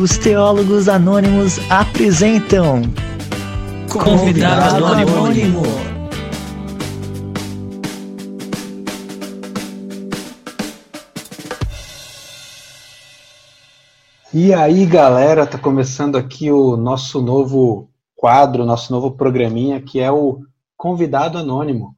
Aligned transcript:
Os 0.00 0.16
Teólogos 0.16 0.88
Anônimos 0.88 1.58
apresentam 1.68 2.82
Convidado 3.90 4.86
Anônimo. 4.86 5.62
E 14.32 14.54
aí, 14.54 14.86
galera, 14.86 15.44
tá 15.44 15.58
começando 15.58 16.14
aqui 16.14 16.52
o 16.52 16.76
nosso 16.76 17.20
novo 17.20 17.90
quadro, 18.14 18.64
nosso 18.64 18.92
novo 18.92 19.10
programinha, 19.10 19.82
que 19.82 19.98
é 19.98 20.12
o 20.12 20.42
Convidado 20.76 21.38
Anônimo. 21.38 21.96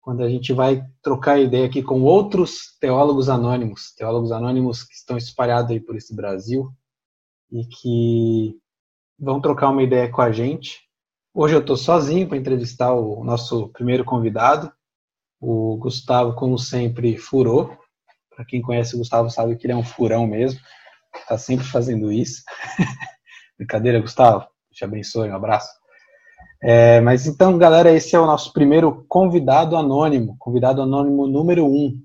Quando 0.00 0.22
a 0.22 0.28
gente 0.28 0.52
vai 0.52 0.84
trocar 1.02 1.40
ideia 1.40 1.66
aqui 1.66 1.82
com 1.82 2.00
outros 2.02 2.76
teólogos 2.80 3.28
anônimos, 3.28 3.92
teólogos 3.96 4.30
anônimos 4.30 4.84
que 4.84 4.94
estão 4.94 5.16
espalhados 5.16 5.72
aí 5.72 5.80
por 5.80 5.96
esse 5.96 6.14
Brasil 6.14 6.72
e 7.50 7.64
que 7.64 8.58
vão 9.18 9.40
trocar 9.40 9.70
uma 9.70 9.82
ideia 9.82 10.10
com 10.10 10.20
a 10.20 10.30
gente. 10.30 10.80
Hoje 11.34 11.54
eu 11.54 11.60
estou 11.60 11.76
sozinho 11.76 12.28
para 12.28 12.36
entrevistar 12.36 12.92
o 12.92 13.24
nosso 13.24 13.68
primeiro 13.68 14.04
convidado, 14.04 14.72
o 15.40 15.76
Gustavo, 15.76 16.34
como 16.34 16.58
sempre, 16.58 17.16
furou. 17.16 17.76
Para 18.34 18.44
quem 18.44 18.62
conhece 18.62 18.94
o 18.94 18.98
Gustavo 18.98 19.30
sabe 19.30 19.56
que 19.56 19.66
ele 19.66 19.72
é 19.72 19.76
um 19.76 19.84
furão 19.84 20.26
mesmo, 20.26 20.60
está 21.14 21.38
sempre 21.38 21.66
fazendo 21.66 22.12
isso. 22.12 22.42
Brincadeira, 23.56 24.00
Gustavo? 24.00 24.46
Te 24.72 24.84
abençoe, 24.84 25.30
um 25.30 25.34
abraço. 25.34 25.70
É, 26.62 27.00
mas 27.00 27.26
então, 27.26 27.56
galera, 27.56 27.92
esse 27.92 28.16
é 28.16 28.20
o 28.20 28.26
nosso 28.26 28.52
primeiro 28.52 29.04
convidado 29.08 29.76
anônimo, 29.76 30.36
convidado 30.38 30.82
anônimo 30.82 31.26
número 31.26 31.66
um. 31.66 32.00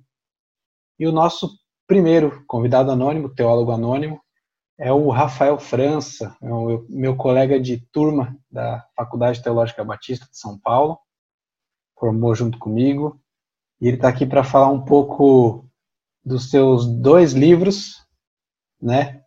E 0.99 1.07
o 1.07 1.11
nosso 1.11 1.49
primeiro 1.87 2.43
convidado 2.47 2.91
anônimo, 2.91 3.33
teólogo 3.33 3.71
anônimo, 3.71 4.21
é 4.77 4.91
o 4.91 5.09
Rafael 5.09 5.59
França, 5.59 6.35
é 6.41 6.51
o 6.51 6.85
meu 6.89 7.15
colega 7.15 7.59
de 7.59 7.77
turma 7.91 8.37
da 8.49 8.85
Faculdade 8.95 9.41
Teológica 9.41 9.83
Batista 9.83 10.25
de 10.25 10.37
São 10.37 10.57
Paulo, 10.57 10.99
formou 11.97 12.33
junto 12.33 12.57
comigo, 12.57 13.21
e 13.79 13.87
ele 13.87 13.97
está 13.97 14.09
aqui 14.09 14.25
para 14.25 14.43
falar 14.43 14.69
um 14.69 14.83
pouco 14.83 15.69
dos 16.23 16.49
seus 16.49 16.85
dois 16.85 17.33
livros, 17.33 18.05
né? 18.81 19.21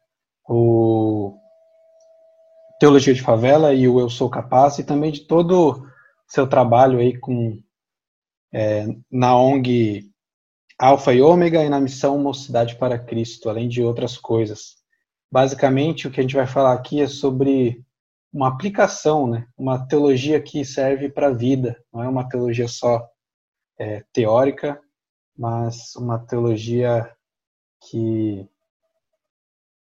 O 0.48 1.38
Teologia 2.80 3.14
de 3.14 3.22
Favela 3.22 3.72
e 3.72 3.88
o 3.88 4.00
Eu 4.00 4.10
Sou 4.10 4.28
Capaz, 4.28 4.78
e 4.78 4.84
também 4.84 5.12
de 5.12 5.26
todo 5.26 5.70
o 5.72 5.86
seu 6.26 6.46
trabalho 6.46 6.98
aí 6.98 7.18
com 7.18 7.58
é, 8.52 8.86
na 9.10 9.36
ONG 9.36 10.10
Alfa 10.78 11.14
e 11.14 11.22
Ômega 11.22 11.64
e 11.64 11.70
na 11.70 11.80
missão 11.80 12.18
Mocidade 12.18 12.76
para 12.76 12.98
Cristo, 12.98 13.48
além 13.48 13.68
de 13.68 13.82
outras 13.82 14.18
coisas. 14.18 14.75
Basicamente, 15.30 16.06
o 16.06 16.10
que 16.10 16.20
a 16.20 16.22
gente 16.22 16.36
vai 16.36 16.46
falar 16.46 16.72
aqui 16.72 17.00
é 17.00 17.06
sobre 17.06 17.84
uma 18.32 18.48
aplicação, 18.48 19.26
né? 19.26 19.46
uma 19.56 19.86
teologia 19.86 20.40
que 20.40 20.64
serve 20.64 21.08
para 21.08 21.28
a 21.28 21.32
vida, 21.32 21.82
não 21.92 22.02
é 22.02 22.08
uma 22.08 22.28
teologia 22.28 22.68
só 22.68 23.08
é, 23.78 24.04
teórica, 24.12 24.80
mas 25.36 25.94
uma 25.96 26.18
teologia 26.18 27.10
que, 27.88 28.48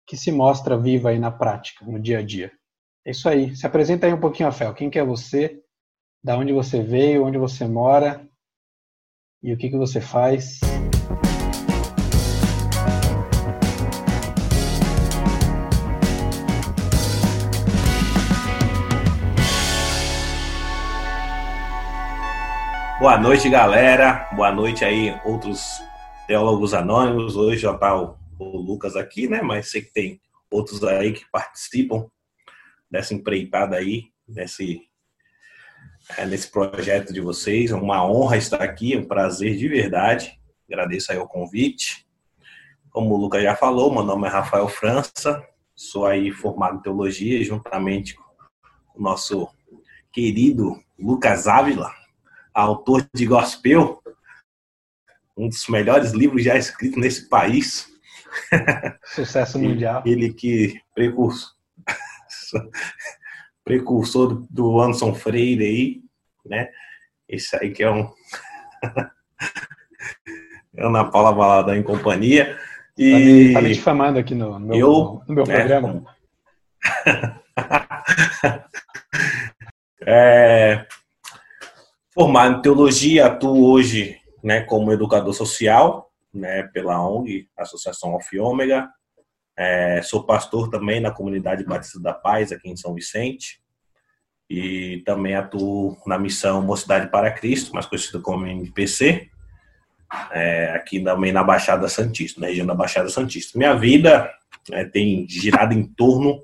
que 0.07 0.17
se 0.17 0.31
mostra 0.31 0.77
viva 0.77 1.09
aí 1.09 1.19
na 1.19 1.31
prática, 1.31 1.85
no 1.85 1.99
dia 1.99 2.19
a 2.19 2.21
dia. 2.21 2.51
É 3.05 3.11
isso 3.11 3.27
aí. 3.27 3.55
Se 3.55 3.65
apresenta 3.65 4.05
aí 4.05 4.13
um 4.13 4.19
pouquinho, 4.19 4.49
Rafael. 4.49 4.73
Quem 4.73 4.89
que 4.89 4.99
é 4.99 5.03
você? 5.03 5.61
Da 6.23 6.37
onde 6.37 6.53
você 6.53 6.81
veio? 6.81 7.25
Onde 7.25 7.37
você 7.37 7.65
mora? 7.67 8.27
E 9.41 9.51
o 9.51 9.57
que, 9.57 9.69
que 9.69 9.77
você 9.77 9.99
faz? 9.99 10.59
Boa 23.01 23.17
noite, 23.17 23.49
galera. 23.49 24.29
Boa 24.35 24.51
noite 24.51 24.85
aí, 24.85 25.19
outros 25.25 25.81
teólogos 26.27 26.71
anônimos. 26.71 27.35
Hoje 27.35 27.63
já 27.63 27.75
tá 27.75 27.99
o, 27.99 28.15
o 28.37 28.57
Lucas 28.57 28.95
aqui, 28.95 29.27
né? 29.27 29.41
Mas 29.41 29.71
sei 29.71 29.81
que 29.81 29.91
tem 29.91 30.21
outros 30.51 30.83
aí 30.83 31.11
que 31.11 31.25
participam 31.31 32.05
dessa 32.91 33.15
empreitada 33.15 33.75
aí, 33.75 34.11
nesse, 34.27 34.83
é, 36.15 36.27
nesse 36.27 36.51
projeto 36.51 37.11
de 37.11 37.19
vocês. 37.19 37.71
É 37.71 37.75
uma 37.75 38.05
honra 38.05 38.37
estar 38.37 38.61
aqui, 38.61 38.93
é 38.93 38.99
um 38.99 39.07
prazer 39.07 39.57
de 39.57 39.67
verdade. 39.67 40.39
Agradeço 40.71 41.11
aí 41.11 41.17
o 41.17 41.27
convite. 41.27 42.05
Como 42.91 43.15
o 43.15 43.17
Lucas 43.17 43.41
já 43.41 43.55
falou, 43.55 43.91
meu 43.91 44.03
nome 44.03 44.27
é 44.27 44.29
Rafael 44.29 44.67
França, 44.67 45.43
sou 45.75 46.05
aí 46.05 46.29
formado 46.29 46.77
em 46.77 46.81
teologia, 46.83 47.43
juntamente 47.43 48.13
com 48.13 48.99
o 48.99 49.01
nosso 49.01 49.49
querido 50.13 50.79
Lucas 50.99 51.47
Ávila, 51.47 51.99
autor 52.53 53.07
de 53.13 53.25
Gospel, 53.25 54.01
um 55.37 55.47
dos 55.47 55.67
melhores 55.67 56.11
livros 56.11 56.43
já 56.43 56.55
escritos 56.57 56.97
nesse 56.97 57.27
país. 57.29 57.89
Sucesso 59.03 59.57
mundial. 59.59 60.03
Ele 60.05 60.33
que 60.33 60.79
precursor, 60.93 61.53
precursor 63.63 64.45
do 64.49 64.79
Anderson 64.79 65.13
Freire 65.13 65.65
aí, 65.65 66.01
né? 66.45 66.69
Esse 67.27 67.55
aí 67.55 67.71
que 67.71 67.83
é 67.83 67.89
um 67.89 68.11
Ana 70.77 71.05
Paula 71.05 71.33
Balada 71.33 71.77
em 71.77 71.83
companhia. 71.83 72.57
E... 72.97 73.11
Tá 73.11 73.19
me, 73.19 73.53
tá 73.53 73.61
me 73.61 73.73
difamando 73.73 74.19
aqui 74.19 74.35
no, 74.35 74.59
no 74.59 74.67
meu, 74.67 74.77
eu, 74.77 75.23
no 75.27 75.35
meu 75.35 75.43
programa. 75.45 76.03
é, 80.05 80.85
Formado 82.13 82.57
em 82.57 82.61
teologia, 82.61 83.27
atuo 83.27 83.71
hoje 83.71 84.19
né, 84.43 84.59
como 84.61 84.91
educador 84.91 85.33
social 85.33 86.11
né, 86.33 86.63
pela 86.63 87.01
ONG, 87.01 87.47
Associação 87.55 88.11
Alfa 88.11 88.35
Ômega. 88.41 88.89
É, 89.55 90.01
sou 90.01 90.25
pastor 90.25 90.69
também 90.69 90.99
na 90.99 91.11
comunidade 91.11 91.63
Batista 91.63 92.01
da 92.01 92.13
Paz, 92.13 92.51
aqui 92.51 92.69
em 92.69 92.75
São 92.75 92.93
Vicente. 92.93 93.61
E 94.49 95.01
também 95.05 95.35
atuo 95.35 95.97
na 96.05 96.19
missão 96.19 96.61
Mocidade 96.61 97.09
para 97.09 97.31
Cristo, 97.31 97.73
mais 97.73 97.85
conhecida 97.85 98.19
como 98.19 98.45
MPC, 98.45 99.29
é, 100.31 100.71
aqui 100.75 100.99
também 100.99 101.31
na 101.31 101.41
Baixada 101.41 101.87
Santista, 101.87 102.41
na 102.41 102.47
região 102.47 102.67
da 102.67 102.75
Baixada 102.75 103.07
Santista. 103.07 103.57
Minha 103.57 103.73
vida 103.73 104.29
é, 104.69 104.83
tem 104.83 105.25
girado 105.29 105.73
em 105.73 105.85
torno 105.85 106.43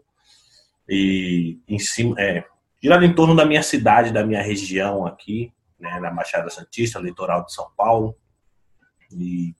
e 0.87 1.59
em 1.67 1.77
cima, 1.77 2.15
é, 2.17 2.45
girado 2.81 3.03
em 3.03 3.13
torno 3.13 3.35
da 3.35 3.45
minha 3.45 3.61
cidade, 3.61 4.13
da 4.13 4.25
minha 4.25 4.41
região 4.41 5.05
aqui, 5.05 5.51
né, 5.79 5.99
na 5.99 6.11
Baixada 6.11 6.49
Santista, 6.49 6.99
litoral 6.99 7.45
de 7.45 7.53
São 7.53 7.69
Paulo. 7.75 8.15
E 9.11 9.53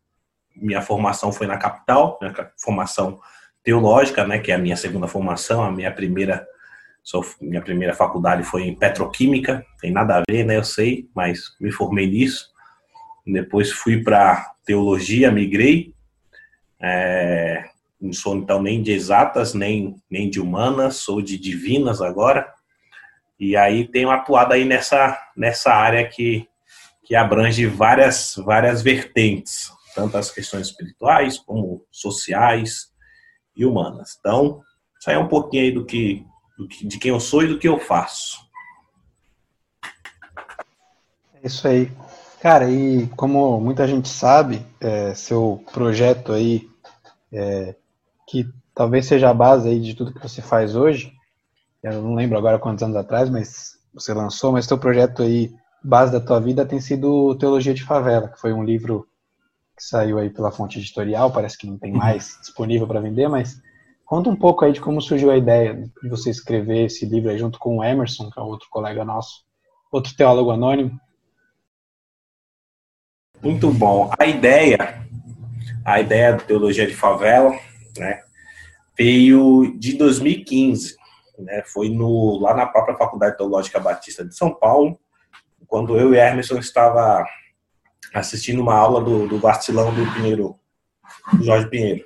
minha 0.55 0.81
formação 0.81 1.31
foi 1.31 1.47
na 1.47 1.57
capital, 1.57 2.17
né, 2.21 2.33
formação 2.57 3.19
teológica, 3.63 4.25
né, 4.25 4.39
que 4.39 4.51
é 4.51 4.55
a 4.55 4.59
minha 4.59 4.77
segunda 4.77 5.07
formação, 5.07 5.63
a 5.63 5.71
minha 5.71 5.91
primeira 5.91 6.45
sou, 7.03 7.25
minha 7.39 7.61
primeira 7.61 7.93
faculdade 7.93 8.43
foi 8.43 8.63
em 8.63 8.75
petroquímica, 8.75 9.65
tem 9.79 9.91
nada 9.91 10.17
a 10.17 10.23
ver, 10.29 10.43
né, 10.43 10.57
eu 10.57 10.63
sei, 10.63 11.09
mas 11.15 11.55
me 11.59 11.71
formei 11.71 12.05
nisso. 12.05 12.49
Depois 13.25 13.71
fui 13.71 14.03
para 14.03 14.53
teologia, 14.65 15.31
migrei. 15.31 15.93
É, 16.81 17.63
não 17.99 18.13
sou 18.13 18.35
então 18.35 18.61
nem 18.61 18.81
de 18.81 18.91
exatas, 18.91 19.53
nem, 19.53 19.95
nem 20.09 20.29
de 20.29 20.39
humanas, 20.39 20.97
sou 20.97 21.21
de 21.21 21.37
divinas 21.37 22.01
agora. 22.01 22.53
E 23.39 23.55
aí 23.55 23.87
tenho 23.87 24.09
atuado 24.09 24.53
aí 24.53 24.65
nessa, 24.65 25.17
nessa 25.35 25.71
área 25.73 26.07
que, 26.07 26.47
que 27.03 27.15
abrange 27.15 27.65
várias, 27.65 28.35
várias 28.37 28.81
vertentes, 28.81 29.71
tanto 29.93 30.17
as 30.17 30.31
questões 30.31 30.67
espirituais 30.67 31.37
como 31.37 31.85
sociais 31.91 32.87
e 33.55 33.65
humanas. 33.65 34.17
Então, 34.19 34.61
isso 34.99 35.09
aí 35.09 35.15
é 35.15 35.19
um 35.19 35.27
pouquinho 35.27 35.63
aí 35.63 35.71
do 35.71 35.85
que, 35.85 36.25
do 36.57 36.67
que 36.67 36.87
de 36.87 36.97
quem 36.97 37.11
eu 37.11 37.19
sou 37.19 37.43
e 37.43 37.47
do 37.47 37.59
que 37.59 37.67
eu 37.67 37.79
faço. 37.79 38.39
É 41.33 41.45
isso 41.47 41.67
aí. 41.67 41.91
Cara, 42.39 42.69
e 42.69 43.07
como 43.15 43.59
muita 43.59 43.87
gente 43.87 44.09
sabe, 44.09 44.65
é, 44.79 45.13
seu 45.15 45.63
projeto 45.73 46.33
aí, 46.33 46.69
é, 47.31 47.75
que 48.27 48.47
talvez 48.73 49.07
seja 49.07 49.29
a 49.29 49.33
base 49.33 49.67
aí 49.67 49.79
de 49.79 49.95
tudo 49.95 50.13
que 50.13 50.21
você 50.21 50.41
faz 50.41 50.75
hoje, 50.75 51.16
eu 51.93 52.01
não 52.01 52.15
lembro 52.15 52.37
agora 52.37 52.59
quantos 52.59 52.83
anos 52.83 52.95
atrás, 52.95 53.29
mas 53.29 53.77
você 53.93 54.13
lançou, 54.13 54.51
mas 54.51 54.65
seu 54.65 54.77
projeto 54.77 55.23
aí, 55.23 55.53
base 55.83 56.11
da 56.11 56.19
tua 56.19 56.39
vida, 56.39 56.65
tem 56.65 56.79
sido 56.79 57.35
Teologia 57.35 57.73
de 57.73 57.83
Favela, 57.83 58.27
que 58.27 58.39
foi 58.39 58.53
um 58.53 58.63
livro 58.63 59.07
que 59.75 59.83
saiu 59.83 60.17
aí 60.17 60.29
pela 60.29 60.51
fonte 60.51 60.79
editorial, 60.79 61.31
parece 61.31 61.57
que 61.57 61.67
não 61.67 61.77
tem 61.77 61.91
mais 61.91 62.37
disponível 62.41 62.87
para 62.87 62.99
vender, 62.99 63.27
mas 63.27 63.61
conta 64.05 64.29
um 64.29 64.35
pouco 64.35 64.65
aí 64.65 64.73
de 64.73 64.81
como 64.81 65.01
surgiu 65.01 65.29
a 65.29 65.37
ideia 65.37 65.89
de 66.01 66.09
você 66.09 66.31
escrever 66.31 66.85
esse 66.85 67.05
livro 67.05 67.29
aí 67.29 67.37
junto 67.37 67.59
com 67.59 67.77
o 67.77 67.83
Emerson, 67.83 68.29
que 68.31 68.39
é 68.39 68.41
outro 68.41 68.67
colega 68.71 69.05
nosso, 69.05 69.43
outro 69.91 70.15
teólogo 70.15 70.49
anônimo. 70.49 70.99
Muito 73.41 73.71
bom. 73.71 74.09
A 74.17 74.25
ideia, 74.25 75.07
a 75.85 76.01
ideia 76.01 76.33
da 76.33 76.39
Teologia 76.39 76.87
de 76.87 76.95
Favela, 76.95 77.51
né, 77.95 78.23
veio 78.97 79.77
de 79.77 79.93
2015, 79.93 80.96
né? 81.41 81.63
Foi 81.65 81.89
no, 81.89 82.39
lá 82.39 82.55
na 82.55 82.65
própria 82.65 82.97
Faculdade 82.97 83.37
Teológica 83.37 83.79
Batista 83.79 84.25
de 84.25 84.35
São 84.35 84.53
Paulo, 84.53 84.99
quando 85.67 85.97
eu 85.97 86.13
e 86.13 86.17
Emerson 86.17 86.57
estava 86.59 87.25
assistindo 88.13 88.61
uma 88.61 88.75
aula 88.75 89.01
do, 89.01 89.27
do 89.27 89.37
do 89.37 90.13
Pinheiro, 90.13 90.59
do 91.33 91.43
Jorge 91.43 91.69
Pinheiro. 91.69 92.05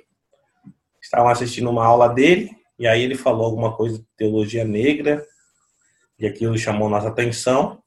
Estavam 1.00 1.28
assistindo 1.28 1.70
uma 1.70 1.84
aula 1.84 2.08
dele, 2.08 2.50
e 2.78 2.86
aí 2.86 3.02
ele 3.02 3.14
falou 3.14 3.46
alguma 3.46 3.76
coisa 3.76 3.98
de 3.98 4.06
teologia 4.16 4.64
negra, 4.64 5.24
e 6.18 6.26
aquilo 6.26 6.56
chamou 6.58 6.88
nossa 6.88 7.08
atenção, 7.08 7.82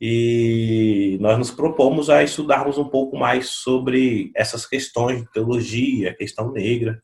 e 0.00 1.16
nós 1.20 1.38
nos 1.38 1.50
propomos 1.50 2.10
a 2.10 2.22
estudarmos 2.22 2.76
um 2.76 2.88
pouco 2.88 3.16
mais 3.16 3.48
sobre 3.48 4.30
essas 4.34 4.66
questões 4.66 5.22
de 5.22 5.32
teologia, 5.32 6.14
questão 6.14 6.52
negra. 6.52 7.02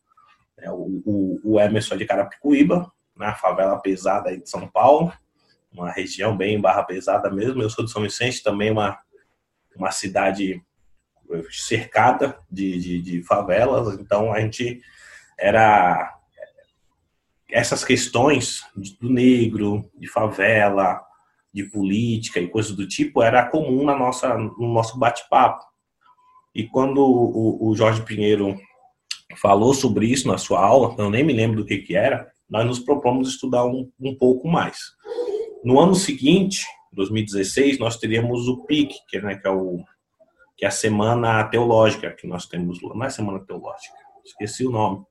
É, 0.59 0.71
o, 0.71 1.03
o, 1.05 1.41
o 1.43 1.61
Emerson 1.61 1.95
é 1.95 1.99
de 1.99 2.05
Carapicuíba, 2.05 2.93
na 3.17 3.35
favela 3.35 3.81
pesada 3.81 4.31
aí 4.31 4.41
de 4.41 4.49
São 4.49 4.67
Paulo, 4.69 5.13
uma 5.73 5.91
região 5.91 6.37
bem 6.37 6.61
barra 6.61 6.83
pesada 6.83 7.31
mesmo. 7.31 7.63
Eu 7.63 7.71
sou 7.71 7.85
de 7.85 7.91
São 7.91 8.03
Vicente, 8.03 8.43
também 8.43 8.71
uma, 8.71 8.99
uma 9.77 9.91
cidade 9.91 10.63
cercada 11.51 12.39
de, 12.51 12.79
de, 12.79 13.03
de 13.03 13.23
favelas, 13.23 13.99
então 13.99 14.33
a 14.33 14.41
gente 14.41 14.81
era 15.39 16.19
essas 17.51 17.85
questões 17.85 18.63
do 19.01 19.11
negro, 19.11 19.91
de 19.99 20.09
favela, 20.09 21.01
de 21.53 21.65
política 21.65 22.41
e 22.41 22.49
coisas 22.49 22.73
do 22.73 22.89
tipo 22.89 23.23
era 23.23 23.47
comum 23.47 23.85
na 23.85 23.97
nossa, 23.97 24.37
no 24.37 24.73
nosso 24.73 24.99
bate-papo. 24.99 25.63
E 26.55 26.67
quando 26.67 26.99
o, 26.99 27.69
o, 27.69 27.77
Jorge 27.77 28.03
Pinheiro 28.03 28.59
falou 29.37 29.75
sobre 29.75 30.07
isso 30.07 30.29
na 30.29 30.39
sua 30.39 30.65
aula, 30.65 30.95
eu 30.99 31.11
nem 31.11 31.25
me 31.25 31.33
lembro 31.33 31.59
do 31.59 31.67
que, 31.67 31.79
que 31.79 31.95
era, 31.95 32.31
nós 32.53 32.67
nos 32.67 32.79
propomos 32.79 33.31
estudar 33.31 33.65
um, 33.65 33.91
um 33.99 34.15
pouco 34.15 34.47
mais. 34.47 34.79
No 35.65 35.81
ano 35.81 35.95
seguinte, 35.95 36.67
2016, 36.93 37.79
nós 37.79 37.97
teríamos 37.97 38.47
o 38.47 38.67
PIC, 38.67 38.95
que, 39.09 39.19
né, 39.23 39.37
que, 39.37 39.49
é 39.49 39.51
o, 39.51 39.83
que 40.55 40.67
é 40.67 40.69
a 40.69 40.71
Semana 40.71 41.43
Teológica 41.45 42.11
que 42.13 42.27
nós 42.27 42.45
temos. 42.47 42.79
Não 42.83 43.03
é 43.03 43.09
Semana 43.09 43.41
Teológica, 43.41 43.97
esqueci 44.23 44.67
o 44.67 44.71
nome. 44.71 45.03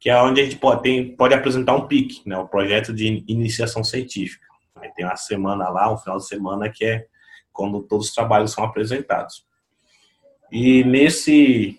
Que 0.00 0.08
é 0.08 0.20
onde 0.20 0.40
a 0.40 0.44
gente 0.44 0.56
pode, 0.56 0.82
tem, 0.82 1.14
pode 1.14 1.34
apresentar 1.34 1.76
um 1.76 1.86
PIC, 1.86 2.26
né, 2.26 2.38
o 2.38 2.48
Projeto 2.48 2.90
de 2.90 3.22
Iniciação 3.28 3.84
Científica. 3.84 4.46
Aí 4.76 4.90
tem 4.94 5.04
uma 5.04 5.14
semana 5.14 5.68
lá, 5.68 5.92
um 5.92 5.98
final 5.98 6.16
de 6.16 6.26
semana, 6.26 6.70
que 6.70 6.86
é 6.86 7.04
quando 7.52 7.82
todos 7.82 8.08
os 8.08 8.14
trabalhos 8.14 8.50
são 8.50 8.64
apresentados. 8.64 9.44
E 10.50 10.82
nesse 10.84 11.78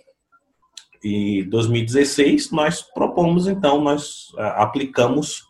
em 1.04 1.48
2016 1.50 2.52
nós 2.52 2.82
propomos 2.82 3.48
então 3.48 3.82
nós 3.82 4.32
aplicamos 4.38 5.44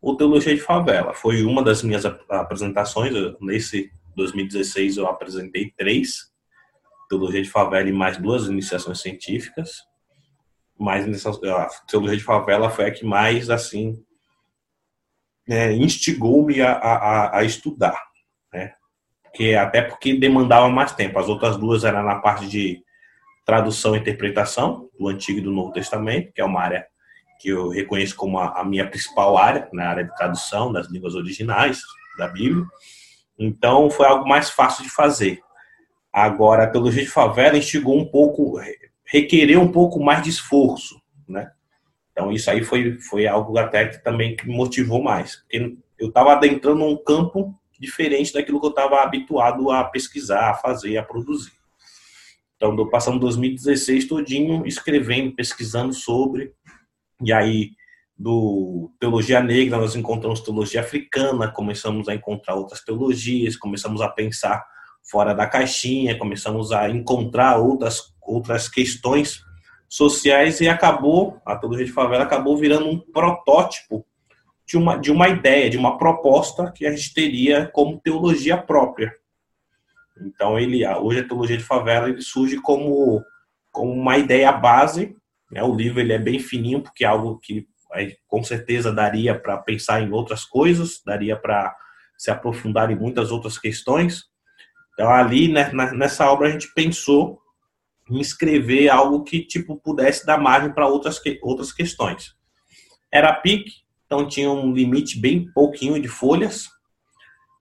o 0.00 0.16
teologia 0.16 0.54
de 0.54 0.60
favela. 0.60 1.12
Foi 1.14 1.42
uma 1.42 1.62
das 1.62 1.82
minhas 1.82 2.04
apresentações 2.04 3.12
nesse 3.40 3.90
2016 4.16 4.96
eu 4.96 5.06
apresentei 5.06 5.72
três 5.76 6.32
teologia 7.08 7.42
de 7.42 7.48
favela 7.48 7.88
e 7.88 7.92
mais 7.92 8.18
duas 8.18 8.46
iniciações 8.46 9.00
científicas. 9.00 9.82
Mas 10.78 11.26
a 11.26 11.68
teologia 11.88 12.16
de 12.16 12.22
favela 12.22 12.70
foi 12.70 12.86
a 12.86 12.90
que 12.90 13.04
mais 13.04 13.50
assim 13.50 14.04
é, 15.48 15.72
instigou-me 15.72 16.60
a, 16.60 16.72
a, 16.72 17.38
a, 17.38 17.44
estudar, 17.44 18.00
né? 18.52 18.74
Que 19.34 19.54
até 19.54 19.82
porque 19.82 20.14
demandava 20.14 20.68
mais 20.68 20.92
tempo. 20.92 21.18
As 21.18 21.28
outras 21.28 21.56
duas 21.56 21.84
eram 21.84 22.04
na 22.04 22.16
parte 22.16 22.46
de 22.46 22.84
tradução 23.48 23.96
e 23.96 23.98
interpretação 23.98 24.90
do 25.00 25.08
Antigo 25.08 25.38
e 25.38 25.42
do 25.42 25.50
Novo 25.50 25.72
Testamento, 25.72 26.30
que 26.34 26.40
é 26.42 26.44
uma 26.44 26.60
área 26.60 26.86
que 27.40 27.48
eu 27.48 27.70
reconheço 27.70 28.14
como 28.14 28.38
a, 28.38 28.60
a 28.60 28.62
minha 28.62 28.86
principal 28.86 29.38
área, 29.38 29.66
na 29.72 29.88
área 29.88 30.04
de 30.04 30.14
tradução 30.14 30.70
das 30.70 30.90
línguas 30.90 31.14
originais 31.14 31.80
da 32.18 32.28
Bíblia. 32.28 32.66
Então 33.38 33.88
foi 33.88 34.04
algo 34.04 34.28
mais 34.28 34.50
fácil 34.50 34.84
de 34.84 34.90
fazer. 34.90 35.40
Agora, 36.12 36.64
a 36.64 36.66
teologia 36.66 37.02
de 37.02 37.08
favela 37.08 37.56
instigou 37.56 37.98
um 37.98 38.04
pouco, 38.04 38.60
requereu 39.02 39.62
um 39.62 39.72
pouco 39.72 39.98
mais 39.98 40.22
de 40.22 40.28
esforço, 40.28 41.00
né? 41.26 41.50
Então 42.12 42.30
isso 42.30 42.50
aí 42.50 42.62
foi, 42.62 43.00
foi 43.00 43.26
algo 43.26 43.56
até 43.56 43.88
que 43.88 44.04
também 44.04 44.36
me 44.44 44.54
motivou 44.54 45.02
mais. 45.02 45.36
Porque 45.36 45.74
eu 45.98 46.08
estava 46.08 46.34
adentrando 46.34 46.84
um 46.84 47.02
campo 47.02 47.58
diferente 47.80 48.30
daquilo 48.30 48.60
que 48.60 48.66
eu 48.66 48.70
estava 48.70 49.00
habituado 49.00 49.70
a 49.70 49.84
pesquisar, 49.84 50.50
a 50.50 50.54
fazer, 50.54 50.98
a 50.98 51.02
produzir. 51.02 51.57
Então, 52.58 52.76
eu 52.76 52.90
passando 52.90 53.20
2016 53.20 54.08
todinho 54.08 54.66
escrevendo, 54.66 55.34
pesquisando 55.34 55.94
sobre, 55.94 56.52
e 57.22 57.32
aí 57.32 57.70
do 58.16 58.92
teologia 58.98 59.40
negra 59.40 59.78
nós 59.78 59.94
encontramos 59.94 60.40
teologia 60.40 60.80
africana, 60.80 61.48
começamos 61.48 62.08
a 62.08 62.14
encontrar 62.16 62.56
outras 62.56 62.82
teologias, 62.82 63.56
começamos 63.56 64.00
a 64.00 64.08
pensar 64.08 64.66
fora 65.08 65.32
da 65.32 65.46
caixinha, 65.46 66.18
começamos 66.18 66.72
a 66.72 66.90
encontrar 66.90 67.58
outras 67.58 68.12
outras 68.20 68.68
questões 68.68 69.40
sociais 69.88 70.60
e 70.60 70.68
acabou, 70.68 71.40
a 71.46 71.56
Teologia 71.56 71.86
de 71.86 71.92
Favela 71.92 72.24
acabou 72.24 72.56
virando 72.58 72.88
um 72.88 72.98
protótipo 72.98 74.04
de 74.66 74.76
uma, 74.76 74.96
de 74.96 75.10
uma 75.10 75.28
ideia, 75.28 75.70
de 75.70 75.78
uma 75.78 75.96
proposta 75.96 76.70
que 76.70 76.86
a 76.86 76.90
gente 76.90 77.14
teria 77.14 77.66
como 77.68 77.98
teologia 77.98 78.56
própria. 78.58 79.14
Então, 80.22 80.58
ele 80.58 80.86
hoje 80.86 81.20
a 81.20 81.26
Teologia 81.26 81.56
de 81.56 81.64
Favela 81.64 82.08
ele 82.08 82.20
surge 82.22 82.60
como, 82.60 83.22
como 83.70 83.92
uma 83.92 84.18
ideia 84.18 84.50
base. 84.52 85.16
Né? 85.50 85.62
O 85.62 85.74
livro 85.74 86.00
ele 86.00 86.12
é 86.12 86.18
bem 86.18 86.38
fininho, 86.38 86.82
porque 86.82 87.04
é 87.04 87.08
algo 87.08 87.38
que 87.38 87.66
com 88.26 88.44
certeza 88.44 88.92
daria 88.92 89.38
para 89.38 89.56
pensar 89.58 90.02
em 90.02 90.12
outras 90.12 90.44
coisas, 90.44 91.00
daria 91.04 91.36
para 91.36 91.74
se 92.18 92.30
aprofundar 92.30 92.90
em 92.90 92.96
muitas 92.96 93.30
outras 93.30 93.58
questões. 93.58 94.24
Então, 94.92 95.10
ali, 95.10 95.48
né, 95.48 95.70
nessa 95.94 96.30
obra, 96.30 96.48
a 96.48 96.50
gente 96.50 96.72
pensou 96.74 97.40
em 98.10 98.20
escrever 98.20 98.88
algo 98.88 99.22
que 99.22 99.40
tipo 99.40 99.76
pudesse 99.76 100.26
dar 100.26 100.38
margem 100.38 100.72
para 100.72 100.88
outras, 100.88 101.20
outras 101.42 101.72
questões. 101.72 102.34
Era 103.12 103.32
PIC, 103.32 103.70
então 104.06 104.26
tinha 104.26 104.50
um 104.50 104.72
limite 104.72 105.18
bem 105.20 105.50
pouquinho 105.52 106.00
de 106.00 106.08
folhas. 106.08 106.66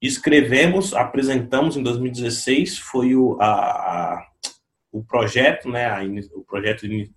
Escrevemos, 0.01 0.93
apresentamos 0.93 1.75
em 1.75 1.83
2016, 1.83 2.77
foi 2.77 3.15
o, 3.15 3.37
a, 3.39 3.47
a, 3.47 4.27
o 4.91 5.03
projeto, 5.03 5.69
né, 5.69 5.85
a, 5.87 6.01
o 6.35 6.43
projeto 6.43 6.87
de 6.87 7.11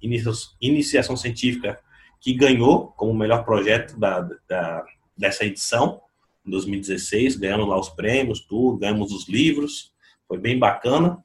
iniciação 0.61 1.17
científica 1.17 1.79
que 2.21 2.35
ganhou 2.35 2.89
como 2.89 3.15
melhor 3.15 3.45
projeto 3.45 3.99
da, 3.99 4.21
da, 4.49 4.85
dessa 5.17 5.45
edição, 5.45 6.01
em 6.47 6.51
2016, 6.51 7.37
ganhamos 7.37 7.69
lá 7.69 7.79
os 7.79 7.89
prêmios, 7.91 8.41
tudo, 8.41 8.79
ganhamos 8.79 9.13
os 9.13 9.29
livros, 9.29 9.93
foi 10.27 10.39
bem 10.39 10.59
bacana. 10.59 11.19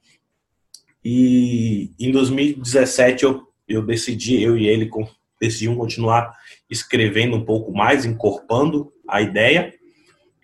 E 1.04 1.92
em 2.00 2.12
2017 2.12 3.24
eu, 3.24 3.48
eu 3.68 3.82
decidi, 3.82 4.42
eu 4.42 4.58
e 4.58 4.68
ele 4.68 4.90
decidimos 5.40 5.78
continuar 5.78 6.34
escrevendo 6.70 7.38
um 7.38 7.46
pouco 7.46 7.72
mais, 7.72 8.06
encorpando 8.06 8.92
a 9.08 9.22
ideia, 9.22 9.74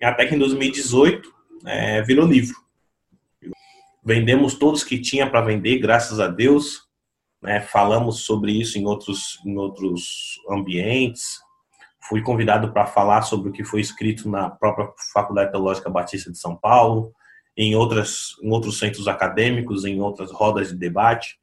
até 0.05 0.25
que 0.25 0.35
em 0.35 0.39
2018 0.39 1.33
é, 1.65 2.01
virou 2.01 2.25
livro. 2.25 2.55
Vendemos 4.03 4.55
todos 4.55 4.83
que 4.83 4.99
tinha 4.99 5.29
para 5.29 5.41
vender, 5.41 5.79
graças 5.79 6.19
a 6.19 6.27
Deus. 6.27 6.89
Né, 7.41 7.59
falamos 7.59 8.19
sobre 8.19 8.51
isso 8.51 8.77
em 8.77 8.85
outros, 8.85 9.39
em 9.45 9.57
outros 9.57 10.39
ambientes. 10.49 11.39
Fui 12.07 12.21
convidado 12.21 12.71
para 12.71 12.85
falar 12.85 13.21
sobre 13.21 13.49
o 13.49 13.51
que 13.51 13.63
foi 13.63 13.81
escrito 13.81 14.29
na 14.29 14.49
própria 14.49 14.89
Faculdade 15.13 15.51
Teológica 15.51 15.89
Batista 15.89 16.31
de 16.31 16.37
São 16.37 16.55
Paulo 16.55 17.13
em, 17.55 17.75
outras, 17.75 18.35
em 18.41 18.49
outros 18.49 18.79
centros 18.79 19.07
acadêmicos, 19.07 19.85
em 19.85 20.01
outras 20.01 20.31
rodas 20.31 20.69
de 20.69 20.75
debate. 20.75 21.37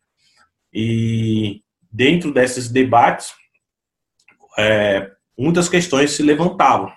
E 0.73 1.63
dentro 1.91 2.33
desses 2.33 2.69
debates, 2.69 3.33
é, 4.59 5.11
muitas 5.39 5.69
questões 5.69 6.13
se 6.13 6.23
levantavam. 6.23 6.93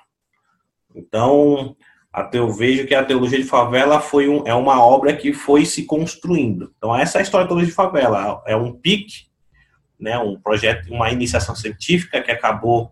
Então, 0.95 1.75
até 2.11 2.39
eu 2.39 2.51
vejo 2.51 2.85
que 2.85 2.93
a 2.93 3.05
teologia 3.05 3.37
de 3.37 3.47
favela 3.47 4.01
foi 4.01 4.27
um, 4.27 4.45
é 4.45 4.53
uma 4.53 4.83
obra 4.83 5.15
que 5.15 5.33
foi 5.33 5.65
se 5.65 5.85
construindo. 5.85 6.73
Então, 6.77 6.95
essa 6.95 7.17
é 7.17 7.19
a 7.19 7.23
história 7.23 7.45
da 7.45 7.49
teologia 7.49 7.69
de 7.69 7.75
favela. 7.75 8.43
É 8.45 8.55
um 8.55 8.73
pique, 8.73 9.27
né, 9.99 10.17
um 10.17 10.39
projeto, 10.39 10.91
uma 10.91 11.11
iniciação 11.11 11.55
científica 11.55 12.21
que 12.21 12.31
acabou 12.31 12.91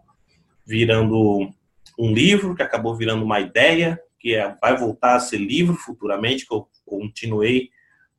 virando 0.66 1.50
um 1.98 2.14
livro, 2.14 2.56
que 2.56 2.62
acabou 2.62 2.96
virando 2.96 3.26
uma 3.26 3.40
ideia, 3.40 4.00
que 4.20 4.36
é, 4.36 4.56
vai 4.62 4.78
voltar 4.78 5.16
a 5.16 5.20
ser 5.20 5.38
livro 5.38 5.76
futuramente, 5.76 6.46
que 6.46 6.54
eu 6.54 6.68
continuei 6.86 7.70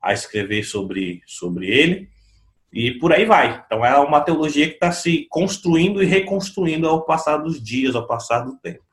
a 0.02 0.12
escrever 0.12 0.64
sobre, 0.64 1.22
sobre 1.26 1.68
ele, 1.68 2.08
e 2.72 2.92
por 2.92 3.12
aí 3.12 3.24
vai. 3.24 3.62
Então 3.64 3.84
é 3.84 3.96
uma 3.98 4.20
teologia 4.20 4.66
que 4.66 4.74
está 4.74 4.92
se 4.92 5.26
construindo 5.28 6.02
e 6.02 6.06
reconstruindo 6.06 6.88
ao 6.88 7.04
passar 7.04 7.38
dos 7.38 7.62
dias, 7.62 7.94
ao 7.94 8.06
passar 8.06 8.40
do 8.40 8.56
tempo. 8.58 8.84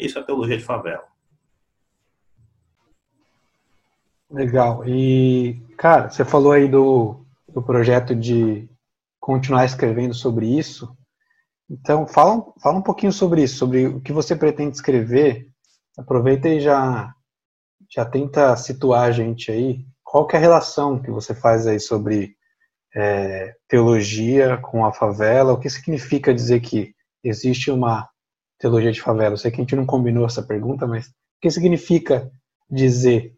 Isso 0.00 0.18
é 0.18 0.22
teologia 0.22 0.56
de 0.56 0.64
favela. 0.64 1.04
Legal. 4.30 4.88
E, 4.88 5.60
cara, 5.76 6.08
você 6.08 6.24
falou 6.24 6.52
aí 6.52 6.68
do, 6.68 7.24
do 7.48 7.60
projeto 7.60 8.14
de 8.14 8.68
continuar 9.18 9.64
escrevendo 9.64 10.14
sobre 10.14 10.46
isso. 10.46 10.96
Então, 11.68 12.06
fala, 12.06 12.42
fala 12.62 12.78
um 12.78 12.82
pouquinho 12.82 13.12
sobre 13.12 13.42
isso, 13.42 13.56
sobre 13.56 13.86
o 13.86 14.00
que 14.00 14.12
você 14.12 14.34
pretende 14.34 14.76
escrever. 14.76 15.48
Aproveita 15.98 16.48
e 16.48 16.60
já, 16.60 17.12
já 17.90 18.04
tenta 18.04 18.56
situar 18.56 19.02
a 19.02 19.12
gente 19.12 19.52
aí. 19.52 19.84
Qual 20.02 20.26
que 20.26 20.34
é 20.34 20.38
a 20.38 20.42
relação 20.42 21.00
que 21.00 21.10
você 21.10 21.34
faz 21.34 21.66
aí 21.66 21.78
sobre 21.78 22.34
é, 22.94 23.54
teologia 23.68 24.56
com 24.56 24.84
a 24.84 24.92
favela? 24.92 25.52
O 25.52 25.58
que 25.58 25.68
significa 25.68 26.32
dizer 26.32 26.60
que 26.60 26.94
existe 27.22 27.70
uma 27.70 28.08
teologia 28.60 28.92
de 28.92 29.00
favela? 29.00 29.32
Eu 29.32 29.38
sei 29.38 29.50
que 29.50 29.56
a 29.56 29.64
gente 29.64 29.74
não 29.74 29.86
combinou 29.86 30.26
essa 30.26 30.42
pergunta, 30.42 30.86
mas 30.86 31.08
o 31.08 31.12
que 31.40 31.50
significa 31.50 32.30
dizer 32.70 33.34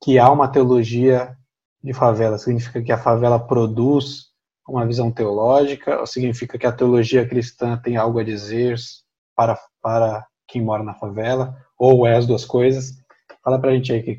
que 0.00 0.18
há 0.18 0.30
uma 0.30 0.46
teologia 0.46 1.36
de 1.82 1.92
favela? 1.94 2.38
Significa 2.38 2.82
que 2.82 2.92
a 2.92 2.98
favela 2.98 3.44
produz 3.44 4.30
uma 4.68 4.86
visão 4.86 5.10
teológica, 5.10 5.98
ou 5.98 6.06
significa 6.06 6.56
que 6.56 6.66
a 6.66 6.72
teologia 6.72 7.26
cristã 7.26 7.76
tem 7.76 7.96
algo 7.96 8.20
a 8.20 8.24
dizer 8.24 8.76
para, 9.34 9.58
para 9.82 10.24
quem 10.46 10.62
mora 10.62 10.84
na 10.84 10.94
favela, 10.94 11.56
ou 11.76 12.06
é 12.06 12.14
as 12.14 12.26
duas 12.26 12.44
coisas? 12.44 12.92
Fala 13.42 13.58
pra 13.58 13.72
gente 13.72 13.92
aí 13.92 14.00
o 14.00 14.04
que, 14.04 14.16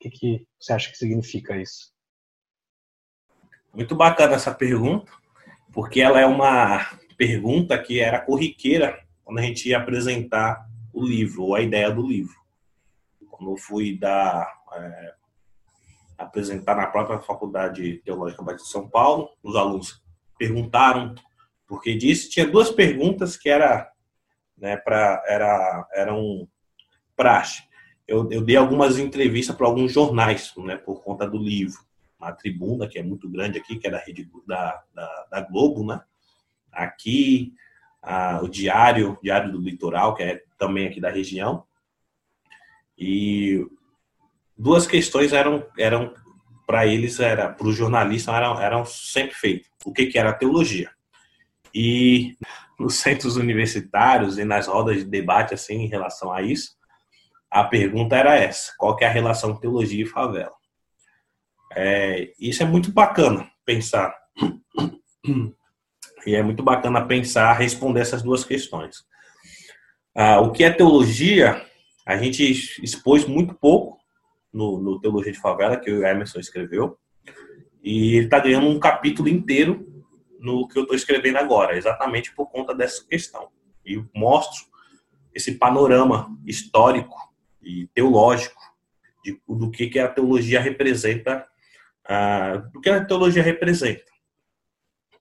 que, 0.00 0.10
que 0.10 0.46
você 0.58 0.72
acha 0.72 0.90
que 0.90 0.98
significa 0.98 1.56
isso. 1.56 1.94
Muito 3.72 3.94
bacana 3.94 4.34
essa 4.34 4.52
pergunta, 4.52 5.10
porque 5.72 6.00
ela 6.00 6.20
é 6.20 6.26
uma 6.26 6.84
pergunta 7.16 7.78
que 7.78 8.00
era 8.00 8.20
corriqueira 8.20 9.04
quando 9.24 9.38
a 9.38 9.42
gente 9.42 9.68
ia 9.68 9.78
apresentar 9.78 10.68
o 10.92 11.04
livro, 11.04 11.44
ou 11.44 11.54
a 11.54 11.60
ideia 11.60 11.90
do 11.90 12.06
livro. 12.06 12.34
Quando 13.28 13.50
eu 13.50 13.56
fui 13.56 13.98
dar 13.98 14.48
é, 14.72 15.14
apresentar 16.16 16.76
na 16.76 16.86
própria 16.86 17.18
Faculdade 17.20 17.98
Teológica 18.04 18.42
Batista 18.42 18.66
de 18.66 18.72
São 18.72 18.88
Paulo. 18.88 19.30
Os 19.42 19.56
alunos 19.56 20.02
perguntaram 20.38 21.14
por 21.66 21.82
que 21.82 21.94
disso. 21.94 22.30
Tinha 22.30 22.46
duas 22.46 22.70
perguntas 22.70 23.36
que 23.36 23.48
era, 23.48 23.90
né, 24.56 24.76
para 24.76 25.22
era, 25.26 25.88
eram 25.92 26.48
praxe. 27.16 27.62
Eu, 28.06 28.30
eu 28.30 28.42
dei 28.42 28.56
algumas 28.56 28.98
entrevistas 28.98 29.56
para 29.56 29.66
alguns 29.66 29.92
jornais, 29.92 30.52
né, 30.58 30.76
por 30.76 31.02
conta 31.02 31.28
do 31.28 31.38
livro. 31.38 31.78
A 32.20 32.32
Tribuna, 32.32 32.88
que 32.88 32.98
é 32.98 33.02
muito 33.02 33.28
grande 33.28 33.58
aqui, 33.58 33.78
que 33.78 33.86
é 33.86 33.90
da 33.90 33.98
rede 33.98 34.30
da, 34.46 34.82
da, 34.94 35.26
da 35.30 35.40
Globo, 35.42 35.84
né? 35.84 36.00
Aqui, 36.72 37.52
a, 38.04 38.40
o 38.42 38.48
Diário, 38.48 39.18
Diário 39.22 39.50
do 39.50 39.60
Litoral, 39.60 40.14
que 40.14 40.22
é 40.22 40.42
também 40.58 40.86
aqui 40.86 41.00
da 41.00 41.10
região. 41.10 41.64
E 42.96 43.66
duas 44.56 44.86
questões 44.86 45.32
eram, 45.32 45.66
eram 45.78 46.14
para 46.66 46.86
eles, 46.86 47.18
era 47.18 47.48
para 47.48 47.66
os 47.66 47.76
jornalistas, 47.76 48.34
eram, 48.34 48.60
eram 48.60 48.84
sempre 48.84 49.34
feitas. 49.34 49.68
O 49.84 49.92
que, 49.92 50.06
que 50.06 50.18
era 50.18 50.30
a 50.30 50.34
teologia? 50.34 50.90
E 51.74 52.36
nos 52.78 52.96
centros 52.96 53.36
universitários 53.36 54.38
e 54.38 54.44
nas 54.44 54.66
rodas 54.66 54.98
de 54.98 55.04
debate 55.04 55.54
assim 55.54 55.82
em 55.82 55.88
relação 55.88 56.32
a 56.32 56.42
isso, 56.42 56.76
a 57.50 57.64
pergunta 57.64 58.16
era 58.16 58.36
essa: 58.36 58.72
qual 58.78 58.96
que 58.96 59.04
é 59.04 59.08
a 59.08 59.12
relação 59.12 59.56
teologia 59.56 60.02
e 60.02 60.08
favela? 60.08 60.54
É, 61.72 62.32
isso 62.38 62.62
é 62.62 62.66
muito 62.66 62.92
bacana 62.92 63.50
pensar. 63.64 64.14
E 66.26 66.34
é 66.34 66.42
muito 66.42 66.62
bacana 66.62 67.06
pensar, 67.06 67.52
responder 67.54 68.00
essas 68.00 68.22
duas 68.22 68.44
questões. 68.44 69.04
Ah, 70.14 70.40
o 70.40 70.52
que 70.52 70.64
é 70.64 70.70
teologia, 70.70 71.64
a 72.06 72.16
gente 72.16 72.42
expôs 72.82 73.26
muito 73.26 73.54
pouco 73.54 73.98
no, 74.52 74.80
no 74.80 75.00
Teologia 75.00 75.32
de 75.32 75.40
Favela, 75.40 75.76
que 75.76 75.90
o 75.90 76.06
Emerson 76.06 76.38
escreveu. 76.38 76.96
E 77.82 78.16
ele 78.16 78.26
está 78.26 78.38
ganhando 78.38 78.68
um 78.68 78.78
capítulo 78.78 79.28
inteiro 79.28 80.04
no 80.38 80.68
que 80.68 80.78
eu 80.78 80.82
estou 80.82 80.96
escrevendo 80.96 81.38
agora, 81.38 81.76
exatamente 81.76 82.32
por 82.34 82.46
conta 82.46 82.74
dessa 82.74 83.04
questão. 83.04 83.48
E 83.84 84.02
mostro 84.14 84.64
esse 85.34 85.52
panorama 85.52 86.30
histórico 86.46 87.16
e 87.62 87.88
teológico 87.88 88.60
de, 89.24 89.40
do 89.48 89.70
que, 89.70 89.88
que 89.88 89.98
a 89.98 90.08
teologia 90.08 90.60
representa, 90.60 91.46
uh, 92.06 92.70
do 92.70 92.80
que 92.80 92.88
a 92.88 93.04
teologia 93.04 93.42
representa. 93.42 94.13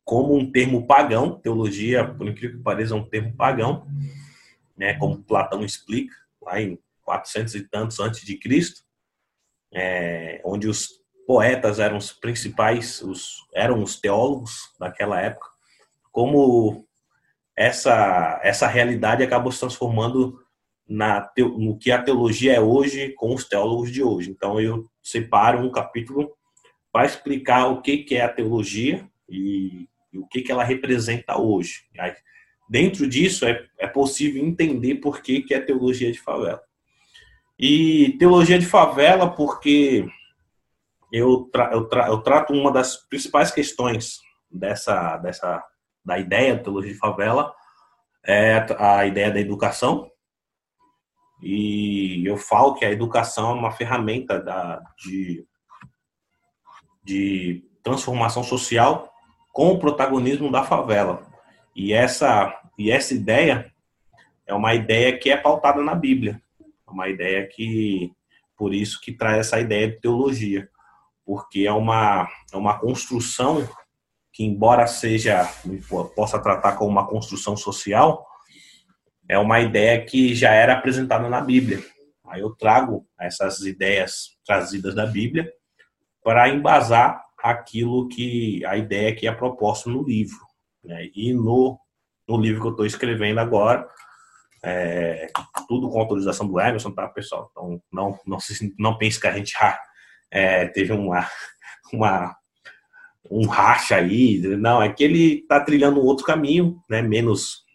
Como 0.03 0.35
um 0.35 0.51
termo 0.51 0.85
pagão, 0.85 1.39
teologia, 1.39 2.05
por 2.05 2.27
incrível 2.27 2.57
que 2.57 2.63
pareça, 2.63 2.93
é 2.93 2.97
um 2.97 3.07
termo 3.07 3.35
pagão, 3.35 3.87
né, 4.77 4.95
como 4.95 5.23
Platão 5.23 5.63
explica, 5.63 6.13
lá 6.41 6.61
em 6.61 6.77
400 7.03 7.55
e 7.55 7.67
tantos 7.67 7.99
antes 7.99 8.25
de 8.25 8.37
Cristo, 8.37 8.81
é, 9.73 10.41
onde 10.43 10.67
os 10.67 10.89
poetas 11.25 11.79
eram 11.79 11.97
os 11.97 12.11
principais, 12.11 13.01
os, 13.01 13.47
eram 13.53 13.81
os 13.81 13.99
teólogos 13.99 14.73
daquela 14.79 15.19
época, 15.21 15.47
como 16.11 16.85
essa, 17.55 18.39
essa 18.43 18.67
realidade 18.67 19.23
acabou 19.23 19.51
se 19.51 19.59
transformando 19.59 20.39
na, 20.87 21.29
no 21.37 21.77
que 21.77 21.91
a 21.91 22.01
teologia 22.01 22.53
é 22.53 22.59
hoje 22.59 23.13
com 23.13 23.33
os 23.33 23.45
teólogos 23.47 23.91
de 23.91 24.03
hoje. 24.03 24.29
Então 24.29 24.59
eu 24.59 24.85
separo 25.01 25.59
um 25.59 25.71
capítulo 25.71 26.31
para 26.91 27.05
explicar 27.05 27.67
o 27.67 27.81
que, 27.81 27.99
que 27.99 28.15
é 28.15 28.21
a 28.21 28.29
teologia 28.29 29.07
e, 29.27 29.87
e 30.13 30.19
o 30.19 30.27
que, 30.27 30.41
que 30.41 30.51
ela 30.51 30.63
representa 30.63 31.39
hoje. 31.39 31.85
Aí, 31.97 32.13
dentro 32.69 33.07
disso 33.07 33.45
é, 33.45 33.67
é 33.79 33.87
possível 33.87 34.43
entender 34.43 34.95
por 34.95 35.21
que, 35.21 35.41
que 35.41 35.53
é 35.53 35.59
teologia 35.59 36.11
de 36.11 36.19
favela. 36.19 36.61
E 37.57 38.15
teologia 38.19 38.59
de 38.59 38.65
favela, 38.65 39.29
porque 39.29 40.05
eu, 41.11 41.49
tra 41.51 41.71
eu, 41.73 41.85
tra 41.85 42.07
eu 42.07 42.21
trato 42.21 42.53
uma 42.53 42.71
das 42.71 42.97
principais 43.07 43.51
questões 43.51 44.19
dessa, 44.49 45.17
dessa 45.17 45.63
da 46.05 46.19
ideia 46.19 46.55
de 46.55 46.63
teologia 46.63 46.91
de 46.91 46.99
favela, 46.99 47.53
é 48.25 48.65
a 48.77 49.05
ideia 49.05 49.31
da 49.31 49.39
educação. 49.39 50.09
E 51.41 52.23
eu 52.25 52.37
falo 52.37 52.75
que 52.75 52.85
a 52.85 52.91
educação 52.91 53.51
é 53.51 53.53
uma 53.53 53.71
ferramenta 53.71 54.39
da, 54.39 54.81
de, 54.97 55.45
de 57.03 57.63
transformação 57.83 58.43
social 58.43 59.12
com 59.53 59.69
o 59.69 59.79
protagonismo 59.79 60.51
da 60.51 60.63
favela. 60.63 61.25
E 61.73 61.93
essa, 61.93 62.53
e 62.77 62.91
essa 62.91 63.13
ideia 63.13 63.71
é 64.45 64.53
uma 64.53 64.73
ideia 64.73 65.17
que 65.17 65.31
é 65.31 65.37
pautada 65.37 65.81
na 65.81 65.95
Bíblia 65.95 66.43
uma 66.93 67.09
ideia 67.09 67.45
que, 67.47 68.13
por 68.55 68.73
isso 68.73 69.01
que 69.01 69.11
traz 69.11 69.39
essa 69.39 69.59
ideia 69.59 69.89
de 69.89 69.99
teologia, 69.99 70.69
porque 71.25 71.65
é 71.65 71.71
uma, 71.71 72.29
é 72.53 72.55
uma 72.55 72.79
construção 72.79 73.67
que, 74.31 74.43
embora 74.43 74.87
seja, 74.87 75.49
possa 76.15 76.39
tratar 76.39 76.73
como 76.73 76.91
uma 76.91 77.07
construção 77.07 77.57
social, 77.57 78.25
é 79.27 79.37
uma 79.37 79.59
ideia 79.59 80.03
que 80.05 80.35
já 80.35 80.51
era 80.51 80.73
apresentada 80.73 81.27
na 81.29 81.41
Bíblia. 81.41 81.83
Aí 82.25 82.41
eu 82.41 82.51
trago 82.55 83.05
essas 83.19 83.61
ideias 83.61 84.37
trazidas 84.45 84.95
da 84.95 85.05
Bíblia 85.05 85.51
para 86.23 86.49
embasar 86.49 87.23
aquilo 87.43 88.07
que 88.07 88.65
a 88.65 88.77
ideia 88.77 89.13
que 89.13 89.27
é 89.27 89.31
proposta 89.31 89.89
no 89.89 90.01
livro. 90.01 90.39
Né? 90.81 91.09
E 91.13 91.33
no, 91.33 91.77
no 92.27 92.37
livro 92.37 92.61
que 92.61 92.67
eu 92.67 92.71
estou 92.71 92.85
escrevendo 92.85 93.39
agora, 93.39 93.85
é, 94.63 95.27
tudo 95.67 95.89
com 95.89 95.99
autorização 95.99 96.47
do 96.47 96.57
Emerson, 96.57 96.91
tá, 96.91 97.05
pessoal? 97.09 97.49
Então, 97.51 97.81
não, 97.91 98.17
não, 98.25 98.39
se, 98.39 98.73
não 98.79 98.97
pense 98.97 99.19
que 99.19 99.27
a 99.27 99.33
gente 99.33 99.51
já 99.51 99.77
é, 100.31 100.65
teve 100.67 100.93
uma, 100.93 101.27
uma, 101.91 102.33
um 103.29 103.45
racha 103.45 103.97
aí. 103.97 104.39
Não, 104.39 104.81
é 104.81 104.91
que 104.91 105.03
ele 105.03 105.39
está 105.39 105.59
trilhando 105.59 105.99
um 105.99 106.05
outro 106.05 106.25
caminho, 106.25 106.81
né, 106.89 107.01
menos, 107.01 107.65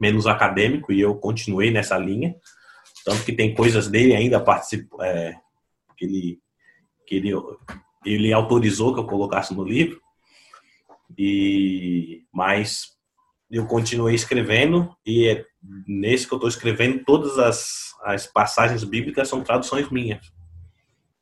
menos 0.00 0.26
acadêmico, 0.26 0.92
e 0.92 1.00
eu 1.00 1.14
continuei 1.16 1.70
nessa 1.70 1.98
linha. 1.98 2.34
Tanto 3.04 3.22
que 3.22 3.32
tem 3.32 3.54
coisas 3.54 3.86
dele 3.86 4.16
ainda 4.16 4.40
participa, 4.40 5.06
é, 5.06 5.34
que, 5.94 6.06
ele, 6.06 6.38
que 7.06 7.16
ele, 7.16 7.32
ele 8.04 8.32
autorizou 8.32 8.94
que 8.94 9.00
eu 9.00 9.06
colocasse 9.06 9.54
no 9.54 9.64
livro. 9.64 10.00
E, 11.16 12.24
mas 12.32 12.94
eu 13.50 13.66
continuei 13.66 14.14
escrevendo 14.14 14.94
e 15.06 15.28
é 15.28 15.44
nesse 15.86 16.26
que 16.26 16.34
eu 16.34 16.36
estou 16.36 16.48
escrevendo, 16.48 17.04
todas 17.04 17.38
as, 17.38 17.94
as 18.02 18.26
passagens 18.26 18.82
bíblicas 18.84 19.28
são 19.28 19.42
traduções 19.42 19.88
minhas. 19.90 20.32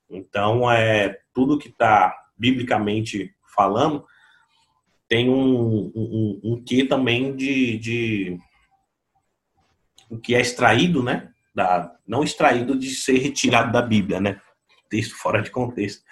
Então, 0.09 0.71
é 0.71 1.19
tudo 1.33 1.59
que 1.59 1.69
está 1.69 2.15
biblicamente 2.37 3.35
falando 3.55 4.05
tem 5.13 5.29
um, 5.29 5.93
um, 5.95 6.41
um 6.43 6.65
quê 6.65 6.87
também 6.87 7.37
de, 7.37 7.77
de 7.77 8.39
o 10.09 10.19
que 10.19 10.35
é 10.35 10.41
extraído, 10.41 11.03
né? 11.03 11.31
Da, 11.55 11.95
não 12.07 12.25
extraído 12.25 12.79
de 12.79 12.89
ser 12.95 13.19
retirado 13.19 13.71
da 13.71 13.83
Bíblia, 13.83 14.19
né? 14.21 14.41
Texto 14.89 15.15
fora 15.17 15.43
de 15.43 15.51
contexto, 15.51 16.03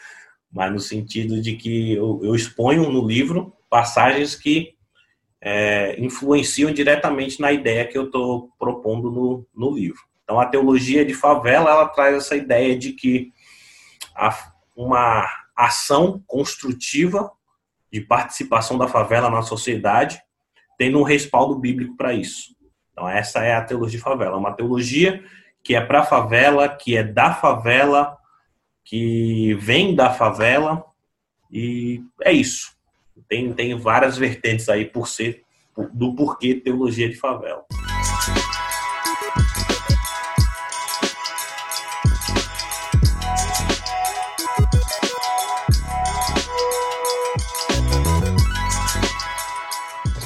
mas 0.52 0.73
no 0.73 0.80
sentido 0.80 1.40
de 1.40 1.57
que 1.57 1.92
eu, 1.92 2.21
eu 2.23 2.35
exponho 2.35 2.90
no 2.90 3.07
livro 3.07 3.52
passagens 3.69 4.35
que 4.35 4.75
é, 5.40 5.99
influenciam 6.00 6.73
diretamente 6.73 7.40
na 7.40 7.52
ideia 7.52 7.87
que 7.87 7.97
eu 7.97 8.07
estou 8.07 8.50
propondo 8.59 9.11
no, 9.11 9.47
no 9.54 9.75
livro. 9.75 10.00
Então, 10.25 10.38
a 10.38 10.47
teologia 10.47 11.04
de 11.04 11.14
favela 11.14 11.71
ela 11.71 11.88
traz 11.88 12.16
essa 12.16 12.37
ideia 12.37 12.78
de 12.78 12.92
que 12.92 13.33
a, 14.14 14.37
uma 14.76 15.26
ação 15.57 16.23
construtiva 16.26 17.30
de 17.92 18.00
participação 18.00 18.78
da 18.78 18.87
favela 18.87 19.30
na 19.30 19.42
sociedade 19.42 20.21
tendo 20.78 20.99
um 20.99 21.02
respaldo 21.02 21.59
bíblico 21.59 21.97
para 21.97 22.14
isso. 22.14 22.54
Então, 22.92 23.09
essa 23.09 23.40
é 23.40 23.54
a 23.54 23.62
teologia 23.62 23.99
de 23.99 24.04
favela. 24.04 24.37
Uma 24.37 24.52
teologia 24.52 25.23
que 25.62 25.75
é 25.75 25.80
para 25.80 26.00
a 26.00 26.07
favela, 26.07 26.69
que 26.69 26.97
é 26.97 27.02
da 27.02 27.35
favela, 27.35 28.16
que 28.91 29.55
vem 29.55 29.95
da 29.95 30.13
favela, 30.13 30.85
e 31.49 32.03
é 32.23 32.33
isso. 32.33 32.73
Tem, 33.29 33.53
tem 33.53 33.79
várias 33.79 34.19
vertentes 34.19 34.69
aí 34.69 34.85
por 34.85 35.07
ser 35.07 35.45
do 35.93 36.13
porquê 36.17 36.57
teologia 36.57 37.09
de 37.09 37.15
favela. 37.15 37.65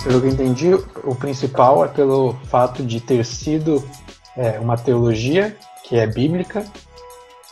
Pelo 0.03 0.21
que 0.23 0.27
eu 0.27 0.31
entendi, 0.31 0.75
o 1.05 1.15
principal 1.15 1.85
é 1.85 1.89
pelo 1.89 2.33
fato 2.47 2.83
de 2.83 2.99
ter 2.99 3.27
sido 3.27 3.87
é, 4.35 4.59
uma 4.59 4.79
teologia 4.79 5.55
que 5.87 5.97
é 5.97 6.07
bíblica, 6.07 6.65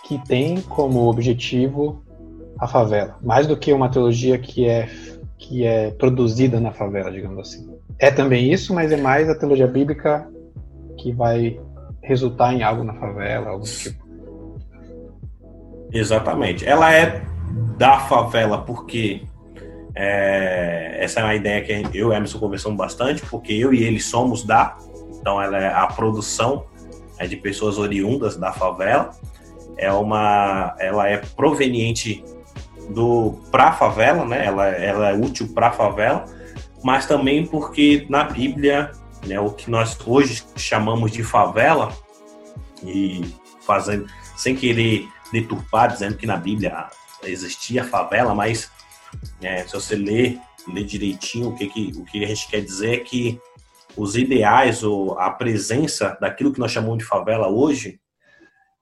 que 0.04 0.18
tem 0.26 0.60
como 0.60 1.08
objetivo 1.08 2.02
a 2.58 2.66
favela, 2.66 3.16
mais 3.22 3.46
do 3.46 3.56
que 3.56 3.72
uma 3.72 3.88
teologia 3.88 4.38
que 4.38 4.66
é 4.68 4.88
que 5.38 5.66
é 5.66 5.90
produzida 5.90 6.60
na 6.60 6.70
favela, 6.70 7.10
digamos 7.10 7.38
assim. 7.40 7.68
É 7.98 8.12
também 8.12 8.52
isso, 8.52 8.72
mas 8.72 8.92
é 8.92 8.96
mais 8.96 9.28
a 9.28 9.34
teologia 9.34 9.66
bíblica 9.66 10.28
que 10.96 11.12
vai 11.12 11.58
resultar 12.00 12.54
em 12.54 12.62
algo 12.62 12.84
na 12.84 12.94
favela, 12.94 13.50
algo 13.50 13.64
do 13.64 13.70
tipo. 13.70 14.02
Exatamente. 15.92 16.64
Ela 16.64 16.94
é 16.94 17.22
da 17.76 17.98
favela 17.98 18.62
porque 18.62 19.22
é, 19.94 20.96
essa 21.00 21.20
é 21.20 21.24
uma 21.24 21.34
ideia 21.34 21.60
que 21.62 21.98
eu 21.98 22.12
e 22.12 22.16
Emerson 22.16 22.38
conversamos 22.38 22.78
bastante, 22.78 23.22
porque 23.26 23.52
eu 23.52 23.74
e 23.74 23.82
ele 23.82 24.00
somos 24.00 24.44
da, 24.44 24.78
então 25.20 25.40
ela 25.40 25.58
é 25.58 25.72
a 25.72 25.86
produção 25.86 26.64
é 27.18 27.26
de 27.26 27.36
pessoas 27.36 27.78
oriundas 27.78 28.36
da 28.36 28.52
favela. 28.52 29.10
É 29.76 29.92
uma, 29.92 30.74
ela 30.78 31.08
é 31.08 31.18
proveniente 31.18 32.24
do 32.90 33.40
pra 33.50 33.72
favela, 33.72 34.24
né? 34.24 34.46
Ela, 34.46 34.68
ela 34.68 35.10
é 35.10 35.14
útil 35.14 35.52
para 35.52 35.72
favela, 35.72 36.24
mas 36.82 37.06
também 37.06 37.46
porque 37.46 38.06
na 38.08 38.24
Bíblia, 38.24 38.90
né, 39.26 39.38
o 39.40 39.50
que 39.50 39.70
nós 39.70 39.96
hoje 40.06 40.42
chamamos 40.56 41.10
de 41.12 41.22
favela 41.22 41.92
e 42.84 43.24
fazendo 43.64 44.06
sem 44.36 44.56
querer 44.56 45.08
deturpar, 45.32 45.92
dizendo 45.92 46.16
que 46.16 46.26
na 46.26 46.36
Bíblia 46.36 46.88
existia 47.22 47.84
favela, 47.84 48.34
mas 48.34 48.70
é, 49.40 49.64
se 49.66 49.72
você 49.72 49.94
ler, 49.94 50.38
ler 50.66 50.84
direitinho 50.84 51.50
o 51.50 51.54
que, 51.54 51.68
que, 51.68 51.92
o 51.96 52.04
que 52.04 52.24
a 52.24 52.28
gente 52.28 52.48
quer 52.48 52.60
dizer 52.60 52.94
é 52.94 52.98
que 52.98 53.40
os 53.96 54.16
ideais 54.16 54.82
ou 54.82 55.18
a 55.18 55.30
presença 55.30 56.16
daquilo 56.20 56.52
que 56.52 56.58
nós 56.58 56.72
chamamos 56.72 56.98
de 56.98 57.04
favela 57.04 57.48
hoje 57.48 58.00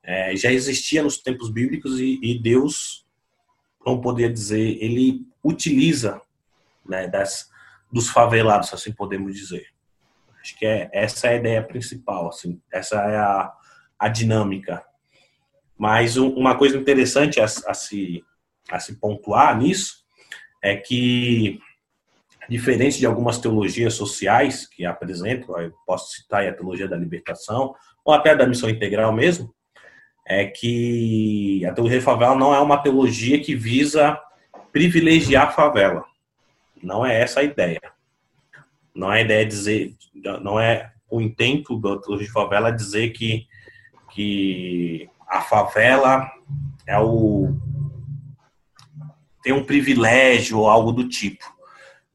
é, 0.03 0.35
já 0.35 0.51
existia 0.51 1.03
nos 1.03 1.19
tempos 1.19 1.51
bíblicos 1.51 2.01
e, 2.01 2.19
e 2.23 2.39
Deus, 2.39 3.07
não 3.85 4.01
poderia 4.01 4.33
dizer, 4.33 4.79
ele 4.83 5.27
utiliza 5.43 6.21
né, 6.87 7.07
das, 7.07 7.51
dos 7.91 8.09
favelados, 8.09 8.73
assim 8.73 8.93
podemos 8.93 9.35
dizer. 9.35 9.67
Acho 10.41 10.59
que 10.59 10.65
é, 10.65 10.91
essa 10.93 11.27
é 11.27 11.31
a 11.31 11.37
ideia 11.37 11.63
principal, 11.63 12.29
assim, 12.29 12.61
essa 12.73 12.97
é 12.97 13.17
a, 13.17 13.53
a 13.99 14.09
dinâmica. 14.09 14.83
Mas 15.77 16.17
um, 16.17 16.29
uma 16.31 16.57
coisa 16.57 16.77
interessante 16.77 17.41
a, 17.41 17.45
a, 17.45 17.75
se, 17.75 18.25
a 18.71 18.79
se 18.81 18.97
pontuar 18.97 19.57
nisso 19.57 20.05
é 20.63 20.77
que, 20.77 21.59
diferente 22.49 22.99
de 22.99 23.07
algumas 23.07 23.39
teologias 23.39 23.95
sociais 23.95 24.67
que 24.67 24.85
apresentam, 24.85 25.59
eu 25.61 25.73
posso 25.87 26.13
citar 26.13 26.47
a 26.47 26.53
teologia 26.53 26.89
da 26.89 26.97
libertação, 26.97 27.75
ou 28.05 28.15
até 28.15 28.35
da 28.35 28.47
missão 28.47 28.69
integral 28.69 29.13
mesmo, 29.13 29.55
é 30.31 30.47
que 30.47 31.67
a 31.67 31.73
teologia 31.73 31.99
de 31.99 32.05
favela 32.05 32.37
não 32.37 32.55
é 32.55 32.61
uma 32.61 32.79
teologia 32.79 33.41
que 33.41 33.57
visa 33.57 34.17
privilegiar 34.73 35.49
a 35.49 35.51
favela. 35.51 36.05
Não 36.81 37.05
é 37.05 37.21
essa 37.21 37.41
a 37.41 37.43
ideia. 37.43 37.81
Não 38.95 39.13
é 39.13 39.19
a 39.19 39.21
ideia 39.23 39.45
de 39.45 39.51
dizer, 39.51 39.97
não 40.41 40.61
é 40.61 40.93
o 41.11 41.21
intento 41.21 41.77
da 41.81 41.99
teologia 41.99 42.29
de 42.29 42.33
favela 42.33 42.71
dizer 42.71 43.11
que, 43.11 43.49
que 44.13 45.11
a 45.27 45.41
favela 45.41 46.31
é 46.87 46.97
o 46.97 47.53
tem 49.43 49.53
um 49.53 49.65
privilégio 49.65 50.59
ou 50.59 50.69
algo 50.69 50.93
do 50.93 51.09
tipo. 51.09 51.45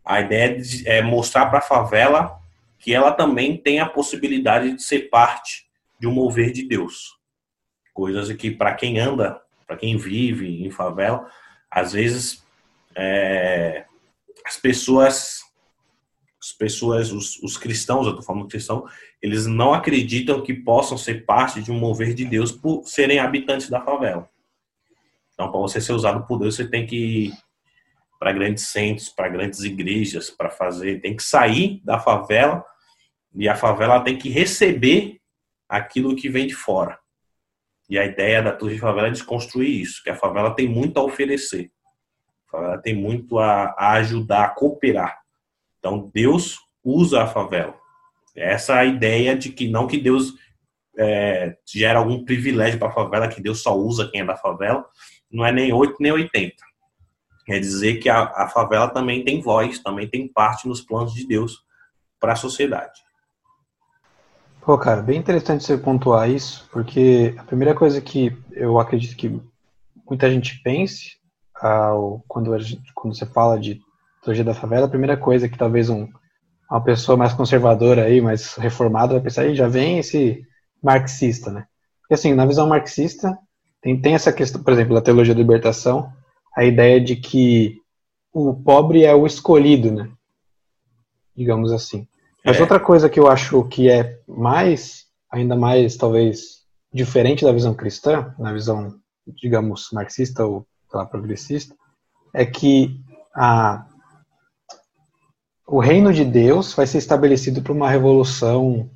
A 0.05 0.21
ideia 0.21 0.61
é 0.85 1.01
mostrar 1.01 1.47
para 1.47 1.59
a 1.59 1.61
favela 1.61 2.39
que 2.79 2.93
ela 2.93 3.11
também 3.11 3.57
tem 3.57 3.81
a 3.81 3.89
possibilidade 3.89 4.73
de 4.73 4.81
ser 4.81 5.09
parte 5.09 5.67
de 5.99 6.07
um 6.07 6.13
mover 6.13 6.53
de 6.53 6.65
Deus. 6.65 7.15
Coisas 7.95 8.29
que, 8.33 8.51
para 8.51 8.73
quem 8.73 8.99
anda, 8.99 9.41
para 9.65 9.77
quem 9.77 9.95
vive 9.95 10.65
em 10.65 10.69
favela, 10.69 11.31
às 11.71 11.93
vezes 11.93 12.45
é, 12.93 13.85
as 14.45 14.57
pessoas, 14.57 15.43
as 16.41 16.51
pessoas, 16.51 17.13
os, 17.13 17.41
os 17.41 17.55
cristãos, 17.55 18.05
eu 18.05 18.09
estou 18.09 18.25
falando 18.25 18.49
cristão, 18.49 18.85
eles 19.21 19.45
não 19.45 19.73
acreditam 19.73 20.43
que 20.43 20.53
possam 20.53 20.97
ser 20.97 21.25
parte 21.25 21.63
de 21.63 21.71
um 21.71 21.79
mover 21.79 22.13
de 22.13 22.25
Deus 22.25 22.51
por 22.51 22.83
serem 22.83 23.17
habitantes 23.17 23.69
da 23.69 23.79
favela. 23.79 24.29
Então, 25.33 25.49
para 25.49 25.61
você 25.61 25.79
ser 25.79 25.93
usado 25.93 26.27
por 26.27 26.37
Deus, 26.37 26.53
você 26.57 26.67
tem 26.67 26.85
que 26.85 26.97
ir 26.97 27.33
para 28.19 28.33
grandes 28.33 28.67
centros, 28.67 29.07
para 29.07 29.29
grandes 29.29 29.61
igrejas, 29.61 30.29
para 30.29 30.49
fazer, 30.49 30.99
tem 30.99 31.15
que 31.15 31.23
sair 31.23 31.81
da 31.85 31.97
favela 31.97 32.61
e 33.33 33.47
a 33.47 33.55
favela 33.55 34.01
tem 34.01 34.17
que 34.17 34.27
receber 34.27 35.21
aquilo 35.69 36.13
que 36.13 36.27
vem 36.27 36.45
de 36.45 36.53
fora. 36.53 36.99
E 37.89 37.99
a 37.99 38.05
ideia 38.05 38.41
da 38.41 38.51
Torre 38.51 38.75
de 38.75 38.79
Favela 38.79 39.07
é 39.07 39.11
desconstruir 39.11 39.81
isso, 39.81 40.03
que 40.03 40.09
a 40.09 40.15
favela 40.15 40.55
tem 40.55 40.67
muito 40.67 40.99
a 40.99 41.03
oferecer. 41.03 41.71
A 42.47 42.51
favela 42.51 42.81
tem 42.81 42.95
muito 42.95 43.37
a, 43.37 43.75
a 43.77 43.93
ajudar, 43.93 44.45
a 44.45 44.49
cooperar. 44.49 45.19
Então, 45.79 46.09
Deus 46.13 46.57
usa 46.83 47.23
a 47.23 47.27
favela. 47.27 47.75
Essa 48.35 48.83
é 48.83 48.87
ideia 48.87 49.35
de 49.35 49.49
que 49.49 49.67
não 49.67 49.87
que 49.87 49.97
Deus 49.97 50.33
é, 50.97 51.57
gera 51.65 51.99
algum 51.99 52.25
privilégio 52.25 52.79
para 52.79 52.89
a 52.89 52.93
favela, 52.93 53.27
que 53.27 53.41
Deus 53.41 53.61
só 53.61 53.75
usa 53.75 54.09
quem 54.11 54.21
é 54.21 54.25
da 54.25 54.35
favela, 54.35 54.85
não 55.31 55.45
é 55.45 55.51
nem 55.51 55.71
8 55.73 55.95
nem 55.99 56.11
80. 56.11 56.55
Quer 57.45 57.59
dizer 57.59 57.99
que 57.99 58.09
a, 58.09 58.23
a 58.23 58.49
favela 58.49 58.89
também 58.89 59.23
tem 59.23 59.41
voz, 59.41 59.79
também 59.79 60.07
tem 60.07 60.27
parte 60.27 60.67
nos 60.67 60.81
planos 60.81 61.13
de 61.13 61.27
Deus 61.27 61.63
para 62.19 62.33
a 62.33 62.35
sociedade. 62.35 63.04
Pô, 64.65 64.79
cara, 64.79 64.99
bem 64.99 65.19
interessante 65.19 65.63
você 65.63 65.77
pontuar 65.77 66.27
isso, 66.27 66.67
porque 66.71 67.35
a 67.37 67.43
primeira 67.43 67.75
coisa 67.75 68.01
que 68.01 68.35
eu 68.51 68.79
acredito 68.79 69.15
que 69.15 69.39
muita 70.09 70.27
gente 70.31 70.59
pense 70.63 71.17
ao, 71.53 72.23
quando, 72.27 72.57
gente, 72.57 72.91
quando 72.95 73.15
você 73.15 73.27
fala 73.27 73.59
de 73.59 73.79
teologia 74.23 74.43
da 74.43 74.55
favela, 74.55 74.87
a 74.87 74.89
primeira 74.89 75.15
coisa 75.15 75.47
que 75.47 75.55
talvez 75.55 75.87
um, 75.87 76.07
uma 76.67 76.83
pessoa 76.83 77.15
mais 77.15 77.31
conservadora 77.31 78.05
aí, 78.05 78.19
mais 78.19 78.55
reformada, 78.55 79.13
vai 79.13 79.21
pensar, 79.21 79.43
aí 79.43 79.53
já 79.53 79.67
vem 79.67 79.99
esse 79.99 80.43
marxista, 80.81 81.51
né? 81.51 81.67
Porque 82.01 82.15
assim, 82.15 82.33
na 82.33 82.47
visão 82.47 82.67
marxista, 82.67 83.37
tem, 83.83 84.01
tem 84.01 84.15
essa 84.15 84.33
questão, 84.33 84.63
por 84.63 84.73
exemplo, 84.73 84.95
da 84.95 85.01
teologia 85.01 85.35
da 85.35 85.41
libertação, 85.41 86.11
a 86.57 86.63
ideia 86.63 86.99
de 86.99 87.15
que 87.15 87.77
o 88.33 88.51
pobre 88.55 89.03
é 89.03 89.13
o 89.13 89.27
escolhido, 89.27 89.91
né? 89.91 90.09
Digamos 91.37 91.71
assim. 91.71 92.07
Mas 92.45 92.57
é. 92.57 92.61
outra 92.61 92.79
coisa 92.79 93.09
que 93.09 93.19
eu 93.19 93.27
acho 93.27 93.63
que 93.65 93.89
é 93.89 94.19
mais, 94.27 95.05
ainda 95.31 95.55
mais, 95.55 95.97
talvez, 95.97 96.63
diferente 96.93 97.43
da 97.43 97.51
visão 97.51 97.73
cristã, 97.73 98.35
na 98.37 98.53
visão, 98.53 98.99
digamos, 99.27 99.89
marxista 99.91 100.45
ou 100.45 100.65
lá, 100.93 101.05
progressista, 101.05 101.75
é 102.31 102.45
que 102.45 103.01
a, 103.35 103.85
o 105.67 105.79
reino 105.79 106.13
de 106.13 106.23
Deus 106.23 106.73
vai 106.73 106.85
ser 106.85 106.99
estabelecido 106.99 107.63
por 107.63 107.75
uma 107.75 107.89
revolução 107.89 108.91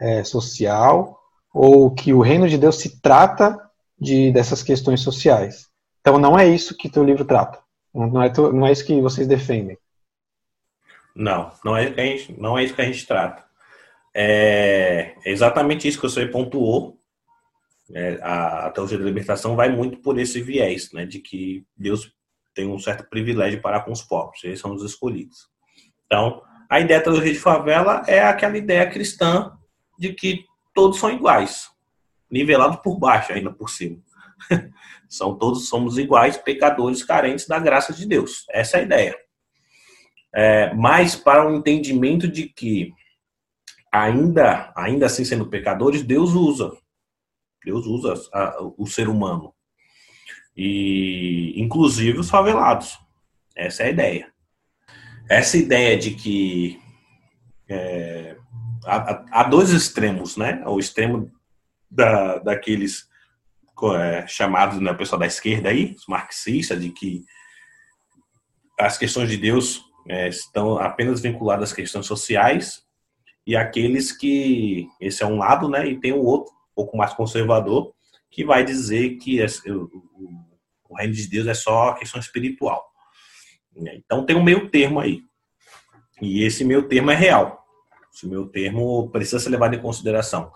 é, 0.00 0.24
social, 0.24 1.16
ou 1.54 1.92
que 1.92 2.12
o 2.12 2.20
reino 2.20 2.48
de 2.48 2.58
Deus 2.58 2.76
se 2.76 3.00
trata 3.00 3.56
de, 3.98 4.32
dessas 4.32 4.62
questões 4.62 5.00
sociais. 5.00 5.68
Então 6.00 6.18
não 6.18 6.36
é 6.36 6.48
isso 6.48 6.76
que 6.76 6.88
teu 6.88 7.04
livro 7.04 7.24
trata. 7.24 7.58
Não 7.94 8.22
é, 8.22 8.32
não 8.52 8.66
é 8.66 8.72
isso 8.72 8.84
que 8.84 9.00
vocês 9.00 9.26
defendem. 9.26 9.78
Não, 11.14 11.52
não 11.64 11.76
é, 11.76 11.92
gente, 11.92 12.38
não 12.40 12.58
é 12.58 12.64
isso 12.64 12.74
que 12.74 12.82
a 12.82 12.84
gente 12.84 13.06
trata. 13.06 13.44
É 14.14 15.14
exatamente 15.24 15.86
isso 15.86 16.00
que 16.00 16.08
você 16.08 16.26
pontuou. 16.26 16.98
É, 17.92 18.18
a, 18.22 18.66
a 18.66 18.70
teologia 18.70 18.98
da 18.98 19.04
libertação 19.04 19.56
vai 19.56 19.68
muito 19.68 19.98
por 19.98 20.18
esse 20.18 20.40
viés, 20.40 20.92
né, 20.92 21.04
de 21.04 21.18
que 21.18 21.64
Deus 21.76 22.12
tem 22.54 22.68
um 22.68 22.78
certo 22.78 23.08
privilégio 23.08 23.60
para 23.60 23.80
com 23.80 23.90
os 23.90 24.02
pobres, 24.02 24.44
eles 24.44 24.60
são 24.60 24.72
os 24.72 24.84
escolhidos. 24.84 25.48
Então, 26.06 26.40
a 26.68 26.78
ideia 26.78 27.00
da 27.00 27.04
teologia 27.04 27.32
de 27.32 27.38
favela 27.38 28.02
é 28.06 28.22
aquela 28.22 28.56
ideia 28.56 28.88
cristã 28.88 29.52
de 29.98 30.12
que 30.12 30.44
todos 30.72 31.00
são 31.00 31.10
iguais 31.10 31.68
nivelado 32.30 32.78
por 32.78 32.98
baixo 32.98 33.32
ainda 33.32 33.52
por 33.52 33.68
cima. 33.68 33.98
São 35.08 35.36
todos 35.36 35.68
somos 35.68 35.98
iguais, 35.98 36.36
pecadores 36.36 37.02
carentes 37.02 37.46
da 37.46 37.58
graça 37.58 37.92
de 37.92 38.06
Deus. 38.06 38.46
Essa 38.48 38.76
é 38.76 38.80
a 38.80 38.82
ideia. 38.84 39.16
É, 40.34 40.72
mas 40.74 41.16
para 41.16 41.46
o 41.46 41.52
um 41.52 41.56
entendimento 41.56 42.28
de 42.28 42.48
que 42.48 42.92
ainda, 43.90 44.72
ainda 44.76 45.06
assim 45.06 45.24
sendo 45.24 45.46
pecadores, 45.46 46.02
Deus 46.02 46.32
usa. 46.32 46.72
Deus 47.64 47.86
usa 47.86 48.14
a, 48.32 48.58
o 48.78 48.86
ser 48.86 49.08
humano. 49.08 49.54
E 50.56 51.54
inclusive 51.56 52.18
os 52.18 52.30
favelados. 52.30 52.98
Essa 53.56 53.82
é 53.82 53.86
a 53.86 53.90
ideia. 53.90 54.32
Essa 55.28 55.56
ideia 55.56 55.98
de 55.98 56.12
que 56.12 56.80
é, 57.68 58.36
há, 58.84 59.24
há, 59.30 59.44
dois 59.44 59.70
extremos, 59.70 60.36
né? 60.36 60.62
O 60.66 60.78
extremo 60.78 61.30
da, 61.90 62.38
daqueles 62.38 63.08
é, 63.96 64.26
chamados, 64.26 64.80
né, 64.80 64.90
o 64.90 64.96
pessoal 64.96 65.18
da 65.18 65.26
esquerda 65.26 65.70
aí, 65.70 65.94
os 65.96 66.06
marxistas, 66.06 66.80
de 66.80 66.90
que 66.90 67.24
as 68.78 68.98
questões 68.98 69.28
de 69.28 69.36
Deus 69.36 69.89
é, 70.08 70.28
estão 70.28 70.78
apenas 70.78 71.20
vinculadas 71.20 71.70
às 71.70 71.76
questões 71.76 72.06
sociais 72.06 72.82
e 73.46 73.56
aqueles 73.56 74.12
que 74.12 74.88
esse 75.00 75.22
é 75.22 75.26
um 75.26 75.38
lado, 75.38 75.68
né, 75.68 75.86
e 75.86 75.98
tem 75.98 76.12
o 76.12 76.22
outro, 76.22 76.52
um 76.52 76.74
pouco 76.74 76.96
mais 76.96 77.12
conservador, 77.12 77.92
que 78.30 78.44
vai 78.44 78.64
dizer 78.64 79.16
que 79.16 79.44
o, 79.68 79.90
o 80.88 80.96
reino 80.96 81.14
de 81.14 81.26
Deus 81.28 81.46
é 81.46 81.54
só 81.54 81.94
questão 81.94 82.20
espiritual. 82.20 82.84
Então 83.74 84.24
tem 84.24 84.36
um 84.36 84.42
meio 84.42 84.68
termo 84.68 85.00
aí. 85.00 85.22
E 86.20 86.44
esse 86.44 86.64
meio 86.64 86.86
termo 86.86 87.10
é 87.10 87.14
real. 87.14 87.64
Esse 88.12 88.26
meio 88.26 88.46
termo 88.46 89.08
precisa 89.10 89.38
ser 89.38 89.50
levado 89.50 89.74
em 89.74 89.80
consideração. 89.80 90.52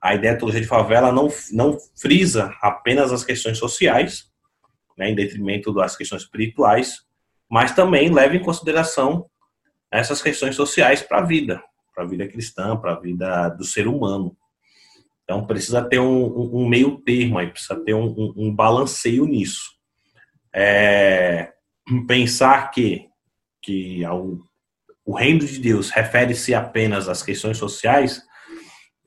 A 0.00 0.14
ideia 0.14 0.32
da 0.32 0.38
teologia 0.38 0.60
de 0.60 0.66
favela 0.66 1.12
não, 1.12 1.28
não 1.52 1.78
frisa 1.96 2.54
apenas 2.62 3.12
as 3.12 3.24
questões 3.24 3.58
sociais, 3.58 4.30
né, 4.96 5.10
em 5.10 5.14
detrimento 5.14 5.72
das 5.72 5.96
questões 5.96 6.22
espirituais, 6.22 7.05
mas 7.50 7.74
também 7.74 8.12
leva 8.12 8.36
em 8.36 8.42
consideração 8.42 9.26
essas 9.90 10.20
questões 10.20 10.54
sociais 10.54 11.02
para 11.02 11.18
a 11.18 11.24
vida, 11.24 11.62
para 11.94 12.04
a 12.04 12.06
vida 12.06 12.26
cristã, 12.28 12.76
para 12.76 12.92
a 12.92 13.00
vida 13.00 13.48
do 13.50 13.64
ser 13.64 13.86
humano. 13.86 14.36
Então 15.24 15.46
precisa 15.46 15.82
ter 15.82 15.98
um, 15.98 16.54
um, 16.54 16.68
meio 16.68 16.98
termo 16.98 17.38
aí, 17.38 17.48
precisa 17.48 17.76
ter 17.76 17.94
um, 17.94 18.32
um 18.36 18.54
balanceio 18.54 19.24
nisso. 19.26 19.76
É, 20.52 21.52
pensar 22.06 22.70
que, 22.70 23.08
que 23.60 24.04
ao, 24.04 24.38
o 25.04 25.14
reino 25.14 25.40
de 25.40 25.58
Deus 25.58 25.90
refere-se 25.90 26.54
apenas 26.54 27.08
às 27.08 27.22
questões 27.22 27.58
sociais 27.58 28.22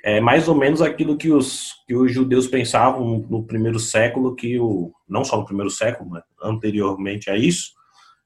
é 0.03 0.21
mais 0.21 0.47
ou 0.47 0.55
menos 0.55 0.81
aquilo 0.81 1.17
que 1.17 1.29
os, 1.29 1.73
que 1.85 1.93
os 1.93 2.13
judeus 2.13 2.47
pensavam 2.47 3.25
no 3.29 3.43
primeiro 3.45 3.79
século, 3.79 4.35
que 4.35 4.57
o, 4.57 4.93
não 5.07 5.25
só 5.25 5.37
no 5.37 5.45
primeiro 5.45 5.69
século, 5.69 6.09
mas 6.09 6.23
anteriormente 6.41 7.29
a 7.29 7.35
isso, 7.35 7.73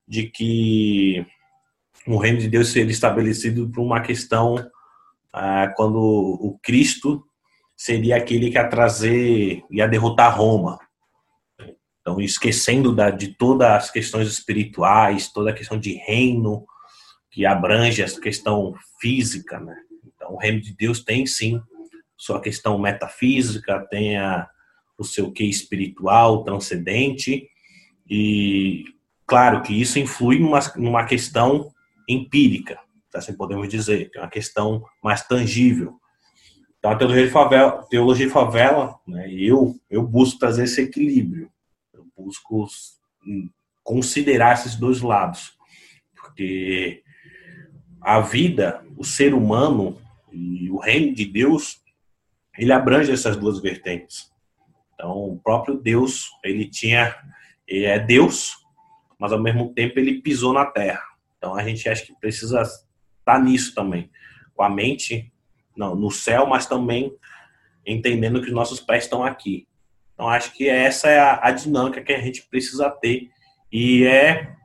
de 0.08 0.30
que 0.30 1.26
o 2.06 2.18
reino 2.18 2.40
de 2.40 2.48
Deus 2.48 2.70
seria 2.70 2.92
estabelecido 2.92 3.70
por 3.70 3.82
uma 3.82 4.02
questão 4.02 4.56
ah, 5.32 5.72
quando 5.76 5.98
o 6.00 6.60
Cristo 6.62 7.26
seria 7.76 8.18
aquele 8.18 8.50
que 8.50 8.58
ia 8.58 8.68
trazer, 8.68 9.64
ia 9.72 9.88
derrotar 9.88 10.38
Roma. 10.38 10.80
Então, 12.02 12.20
esquecendo 12.20 12.94
da, 12.94 13.10
de 13.10 13.30
todas 13.30 13.68
as 13.68 13.92
questões 13.92 14.28
espirituais, 14.28 15.32
toda 15.32 15.52
a 15.52 15.54
questão 15.54 15.80
de 15.80 15.94
reino, 15.94 16.66
que 17.32 17.46
abrange 17.46 18.02
essa 18.02 18.20
questão 18.20 18.76
física, 19.00 19.60
né? 19.60 19.76
Então, 20.06 20.34
o 20.34 20.38
reino 20.38 20.62
de 20.62 20.76
Deus 20.76 21.04
tem 21.04 21.26
sim 21.26 21.62
sua 22.16 22.40
questão 22.40 22.78
metafísica, 22.78 23.86
tem 23.90 24.18
a, 24.18 24.48
o 24.98 25.04
seu 25.04 25.32
que 25.32 25.44
espiritual, 25.44 26.44
transcendente, 26.44 27.50
e 28.08 28.86
claro 29.34 29.64
que 29.64 29.74
isso 29.74 29.98
influi 29.98 30.38
numa, 30.38 30.60
numa 30.76 31.06
questão 31.06 31.72
empírica, 32.08 32.80
assim 33.16 33.34
podemos 33.34 33.68
dizer, 33.68 34.12
que 34.12 34.20
é 34.20 34.22
uma 34.22 34.30
questão 34.30 34.86
mais 35.04 35.28
tangível. 35.28 36.00
Então, 36.78 36.92
a 36.92 36.96
teologia 36.96 37.26
de 37.26 37.32
favela, 37.32 37.84
teologia 37.90 38.28
de 38.28 38.32
favela 38.32 38.96
né, 39.08 39.28
eu, 39.34 39.76
eu 39.90 40.04
busco 40.04 40.38
trazer 40.38 40.66
esse 40.66 40.84
equilíbrio, 40.84 41.50
eu 41.96 42.06
busco 42.16 42.68
considerar 43.84 44.54
esses 44.54 44.76
dois 44.76 45.02
lados, 45.02 45.58
porque 46.16 47.02
a 48.02 48.20
vida, 48.20 48.86
o 48.96 49.04
ser 49.04 49.34
humano 49.34 50.00
e 50.32 50.70
o 50.70 50.78
reino 50.78 51.12
de 51.12 51.26
Deus, 51.26 51.82
ele 52.56 52.72
abrange 52.72 53.12
essas 53.12 53.36
duas 53.36 53.60
vertentes. 53.60 54.32
Então, 54.94 55.12
o 55.30 55.40
próprio 55.40 55.76
Deus, 55.76 56.30
ele 56.44 56.70
tinha, 56.70 57.16
ele 57.68 57.86
é 57.86 57.98
Deus, 57.98 58.62
mas 59.20 59.32
ao 59.32 59.42
mesmo 59.42 59.74
tempo 59.74 60.00
ele 60.00 60.22
pisou 60.22 60.54
na 60.54 60.66
terra. 60.66 61.04
Então, 61.38 61.56
a 61.56 61.64
gente 61.64 61.88
acha 61.90 62.06
que 62.06 62.14
precisa 62.20 62.62
estar 62.62 63.40
nisso 63.40 63.76
também, 63.76 64.10
com 64.54 64.64
a 64.64 64.70
mente 64.70 65.32
não, 65.76 65.96
no 65.96 66.12
céu, 66.12 66.46
mas 66.46 66.66
também 66.66 67.14
entendendo 67.86 68.42
que 68.42 68.48
os 68.48 68.54
nossos 68.54 68.80
pés 68.80 69.04
estão 69.04 69.24
aqui. 69.24 69.68
Então, 70.14 70.30
acho 70.30 70.54
que 70.54 70.70
essa 70.70 71.10
é 71.10 71.20
a, 71.20 71.40
a 71.48 71.52
dinâmica 71.52 72.02
que 72.02 72.14
a 72.14 72.22
gente 72.22 72.44
precisa 72.44 72.90
ter 72.90 73.30
e 73.72 74.06
é 74.06 74.56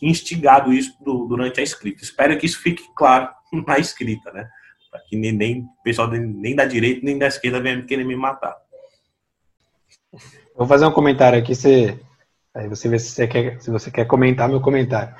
instigado 0.00 0.72
isso 0.72 0.96
do, 1.02 1.26
durante 1.26 1.60
a 1.60 1.62
escrita. 1.62 2.04
Espero 2.04 2.38
que 2.38 2.46
isso 2.46 2.60
fique 2.60 2.82
claro 2.94 3.28
na 3.66 3.78
escrita, 3.78 4.32
né? 4.32 4.48
Para 4.90 5.00
que 5.00 5.16
nem, 5.16 5.32
nem 5.32 5.60
o 5.62 5.82
pessoal 5.82 6.08
nem 6.08 6.54
da 6.54 6.64
direita 6.64 7.00
nem 7.04 7.18
da 7.18 7.26
esquerda 7.26 7.60
venha 7.60 7.82
querer 7.82 8.04
me 8.04 8.14
matar. 8.14 8.56
Vou 10.56 10.68
fazer 10.68 10.86
um 10.86 10.92
comentário 10.92 11.36
aqui, 11.36 11.52
você, 11.52 11.98
aí 12.54 12.68
você 12.68 12.88
vê 12.88 12.98
se 12.98 13.10
você 13.10 13.26
quer, 13.26 13.60
se 13.60 13.70
você 13.70 13.90
quer 13.90 14.06
comentar 14.06 14.48
meu 14.48 14.60
comentário. 14.60 15.14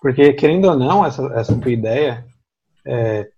Porque, 0.00 0.32
querendo 0.32 0.66
ou 0.68 0.76
não, 0.76 1.04
essa, 1.04 1.22
essa 1.34 1.56
tua 1.58 1.72
ideia 1.72 2.24
é, 2.86 3.28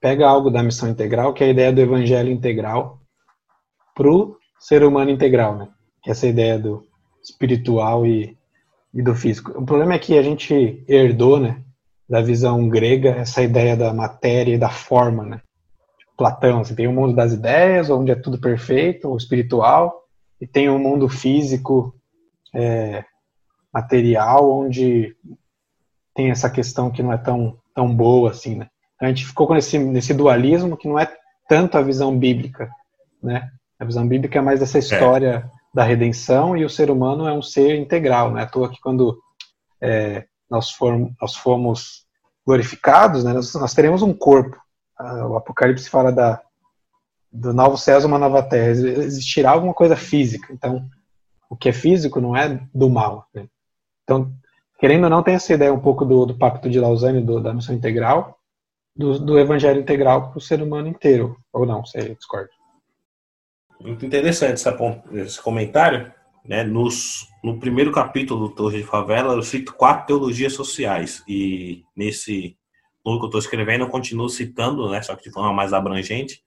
pega 0.00 0.28
algo 0.28 0.50
da 0.50 0.62
missão 0.62 0.88
integral, 0.88 1.32
que 1.32 1.42
é 1.42 1.46
a 1.46 1.50
ideia 1.50 1.72
do 1.72 1.80
evangelho 1.80 2.30
integral, 2.30 3.00
para 3.94 4.10
o 4.10 4.36
ser 4.58 4.82
humano 4.82 5.10
integral, 5.10 5.56
né? 5.56 5.68
Que 6.02 6.10
é 6.10 6.12
essa 6.12 6.26
ideia 6.26 6.58
do 6.58 6.84
espiritual 7.22 8.06
e 8.06 8.36
e 8.94 9.02
do 9.02 9.14
físico. 9.14 9.52
O 9.52 9.64
problema 9.64 9.94
é 9.94 9.98
que 9.98 10.18
a 10.18 10.22
gente 10.22 10.84
herdou, 10.86 11.40
né, 11.40 11.62
da 12.08 12.20
visão 12.20 12.68
grega, 12.68 13.10
essa 13.10 13.42
ideia 13.42 13.76
da 13.76 13.92
matéria 13.92 14.54
e 14.54 14.58
da 14.58 14.68
forma, 14.68 15.24
né? 15.24 15.40
Platão, 16.16 16.60
assim, 16.60 16.74
tem 16.74 16.86
o 16.86 16.92
mundo 16.92 17.14
das 17.14 17.32
ideias, 17.32 17.88
onde 17.88 18.12
é 18.12 18.14
tudo 18.14 18.38
perfeito, 18.38 19.08
o 19.08 19.16
espiritual, 19.16 20.04
e 20.40 20.46
tem 20.46 20.68
o 20.68 20.78
mundo 20.78 21.08
físico, 21.08 21.94
é, 22.54 23.04
material, 23.72 24.50
onde 24.50 25.16
tem 26.14 26.30
essa 26.30 26.50
questão 26.50 26.90
que 26.90 27.02
não 27.02 27.12
é 27.12 27.18
tão, 27.18 27.58
tão 27.74 27.94
boa 27.94 28.30
assim, 28.30 28.56
né? 28.56 28.68
A 29.00 29.08
gente 29.08 29.26
ficou 29.26 29.46
com 29.46 29.56
esse, 29.56 29.78
nesse 29.78 30.14
dualismo 30.14 30.76
que 30.76 30.86
não 30.86 30.98
é 30.98 31.12
tanto 31.48 31.76
a 31.76 31.82
visão 31.82 32.16
bíblica, 32.16 32.70
né? 33.22 33.50
A 33.78 33.84
visão 33.84 34.06
bíblica 34.06 34.38
é 34.38 34.42
mais 34.42 34.62
essa 34.62 34.78
é. 34.78 34.80
história 34.80 35.50
é 35.58 35.62
da 35.74 35.82
redenção 35.82 36.56
e 36.56 36.64
o 36.64 36.70
ser 36.70 36.90
humano 36.90 37.26
é 37.26 37.32
um 37.32 37.42
ser 37.42 37.76
integral, 37.76 38.30
né? 38.30 38.42
À 38.42 38.46
toa 38.46 38.68
que 38.68 38.80
quando 38.80 39.18
é, 39.80 40.24
nós, 40.48 40.70
formos, 40.70 41.12
nós 41.20 41.34
fomos 41.34 42.06
glorificados, 42.46 43.24
né, 43.24 43.32
nós, 43.32 43.54
nós 43.54 43.74
teremos 43.74 44.02
um 44.02 44.12
corpo. 44.12 44.56
Ah, 44.98 45.26
o 45.26 45.36
Apocalipse 45.36 45.88
fala 45.88 46.12
da, 46.12 46.40
do 47.32 47.52
novo 47.52 47.76
céu 47.78 48.00
e 48.00 48.04
uma 48.04 48.18
nova 48.18 48.42
terra. 48.42 48.68
Existirá 48.70 49.50
alguma 49.50 49.72
coisa 49.74 49.96
física. 49.96 50.52
Então, 50.52 50.88
o 51.52 51.56
que 51.56 51.68
é 51.68 51.72
físico 51.72 52.18
não 52.18 52.34
é 52.34 52.66
do 52.74 52.88
mal. 52.88 53.28
Né? 53.34 53.46
Então, 54.04 54.32
querendo 54.80 55.04
ou 55.04 55.10
não, 55.10 55.22
tem 55.22 55.34
essa 55.34 55.52
ideia 55.52 55.72
um 55.72 55.78
pouco 55.78 56.02
do, 56.02 56.24
do 56.24 56.38
Pacto 56.38 56.70
de 56.70 56.80
Lausanne, 56.80 57.20
do, 57.20 57.42
da 57.42 57.52
missão 57.52 57.74
integral, 57.74 58.38
do, 58.96 59.18
do 59.18 59.38
evangelho 59.38 59.78
integral 59.78 60.30
para 60.30 60.38
o 60.38 60.40
ser 60.40 60.62
humano 60.62 60.88
inteiro. 60.88 61.36
Ou 61.52 61.66
não, 61.66 61.84
você 61.84 62.14
discorda? 62.14 62.48
Muito 63.78 64.06
interessante 64.06 64.54
essa, 64.54 64.74
esse 65.12 65.42
comentário. 65.42 66.10
Né? 66.42 66.64
Nos, 66.64 67.28
no 67.44 67.60
primeiro 67.60 67.92
capítulo 67.92 68.48
do 68.48 68.54
Teologia 68.54 68.80
de 68.80 68.86
Favela, 68.86 69.34
eu 69.34 69.42
cito 69.42 69.74
quatro 69.74 70.06
teologias 70.06 70.54
sociais. 70.54 71.22
E 71.28 71.84
nesse 71.94 72.56
livro 73.04 73.18
que 73.18 73.24
eu 73.24 73.26
estou 73.26 73.40
escrevendo, 73.40 73.84
eu 73.84 73.90
continuo 73.90 74.30
citando, 74.30 74.90
né, 74.90 75.02
só 75.02 75.14
que 75.14 75.24
de 75.24 75.30
forma 75.30 75.52
mais 75.52 75.74
abrangente, 75.74 76.42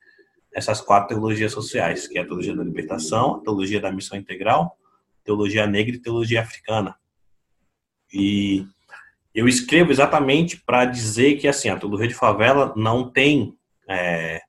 essas 0.52 0.82
quatro 0.82 1.10
teologias 1.10 1.52
sociais, 1.52 2.08
que 2.08 2.18
é 2.18 2.22
a 2.22 2.26
teologia 2.26 2.56
da 2.56 2.64
libertação, 2.64 3.36
a 3.36 3.40
teologia 3.42 3.80
da 3.80 3.92
missão 3.92 4.18
integral, 4.18 4.76
teologia 5.26 5.68
negra 5.68 5.96
e 5.96 6.00
teologia 6.00 6.42
africana. 6.42 6.96
E 8.14 8.66
eu 9.34 9.48
escrevo 9.48 9.92
exatamente 9.92 10.62
para 10.64 10.86
dizer 10.86 11.36
que 11.38 11.48
assim 11.48 11.68
a 11.68 11.78
teologia 11.78 12.08
de 12.08 12.14
favela 12.14 12.74
não 12.78 13.12
tem 13.12 13.58
é, 13.90 14.42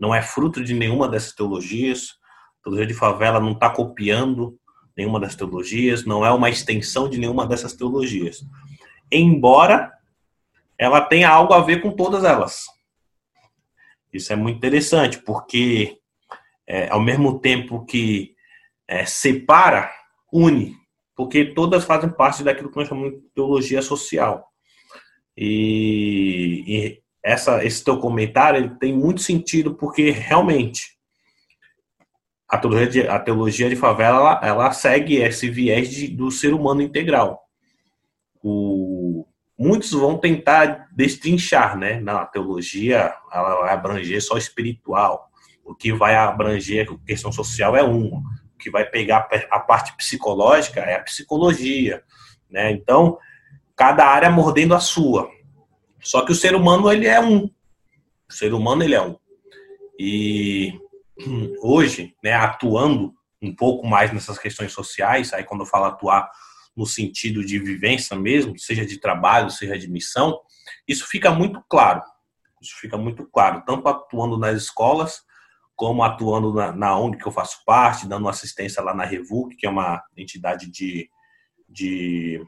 não 0.00 0.14
é 0.14 0.20
fruto 0.20 0.64
de 0.64 0.74
nenhuma 0.74 1.08
dessas 1.08 1.34
teologias. 1.34 2.16
A 2.60 2.64
teologia 2.64 2.86
de 2.86 2.94
favela 2.94 3.38
não 3.38 3.52
está 3.52 3.70
copiando 3.70 4.58
nenhuma 4.96 5.20
das 5.20 5.36
teologias, 5.36 6.04
não 6.04 6.24
é 6.24 6.30
uma 6.32 6.50
extensão 6.50 7.08
de 7.08 7.18
nenhuma 7.18 7.46
dessas 7.46 7.74
teologias. 7.74 8.42
Embora 9.12 9.92
ela 10.78 11.00
tenha 11.00 11.28
algo 11.28 11.52
a 11.52 11.60
ver 11.60 11.80
com 11.80 11.90
todas 11.90 12.24
elas. 12.24 12.64
Isso 14.12 14.32
é 14.32 14.36
muito 14.36 14.56
interessante, 14.56 15.18
porque 15.18 15.98
é, 16.66 16.88
ao 16.88 17.00
mesmo 17.00 17.38
tempo 17.38 17.84
que 17.84 18.34
é, 18.88 19.04
separa, 19.04 19.90
une, 20.32 20.74
porque 21.14 21.44
todas 21.44 21.84
fazem 21.84 22.10
parte 22.10 22.42
daquilo 22.42 22.70
que 22.70 22.76
nós 22.76 22.88
chamamos 22.88 23.12
de 23.12 23.20
teologia 23.34 23.80
social. 23.82 24.46
E, 25.36 26.64
e 26.66 27.02
essa, 27.22 27.64
esse 27.64 27.84
teu 27.84 27.98
comentário 27.98 28.76
tem 28.78 28.92
muito 28.92 29.20
sentido 29.20 29.74
porque 29.74 30.10
realmente 30.10 30.96
a 32.48 32.56
teologia 32.56 32.86
de, 32.86 33.08
a 33.08 33.18
teologia 33.18 33.68
de 33.68 33.76
favela 33.76 34.18
ela, 34.18 34.40
ela 34.42 34.72
segue 34.72 35.16
esse 35.16 35.50
viés 35.50 35.90
de, 35.90 36.08
do 36.08 36.30
ser 36.30 36.54
humano 36.54 36.80
integral. 36.80 37.42
O, 38.42 39.26
muitos 39.58 39.90
vão 39.92 40.16
tentar 40.18 40.88
destrinchar, 40.92 41.76
né? 41.76 42.00
Na 42.00 42.24
teologia 42.24 43.12
ela 43.32 43.60
vai 43.62 43.72
abranger 43.72 44.22
só 44.22 44.36
espiritual. 44.36 45.28
O 45.64 45.74
que 45.74 45.92
vai 45.92 46.14
abranger 46.14 46.88
a 46.88 47.06
questão 47.06 47.32
social 47.32 47.76
é 47.76 47.82
uma. 47.82 48.22
Que 48.58 48.70
vai 48.70 48.84
pegar 48.84 49.28
a 49.50 49.60
parte 49.60 49.96
psicológica 49.96 50.80
é 50.80 50.96
a 50.96 51.02
psicologia, 51.02 52.02
né? 52.50 52.70
Então, 52.72 53.18
cada 53.76 54.06
área 54.06 54.30
mordendo 54.30 54.74
a 54.74 54.80
sua. 54.80 55.30
Só 56.02 56.24
que 56.24 56.32
o 56.32 56.34
ser 56.36 56.54
humano 56.54 56.90
ele 56.90 57.06
é 57.06 57.20
um. 57.20 57.50
O 58.28 58.32
ser 58.32 58.54
humano 58.54 58.82
ele 58.82 58.94
é 58.94 59.02
um. 59.02 59.16
E 59.98 60.72
hoje, 61.60 62.14
né, 62.22 62.32
atuando 62.32 63.14
um 63.40 63.54
pouco 63.54 63.86
mais 63.86 64.12
nessas 64.12 64.38
questões 64.38 64.72
sociais, 64.72 65.32
aí 65.32 65.44
quando 65.44 65.60
eu 65.60 65.66
falo 65.66 65.84
atuar 65.84 66.30
no 66.76 66.86
sentido 66.86 67.44
de 67.44 67.58
vivência 67.58 68.16
mesmo, 68.16 68.58
seja 68.58 68.84
de 68.84 68.98
trabalho, 68.98 69.50
seja 69.50 69.78
de 69.78 69.88
missão, 69.88 70.40
isso 70.86 71.06
fica 71.06 71.30
muito 71.30 71.62
claro. 71.68 72.02
Isso 72.60 72.74
fica 72.80 72.96
muito 72.96 73.24
claro, 73.26 73.62
tanto 73.66 73.88
atuando 73.88 74.38
nas 74.38 74.56
escolas, 74.56 75.22
como 75.76 76.02
atuando 76.02 76.54
na, 76.54 76.72
na 76.72 76.98
ONG 76.98 77.18
que 77.18 77.26
eu 77.26 77.32
faço 77.32 77.62
parte, 77.64 78.08
dando 78.08 78.28
assistência 78.28 78.82
lá 78.82 78.94
na 78.94 79.04
Revuc, 79.04 79.54
que 79.54 79.66
é 79.66 79.70
uma 79.70 80.02
entidade 80.16 80.70
de, 80.70 81.08
de 81.68 82.42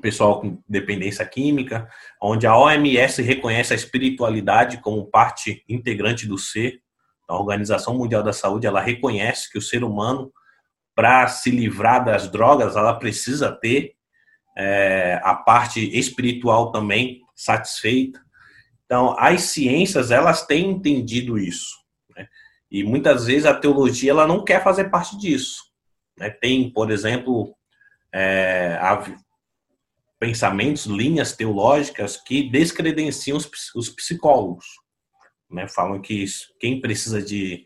pessoal 0.00 0.40
com 0.40 0.62
dependência 0.66 1.24
química, 1.26 1.88
onde 2.20 2.46
a 2.46 2.56
OMS 2.56 3.20
reconhece 3.22 3.74
a 3.74 3.76
espiritualidade 3.76 4.78
como 4.78 5.06
parte 5.06 5.62
integrante 5.68 6.26
do 6.26 6.38
ser. 6.38 6.80
A 7.28 7.36
Organização 7.36 7.96
Mundial 7.96 8.22
da 8.22 8.32
Saúde 8.32 8.66
ela 8.66 8.80
reconhece 8.80 9.50
que 9.52 9.58
o 9.58 9.62
ser 9.62 9.84
humano, 9.84 10.32
para 10.94 11.28
se 11.28 11.50
livrar 11.50 12.04
das 12.04 12.30
drogas, 12.30 12.74
ela 12.74 12.94
precisa 12.94 13.52
ter 13.52 13.94
é, 14.56 15.20
a 15.22 15.34
parte 15.34 15.96
espiritual 15.96 16.72
também 16.72 17.20
satisfeita. 17.36 18.20
Então, 18.84 19.14
as 19.18 19.42
ciências 19.42 20.10
elas 20.10 20.46
têm 20.46 20.70
entendido 20.70 21.38
isso? 21.38 21.79
E 22.70 22.84
muitas 22.84 23.26
vezes 23.26 23.46
a 23.46 23.54
teologia 23.54 24.12
ela 24.12 24.26
não 24.26 24.44
quer 24.44 24.62
fazer 24.62 24.90
parte 24.90 25.18
disso. 25.18 25.64
Né? 26.16 26.30
Tem, 26.30 26.70
por 26.70 26.90
exemplo, 26.90 27.54
é, 28.14 28.78
pensamentos, 30.18 30.86
linhas 30.86 31.34
teológicas 31.34 32.16
que 32.16 32.48
descredenciam 32.48 33.36
os, 33.36 33.50
os 33.74 33.88
psicólogos. 33.88 34.66
Né? 35.50 35.66
Falam 35.66 36.00
que 36.00 36.14
isso, 36.14 36.54
quem 36.60 36.80
precisa 36.80 37.20
de. 37.20 37.64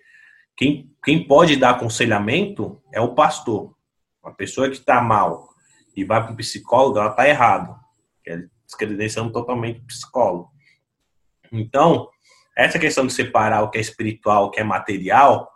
Quem, 0.57 0.90
quem 1.05 1.27
pode 1.27 1.57
dar 1.57 1.71
aconselhamento 1.71 2.81
é 2.93 3.01
o 3.01 3.14
pastor. 3.14 3.77
Uma 4.23 4.33
pessoa 4.33 4.71
que 4.71 4.77
está 4.77 5.03
mal 5.03 5.49
e 5.97 6.05
vai 6.05 6.23
para 6.23 6.33
o 6.33 6.37
psicólogo, 6.37 6.99
ela 6.99 7.11
está 7.11 7.29
errada. 7.29 7.77
É 8.27 8.38
descredenciando 8.64 9.33
totalmente 9.33 9.81
o 9.81 9.87
psicólogo. 9.87 10.51
Então, 11.53 12.09
essa 12.57 12.79
questão 12.79 13.07
de 13.07 13.12
separar 13.12 13.62
o 13.62 13.71
que 13.71 13.79
é 13.79 13.81
espiritual, 13.81 14.47
o 14.47 14.51
que 14.51 14.61
é 14.61 14.64
material, 14.64 15.51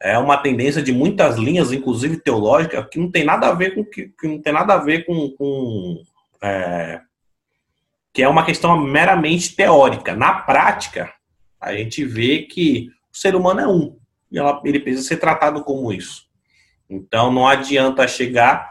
é 0.00 0.18
uma 0.18 0.36
tendência 0.36 0.82
de 0.82 0.92
muitas 0.92 1.36
linhas, 1.36 1.72
inclusive 1.72 2.18
teológicas, 2.18 2.86
que 2.90 2.98
não 2.98 3.10
tem 3.10 3.24
nada 3.24 3.48
a 3.48 3.54
ver 3.54 3.74
com 3.74 3.84
que, 3.84 4.08
que 4.08 4.28
não 4.28 4.40
tem 4.40 4.52
nada 4.52 4.74
a 4.74 4.78
ver 4.78 5.04
com, 5.06 5.30
com 5.30 6.02
é, 6.42 7.00
que 8.12 8.22
é 8.22 8.28
uma 8.28 8.44
questão 8.44 8.78
meramente 8.78 9.56
teórica. 9.56 10.14
Na 10.14 10.34
prática, 10.34 11.12
a 11.60 11.74
gente 11.74 12.04
vê 12.04 12.42
que 12.42 12.88
o 13.12 13.16
ser 13.16 13.34
humano 13.34 13.60
é 13.60 13.66
um 13.66 13.96
e 14.30 14.38
ela, 14.38 14.60
ele 14.64 14.80
precisa 14.80 15.06
ser 15.06 15.16
tratado 15.16 15.62
como 15.64 15.92
isso. 15.92 16.26
Então, 16.88 17.32
não 17.32 17.46
adianta 17.46 18.06
chegar, 18.06 18.70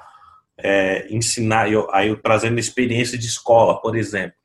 é, 0.57 1.07
ensinar, 1.09 1.71
eu, 1.71 1.87
aí 1.93 2.07
eu 2.09 2.21
trazendo 2.21 2.59
experiência 2.59 3.17
de 3.17 3.25
escola, 3.25 3.81
por 3.81 3.95
exemplo. 3.95 4.37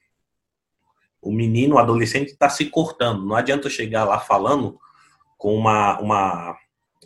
O 1.23 1.33
menino, 1.33 1.75
o 1.75 1.79
adolescente 1.79 2.31
está 2.31 2.49
se 2.49 2.67
cortando. 2.67 3.25
Não 3.25 3.37
adianta 3.37 3.67
eu 3.67 3.71
chegar 3.71 4.05
lá 4.05 4.19
falando 4.19 4.79
com 5.37 5.55
uma, 5.55 5.99
uma 6.01 6.57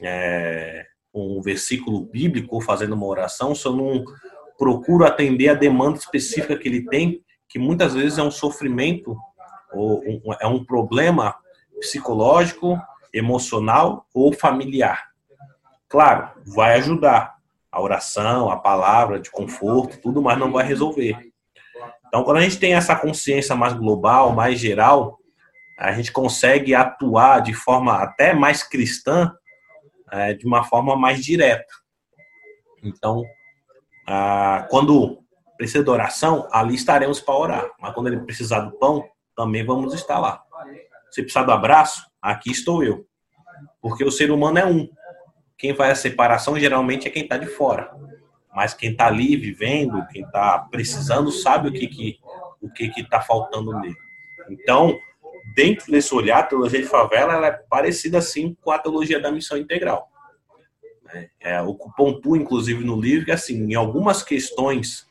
é, 0.00 0.86
um 1.12 1.40
versículo 1.40 2.00
bíblico, 2.00 2.60
fazendo 2.60 2.94
uma 2.94 3.06
oração, 3.06 3.54
se 3.54 3.66
eu 3.66 3.74
não 3.74 4.04
procuro 4.58 5.04
atender 5.04 5.48
a 5.48 5.54
demanda 5.54 5.98
específica 5.98 6.56
que 6.56 6.68
ele 6.68 6.84
tem, 6.86 7.22
que 7.48 7.58
muitas 7.58 7.94
vezes 7.94 8.18
é 8.18 8.22
um 8.22 8.30
sofrimento 8.30 9.16
ou 9.72 10.02
é 10.40 10.46
um 10.46 10.64
problema 10.64 11.36
psicológico, 11.78 12.80
emocional 13.12 14.06
ou 14.12 14.32
familiar. 14.32 15.08
Claro, 15.88 16.30
vai 16.46 16.74
ajudar 16.74 17.36
a 17.70 17.80
oração, 17.80 18.50
a 18.50 18.56
palavra 18.56 19.20
de 19.20 19.30
conforto, 19.30 20.00
tudo, 20.00 20.22
mas 20.22 20.38
não 20.38 20.50
vai 20.50 20.64
resolver. 20.64 21.32
Então, 22.14 22.22
quando 22.22 22.36
a 22.36 22.42
gente 22.42 22.60
tem 22.60 22.74
essa 22.74 22.94
consciência 22.94 23.56
mais 23.56 23.72
global, 23.72 24.30
mais 24.30 24.60
geral, 24.60 25.18
a 25.76 25.90
gente 25.94 26.12
consegue 26.12 26.72
atuar 26.72 27.40
de 27.40 27.52
forma 27.52 28.00
até 28.00 28.32
mais 28.32 28.62
cristã, 28.62 29.34
é, 30.12 30.32
de 30.32 30.46
uma 30.46 30.62
forma 30.62 30.94
mais 30.94 31.24
direta. 31.24 31.66
Então, 32.84 33.24
quando 34.70 35.24
precisa 35.56 35.82
de 35.82 35.90
oração, 35.90 36.48
ali 36.52 36.76
estaremos 36.76 37.20
para 37.20 37.34
orar. 37.34 37.70
Mas 37.80 37.92
quando 37.94 38.06
ele 38.06 38.20
precisar 38.20 38.60
do 38.60 38.78
pão, 38.78 39.04
também 39.34 39.66
vamos 39.66 39.92
estar 39.92 40.20
lá. 40.20 40.40
Se 41.10 41.20
precisar 41.20 41.42
do 41.42 41.50
abraço, 41.50 42.06
aqui 42.22 42.52
estou 42.52 42.84
eu. 42.84 43.04
Porque 43.82 44.04
o 44.04 44.12
ser 44.12 44.30
humano 44.30 44.56
é 44.60 44.64
um. 44.64 44.88
Quem 45.58 45.74
faz 45.74 45.90
a 45.90 46.02
separação 46.02 46.60
geralmente 46.60 47.08
é 47.08 47.10
quem 47.10 47.24
está 47.24 47.36
de 47.36 47.46
fora. 47.46 47.90
Mas 48.54 48.72
quem 48.74 48.92
está 48.92 49.06
ali 49.06 49.36
vivendo, 49.36 50.06
quem 50.08 50.22
está 50.22 50.58
precisando, 50.58 51.30
sabe 51.32 51.68
o 51.68 51.72
que 51.72 51.86
que 51.88 52.18
o 52.60 52.70
que 52.70 52.88
que 52.88 53.02
está 53.02 53.20
faltando 53.20 53.78
nele. 53.78 53.96
Então, 54.48 54.96
dentro 55.54 55.90
desse 55.90 56.14
olhar, 56.14 56.38
a 56.38 56.44
teologia 56.44 56.80
de 56.80 56.88
favela 56.88 57.34
ela 57.34 57.46
é 57.48 57.52
parecida 57.52 58.18
assim 58.18 58.56
com 58.62 58.70
a 58.70 58.78
teologia 58.78 59.20
da 59.20 59.30
missão 59.30 59.58
integral. 59.58 60.08
É, 61.12 61.28
é, 61.40 61.62
o 61.62 61.74
pontua, 61.74 62.38
inclusive, 62.38 62.82
no 62.82 63.00
livro, 63.00 63.26
que 63.26 63.32
assim, 63.32 63.70
em 63.70 63.74
algumas 63.74 64.22
questões 64.22 65.06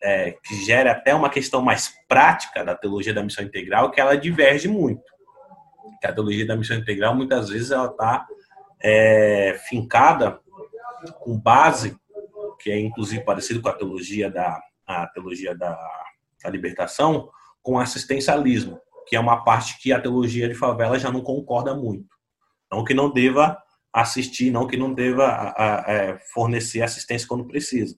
é, 0.00 0.32
que 0.32 0.54
gera 0.64 0.92
até 0.92 1.14
uma 1.14 1.28
questão 1.28 1.60
mais 1.60 1.92
prática 2.08 2.64
da 2.64 2.74
teologia 2.74 3.12
da 3.12 3.22
missão 3.22 3.44
integral, 3.44 3.90
que 3.90 4.00
ela 4.00 4.16
diverge 4.16 4.68
muito. 4.68 5.02
Que 6.00 6.06
a 6.06 6.12
teologia 6.12 6.46
da 6.46 6.56
missão 6.56 6.76
integral, 6.76 7.14
muitas 7.14 7.48
vezes, 7.48 7.70
ela 7.70 7.86
está 7.86 8.26
é, 8.80 9.60
fincada 9.68 10.40
com 11.20 11.38
base, 11.38 11.98
que 12.58 12.70
é 12.70 12.78
inclusive 12.78 13.24
parecido 13.24 13.62
com 13.62 13.68
a 13.68 13.74
teologia 13.74 14.30
da, 14.30 14.60
a 14.86 15.06
teologia 15.08 15.54
da, 15.54 15.78
da 16.42 16.50
libertação, 16.50 17.28
com 17.62 17.78
assistencialismo, 17.78 18.80
que 19.06 19.16
é 19.16 19.20
uma 19.20 19.44
parte 19.44 19.78
que 19.80 19.92
a 19.92 20.00
teologia 20.00 20.48
de 20.48 20.54
favela 20.54 20.98
já 20.98 21.10
não 21.10 21.20
concorda 21.20 21.74
muito. 21.74 22.06
Não 22.70 22.84
que 22.84 22.94
não 22.94 23.10
deva 23.10 23.58
assistir, 23.92 24.50
não 24.50 24.66
que 24.66 24.76
não 24.76 24.92
deva 24.92 25.24
a, 25.24 25.90
a 25.90 25.92
é, 25.92 26.18
fornecer 26.32 26.82
assistência 26.82 27.26
quando 27.26 27.46
precisa. 27.46 27.96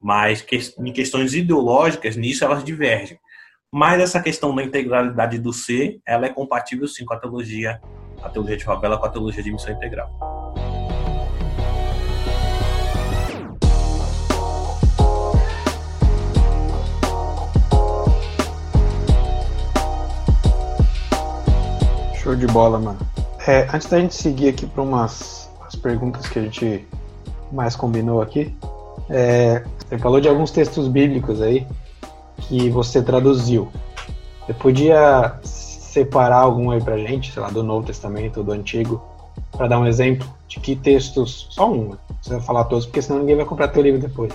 Mas 0.00 0.42
que, 0.42 0.58
em 0.78 0.92
questões 0.92 1.34
ideológicas, 1.34 2.16
nisso 2.16 2.44
elas 2.44 2.62
divergem. 2.62 3.18
Mas 3.72 4.00
essa 4.00 4.22
questão 4.22 4.54
da 4.54 4.62
integralidade 4.62 5.38
do 5.38 5.52
ser, 5.52 6.00
ela 6.06 6.26
é 6.26 6.28
compatível 6.28 6.86
sim 6.86 7.04
com 7.04 7.14
a 7.14 7.18
teologia, 7.18 7.80
a 8.22 8.30
teologia 8.30 8.56
de 8.56 8.64
favela 8.64 8.98
com 8.98 9.06
a 9.06 9.10
teologia 9.10 9.42
de 9.42 9.52
missão 9.52 9.72
integral. 9.72 10.10
Show 22.26 22.34
de 22.34 22.48
bola, 22.48 22.76
mano. 22.80 22.98
É, 23.46 23.68
antes 23.72 23.86
da 23.86 24.00
gente 24.00 24.16
seguir 24.16 24.48
aqui 24.48 24.66
para 24.66 24.82
umas, 24.82 25.48
umas 25.60 25.76
perguntas 25.76 26.26
que 26.26 26.40
a 26.40 26.42
gente 26.42 26.84
mais 27.52 27.76
combinou 27.76 28.20
aqui, 28.20 28.52
é, 29.08 29.62
você 29.78 29.96
falou 29.96 30.20
de 30.20 30.28
alguns 30.28 30.50
textos 30.50 30.88
bíblicos 30.88 31.40
aí 31.40 31.64
que 32.38 32.68
você 32.68 33.00
traduziu. 33.00 33.70
Você 34.40 34.52
podia 34.54 35.38
separar 35.44 36.38
algum 36.38 36.72
aí 36.72 36.82
pra 36.82 36.98
gente, 36.98 37.32
sei 37.32 37.40
lá, 37.40 37.48
do 37.48 37.62
Novo 37.62 37.86
Testamento 37.86 38.38
ou 38.38 38.42
do 38.42 38.50
Antigo, 38.50 39.00
para 39.52 39.68
dar 39.68 39.78
um 39.78 39.86
exemplo 39.86 40.26
de 40.48 40.58
que 40.58 40.74
textos, 40.74 41.46
só 41.52 41.70
um, 41.70 41.90
né? 41.90 41.98
não 42.08 42.16
precisa 42.16 42.40
falar 42.40 42.64
todos, 42.64 42.86
porque 42.86 43.02
senão 43.02 43.20
ninguém 43.20 43.36
vai 43.36 43.44
comprar 43.44 43.68
teu 43.68 43.82
livro 43.84 44.00
depois. 44.00 44.34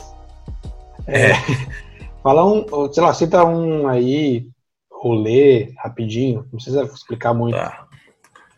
É, 1.08 1.34
fala 2.24 2.46
um, 2.46 2.66
sei 2.94 3.04
lá, 3.04 3.14
cita 3.14 3.44
um 3.44 3.86
aí, 3.86 4.48
ou 4.90 5.14
lê 5.14 5.74
rapidinho, 5.78 6.44
não 6.44 6.52
precisa 6.52 6.84
explicar 6.84 7.34
muito. 7.34 7.58
Tá. 7.58 7.81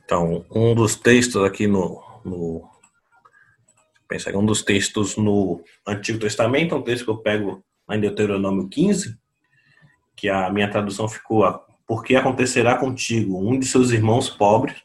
Então, 0.05 0.45
um 0.51 0.75
dos 0.75 0.95
textos 0.95 1.43
aqui 1.43 1.67
no, 1.67 2.01
no 2.23 2.69
pensa 4.07 4.37
um 4.37 4.45
dos 4.45 4.61
textos 4.61 5.17
no 5.17 5.63
Antigo 5.87 6.19
Testamento, 6.19 6.75
é 6.75 6.77
um 6.77 6.83
texto 6.83 7.05
que 7.05 7.09
eu 7.09 7.17
pego 7.17 7.63
em 7.89 7.99
Deuteronômio 7.99 8.69
15, 8.69 9.17
que 10.15 10.29
a 10.29 10.49
minha 10.49 10.69
tradução 10.69 11.07
ficou 11.07 11.43
porque 11.87 12.15
acontecerá 12.15 12.77
contigo 12.77 13.37
um 13.37 13.57
de 13.57 13.65
seus 13.65 13.91
irmãos 13.91 14.29
pobres 14.29 14.81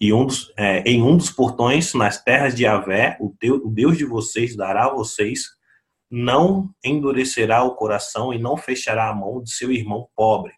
e 0.00 0.12
um 0.12 0.26
dos, 0.26 0.52
é, 0.56 0.82
em 0.82 1.02
um 1.02 1.16
dos 1.16 1.30
portões 1.30 1.94
nas 1.94 2.22
terras 2.22 2.54
de 2.54 2.66
Avé, 2.66 3.16
o, 3.20 3.34
teu, 3.38 3.56
o 3.56 3.70
Deus 3.70 3.96
de 3.96 4.04
vocês 4.04 4.56
dará 4.56 4.86
a 4.86 4.94
vocês, 4.94 5.44
não 6.10 6.70
endurecerá 6.84 7.62
o 7.62 7.74
coração 7.74 8.34
e 8.34 8.38
não 8.38 8.56
fechará 8.56 9.08
a 9.08 9.14
mão 9.14 9.42
de 9.42 9.50
seu 9.52 9.70
irmão 9.70 10.08
pobre. 10.16 10.52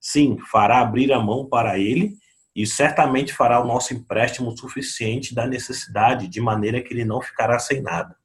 Sim, 0.00 0.38
fará 0.50 0.80
abrir 0.80 1.12
a 1.12 1.20
mão 1.20 1.46
para 1.46 1.78
ele 1.78 2.16
e 2.60 2.66
certamente 2.66 3.32
fará 3.32 3.60
o 3.62 3.66
nosso 3.66 3.94
empréstimo 3.94 4.50
suficiente 4.58 5.32
da 5.32 5.46
necessidade, 5.46 6.26
de 6.26 6.40
maneira 6.40 6.82
que 6.82 6.92
ele 6.92 7.04
não 7.04 7.20
ficará 7.20 7.56
sem 7.56 7.80
nada. 7.80 8.16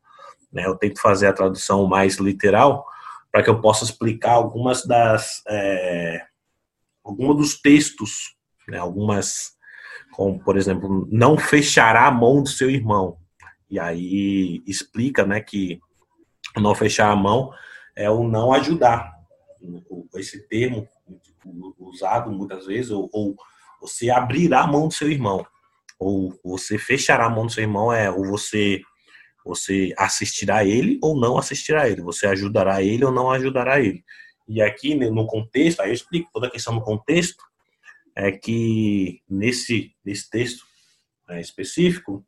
Né? 0.52 0.66
Eu 0.66 0.76
tento 0.76 1.00
fazer 1.00 1.28
a 1.28 1.34
tradução 1.34 1.86
mais 1.86 2.18
literal 2.18 2.84
para 3.32 3.44
que 3.44 3.50
eu 3.52 3.62
possa 3.62 3.84
explicar 3.84 4.32
algumas 4.32 4.88
das 4.88 5.44
é, 5.48 6.26
dos 7.06 7.62
textos, 7.62 8.36
né? 8.68 8.80
algumas 8.80 9.54
como 10.14 10.44
por 10.44 10.58
exemplo, 10.58 11.08
não 11.12 11.38
fechará 11.38 12.08
a 12.08 12.12
mão 12.12 12.42
do 12.42 12.50
seu 12.50 12.72
irmão. 12.72 13.18
E 13.70 13.80
aí 13.80 14.64
explica, 14.66 15.26
né, 15.26 15.42
que 15.42 15.80
não 16.56 16.74
fechar 16.74 17.12
a 17.12 17.16
mão 17.16 17.52
é 17.96 18.10
o 18.10 18.28
não 18.28 18.52
ajudar. 18.52 19.12
Esse 20.16 20.48
termo 20.48 20.88
usado 21.80 22.32
muitas 22.32 22.66
vezes, 22.66 22.90
ou, 22.90 23.10
ou 23.12 23.36
você 23.84 24.10
abrirá 24.10 24.62
a 24.62 24.68
mão 24.68 24.88
do 24.88 24.94
seu 24.94 25.12
irmão, 25.12 25.46
ou 26.00 26.34
você 26.44 26.78
fechará 26.78 27.26
a 27.26 27.30
mão 27.30 27.46
do 27.46 27.52
seu 27.52 27.64
irmão 27.64 27.92
é 27.92 28.10
ou 28.10 28.26
você 28.26 28.82
você 29.46 29.94
assistirá 29.98 30.64
ele 30.64 30.98
ou 31.02 31.20
não 31.20 31.38
assistirá 31.38 31.90
ele, 31.90 32.02
você 32.02 32.26
ajudará 32.28 32.82
ele 32.82 33.04
ou 33.04 33.12
não 33.12 33.30
ajudará 33.30 33.82
ele. 33.82 34.02
E 34.48 34.62
aqui 34.62 34.96
no 34.96 35.28
contexto, 35.28 35.82
aí 35.82 35.90
eu 35.90 35.94
explico 35.94 36.30
toda 36.34 36.48
a 36.48 36.50
questão 36.50 36.74
no 36.74 36.82
contexto, 36.82 37.44
é 38.16 38.32
que 38.32 39.22
nesse, 39.30 39.94
nesse 40.06 40.30
texto 40.30 40.66
é, 41.30 41.42
específico, 41.42 42.26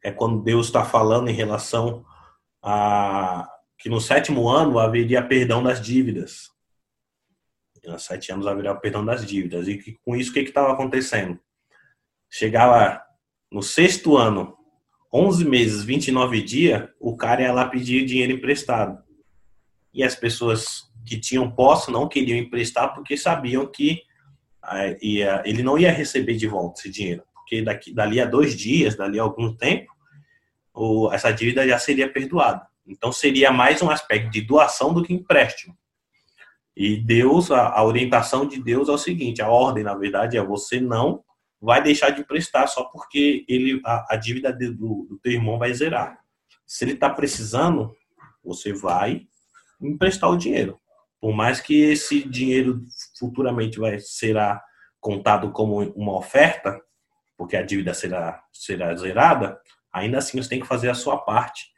é 0.00 0.12
quando 0.12 0.44
Deus 0.44 0.66
está 0.66 0.84
falando 0.84 1.28
em 1.28 1.34
relação 1.34 2.04
a 2.62 3.48
que 3.76 3.88
no 3.88 4.00
sétimo 4.00 4.48
ano 4.48 4.78
haveria 4.78 5.22
perdão 5.22 5.60
das 5.60 5.80
dívidas. 5.80 6.50
Sete 7.98 8.32
anos 8.32 8.46
haveria 8.46 8.74
perdão 8.74 9.04
das 9.04 9.24
dívidas. 9.24 9.68
E 9.68 9.78
que, 9.78 9.96
com 10.04 10.16
isso, 10.16 10.30
o 10.30 10.34
que 10.34 10.40
estava 10.40 10.72
acontecendo? 10.72 11.38
Chegava 12.30 13.00
no 13.50 13.62
sexto 13.62 14.16
ano, 14.16 14.56
11 15.12 15.44
meses, 15.44 15.84
29 15.84 16.42
dias, 16.42 16.88
o 17.00 17.16
cara 17.16 17.42
ia 17.42 17.52
lá 17.52 17.66
pedir 17.66 18.04
dinheiro 18.04 18.32
emprestado. 18.32 19.02
E 19.94 20.02
as 20.02 20.14
pessoas 20.14 20.90
que 21.06 21.18
tinham 21.18 21.50
posse 21.50 21.90
não 21.90 22.08
queriam 22.08 22.36
emprestar 22.36 22.92
porque 22.92 23.16
sabiam 23.16 23.66
que 23.66 24.02
ia, 25.00 25.42
ele 25.44 25.62
não 25.62 25.78
ia 25.78 25.92
receber 25.92 26.34
de 26.34 26.46
volta 26.46 26.80
esse 26.80 26.90
dinheiro, 26.90 27.22
porque 27.32 27.62
daqui, 27.62 27.94
dali 27.94 28.20
a 28.20 28.26
dois 28.26 28.56
dias, 28.56 28.96
dali 28.96 29.18
a 29.18 29.22
algum 29.22 29.54
tempo, 29.54 29.92
ou 30.74 31.12
essa 31.12 31.30
dívida 31.30 31.66
já 31.66 31.78
seria 31.78 32.12
perdoada. 32.12 32.66
Então 32.86 33.10
seria 33.12 33.50
mais 33.50 33.80
um 33.80 33.90
aspecto 33.90 34.30
de 34.30 34.42
doação 34.42 34.92
do 34.92 35.02
que 35.02 35.14
empréstimo. 35.14 35.76
E 36.76 36.98
Deus, 36.98 37.50
a, 37.50 37.70
a 37.70 37.82
orientação 37.82 38.46
de 38.46 38.62
Deus 38.62 38.88
é 38.88 38.92
o 38.92 38.98
seguinte: 38.98 39.40
a 39.40 39.48
ordem, 39.48 39.82
na 39.82 39.94
verdade, 39.94 40.36
é 40.36 40.44
você 40.44 40.78
não 40.78 41.24
vai 41.60 41.82
deixar 41.82 42.10
de 42.10 42.20
emprestar 42.20 42.68
só 42.68 42.84
porque 42.84 43.44
ele 43.48 43.80
a, 43.84 44.14
a 44.14 44.16
dívida 44.16 44.52
do, 44.52 45.06
do 45.08 45.18
teu 45.22 45.32
irmão 45.32 45.58
vai 45.58 45.72
zerar. 45.72 46.18
Se 46.66 46.84
ele 46.84 46.92
está 46.92 47.08
precisando, 47.08 47.94
você 48.44 48.72
vai 48.72 49.26
emprestar 49.80 50.30
o 50.30 50.36
dinheiro. 50.36 50.78
Por 51.18 51.32
mais 51.32 51.60
que 51.60 51.80
esse 51.80 52.28
dinheiro 52.28 52.82
futuramente 53.18 53.78
vai 53.78 53.98
será 53.98 54.62
contado 55.00 55.50
como 55.52 55.80
uma 55.92 56.16
oferta, 56.16 56.78
porque 57.38 57.56
a 57.56 57.62
dívida 57.62 57.94
será 57.94 58.42
será 58.52 58.94
zerada, 58.94 59.58
ainda 59.90 60.18
assim 60.18 60.40
você 60.40 60.48
tem 60.48 60.60
que 60.60 60.66
fazer 60.66 60.90
a 60.90 60.94
sua 60.94 61.16
parte, 61.16 61.68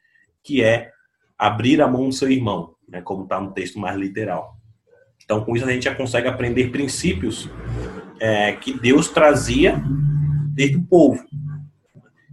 que 0.42 0.62
é 0.62 0.90
abrir 1.36 1.80
a 1.80 1.86
mão 1.86 2.08
do 2.08 2.14
seu 2.14 2.30
irmão, 2.30 2.74
né, 2.88 3.00
como 3.00 3.22
está 3.22 3.40
no 3.40 3.52
texto 3.52 3.78
mais 3.78 3.96
literal. 3.96 4.57
Então, 5.28 5.44
com 5.44 5.54
isso 5.54 5.66
a 5.66 5.70
gente 5.70 5.84
já 5.84 5.94
consegue 5.94 6.26
aprender 6.26 6.70
princípios 6.70 7.50
é, 8.18 8.52
que 8.54 8.72
Deus 8.72 9.10
trazia 9.10 9.78
desde 10.54 10.78
o 10.78 10.86
povo. 10.86 11.22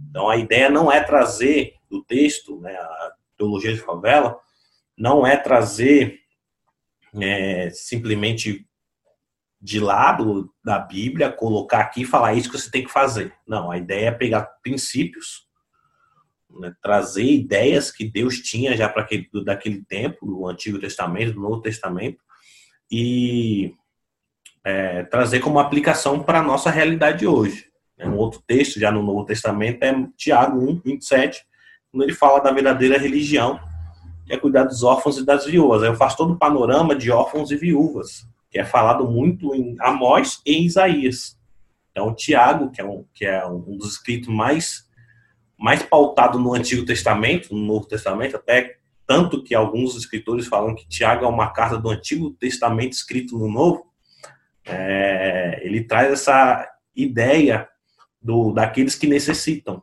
Então, 0.08 0.30
a 0.30 0.38
ideia 0.38 0.70
não 0.70 0.90
é 0.90 1.02
trazer 1.02 1.74
do 1.90 2.02
texto, 2.02 2.58
né, 2.58 2.74
a 2.74 3.12
teologia 3.36 3.74
de 3.74 3.80
favela, 3.80 4.40
não 4.96 5.26
é 5.26 5.36
trazer 5.36 6.20
é, 7.20 7.68
simplesmente 7.68 8.66
de 9.60 9.78
lado 9.78 10.50
da 10.64 10.78
Bíblia, 10.78 11.30
colocar 11.30 11.80
aqui 11.80 12.00
e 12.00 12.06
falar 12.06 12.32
isso 12.32 12.50
que 12.50 12.58
você 12.58 12.70
tem 12.70 12.82
que 12.82 12.90
fazer. 12.90 13.30
Não, 13.46 13.70
a 13.70 13.76
ideia 13.76 14.06
é 14.06 14.10
pegar 14.10 14.48
princípios, 14.62 15.46
né, 16.48 16.74
trazer 16.80 17.24
ideias 17.24 17.90
que 17.90 18.10
Deus 18.10 18.38
tinha 18.38 18.74
já 18.74 18.88
para 18.88 19.02
aquele, 19.02 19.28
daquele 19.44 19.84
tempo, 19.84 20.24
do 20.24 20.48
Antigo 20.48 20.78
Testamento, 20.78 21.34
do 21.34 21.42
Novo 21.42 21.60
Testamento, 21.60 22.24
e 22.90 23.74
é, 24.64 25.04
trazer 25.04 25.40
como 25.40 25.58
aplicação 25.58 26.22
para 26.22 26.40
a 26.40 26.42
nossa 26.42 26.70
realidade 26.70 27.26
hoje. 27.26 27.66
Um 27.98 28.16
outro 28.16 28.42
texto, 28.46 28.78
já 28.78 28.90
no 28.90 29.02
Novo 29.02 29.24
Testamento, 29.24 29.82
é 29.82 30.06
Tiago 30.16 30.58
1, 30.58 30.82
27, 30.84 31.44
quando 31.90 32.02
ele 32.02 32.12
fala 32.12 32.40
da 32.40 32.52
verdadeira 32.52 32.98
religião, 32.98 33.58
que 34.26 34.34
é 34.34 34.36
cuidar 34.36 34.64
dos 34.64 34.82
órfãos 34.82 35.16
e 35.18 35.24
das 35.24 35.46
viúvas. 35.46 35.82
Eu 35.82 35.94
faço 35.94 36.16
todo 36.16 36.34
o 36.34 36.38
panorama 36.38 36.94
de 36.94 37.10
órfãos 37.10 37.50
e 37.50 37.56
viúvas, 37.56 38.26
que 38.50 38.58
é 38.58 38.64
falado 38.64 39.08
muito 39.08 39.54
em 39.54 39.76
Amós 39.80 40.42
e 40.44 40.56
em 40.56 40.64
Isaías. 40.64 41.38
Então, 41.90 42.14
Tiago, 42.14 42.70
que 42.70 42.80
é 42.80 42.84
um, 42.84 43.04
que 43.14 43.24
é 43.24 43.46
um 43.46 43.78
dos 43.78 43.92
escritos 43.92 44.28
mais, 44.28 44.86
mais 45.58 45.82
pautado 45.82 46.38
no 46.38 46.54
Antigo 46.54 46.84
Testamento, 46.84 47.54
no 47.54 47.64
Novo 47.64 47.86
Testamento, 47.86 48.36
até 48.36 48.76
tanto 49.06 49.42
que 49.42 49.54
alguns 49.54 49.96
escritores 49.96 50.46
falam 50.46 50.74
que 50.74 50.88
Tiago 50.88 51.24
é 51.24 51.28
uma 51.28 51.50
carta 51.50 51.78
do 51.78 51.88
Antigo 51.88 52.30
Testamento 52.30 52.92
escrito 52.92 53.38
no 53.38 53.50
Novo, 53.50 53.86
é, 54.64 55.60
ele 55.62 55.84
traz 55.84 56.12
essa 56.12 56.68
ideia 56.94 57.68
do 58.20 58.52
daqueles 58.52 58.96
que 58.96 59.06
necessitam, 59.06 59.82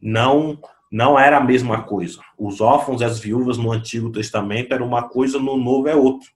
não 0.00 0.58
não 0.90 1.18
era 1.18 1.38
a 1.38 1.44
mesma 1.44 1.82
coisa. 1.82 2.20
Os 2.38 2.60
órfãos 2.60 3.00
e 3.00 3.04
as 3.04 3.18
viúvas 3.18 3.58
no 3.58 3.72
Antigo 3.72 4.12
Testamento 4.12 4.72
era 4.72 4.84
uma 4.84 5.08
coisa, 5.08 5.40
no 5.40 5.56
Novo 5.56 5.88
é 5.88 5.96
outro. 5.96 6.30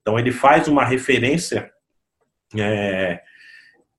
Então 0.00 0.18
ele 0.18 0.32
faz 0.32 0.66
uma 0.66 0.82
referência 0.82 1.70
é, 2.56 3.20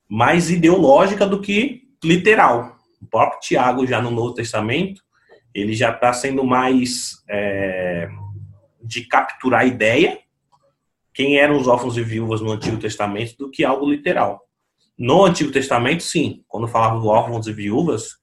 mais 0.10 0.50
ideológica 0.50 1.28
do 1.28 1.40
que 1.40 1.84
literal. 2.04 2.76
O 3.00 3.06
próprio 3.06 3.40
Tiago, 3.40 3.86
já 3.86 4.02
no 4.02 4.10
Novo 4.10 4.34
Testamento, 4.34 5.03
ele 5.54 5.74
já 5.74 5.92
está 5.92 6.12
sendo 6.14 6.44
mais 6.44 7.24
é, 7.30 8.10
de 8.82 9.06
capturar 9.08 9.62
a 9.62 9.66
ideia, 9.66 10.20
quem 11.14 11.38
eram 11.38 11.58
os 11.58 11.68
órfãos 11.68 11.96
e 11.98 12.04
viúvas 12.04 12.42
no 12.42 12.52
Antigo 12.52 12.78
Testamento, 12.78 13.38
do 13.38 13.52
que 13.52 13.64
algo 13.64 13.90
literal. 13.90 14.42
No 14.98 15.26
Antigo 15.26 15.52
Testamento, 15.52 16.04
sim, 16.04 16.44
quando 16.48 16.68
falava 16.68 17.00
de 17.00 17.08
órfãos 17.08 17.48
e 17.48 17.54
viúvas, 17.54 18.18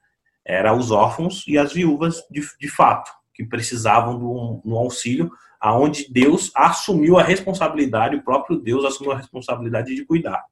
era 0.44 0.74
os 0.74 0.90
órfãos 0.90 1.44
e 1.46 1.56
as 1.56 1.72
viúvas 1.72 2.22
de, 2.30 2.40
de 2.58 2.68
fato, 2.68 3.10
que 3.34 3.44
precisavam 3.44 4.18
do 4.18 4.60
um 4.64 4.76
auxílio, 4.76 5.30
aonde 5.60 6.10
Deus 6.10 6.50
assumiu 6.54 7.18
a 7.18 7.22
responsabilidade, 7.22 8.16
o 8.16 8.24
próprio 8.24 8.58
Deus 8.58 8.84
assumiu 8.84 9.12
a 9.12 9.16
responsabilidade 9.16 9.94
de 9.94 10.04
cuidar. 10.04 10.42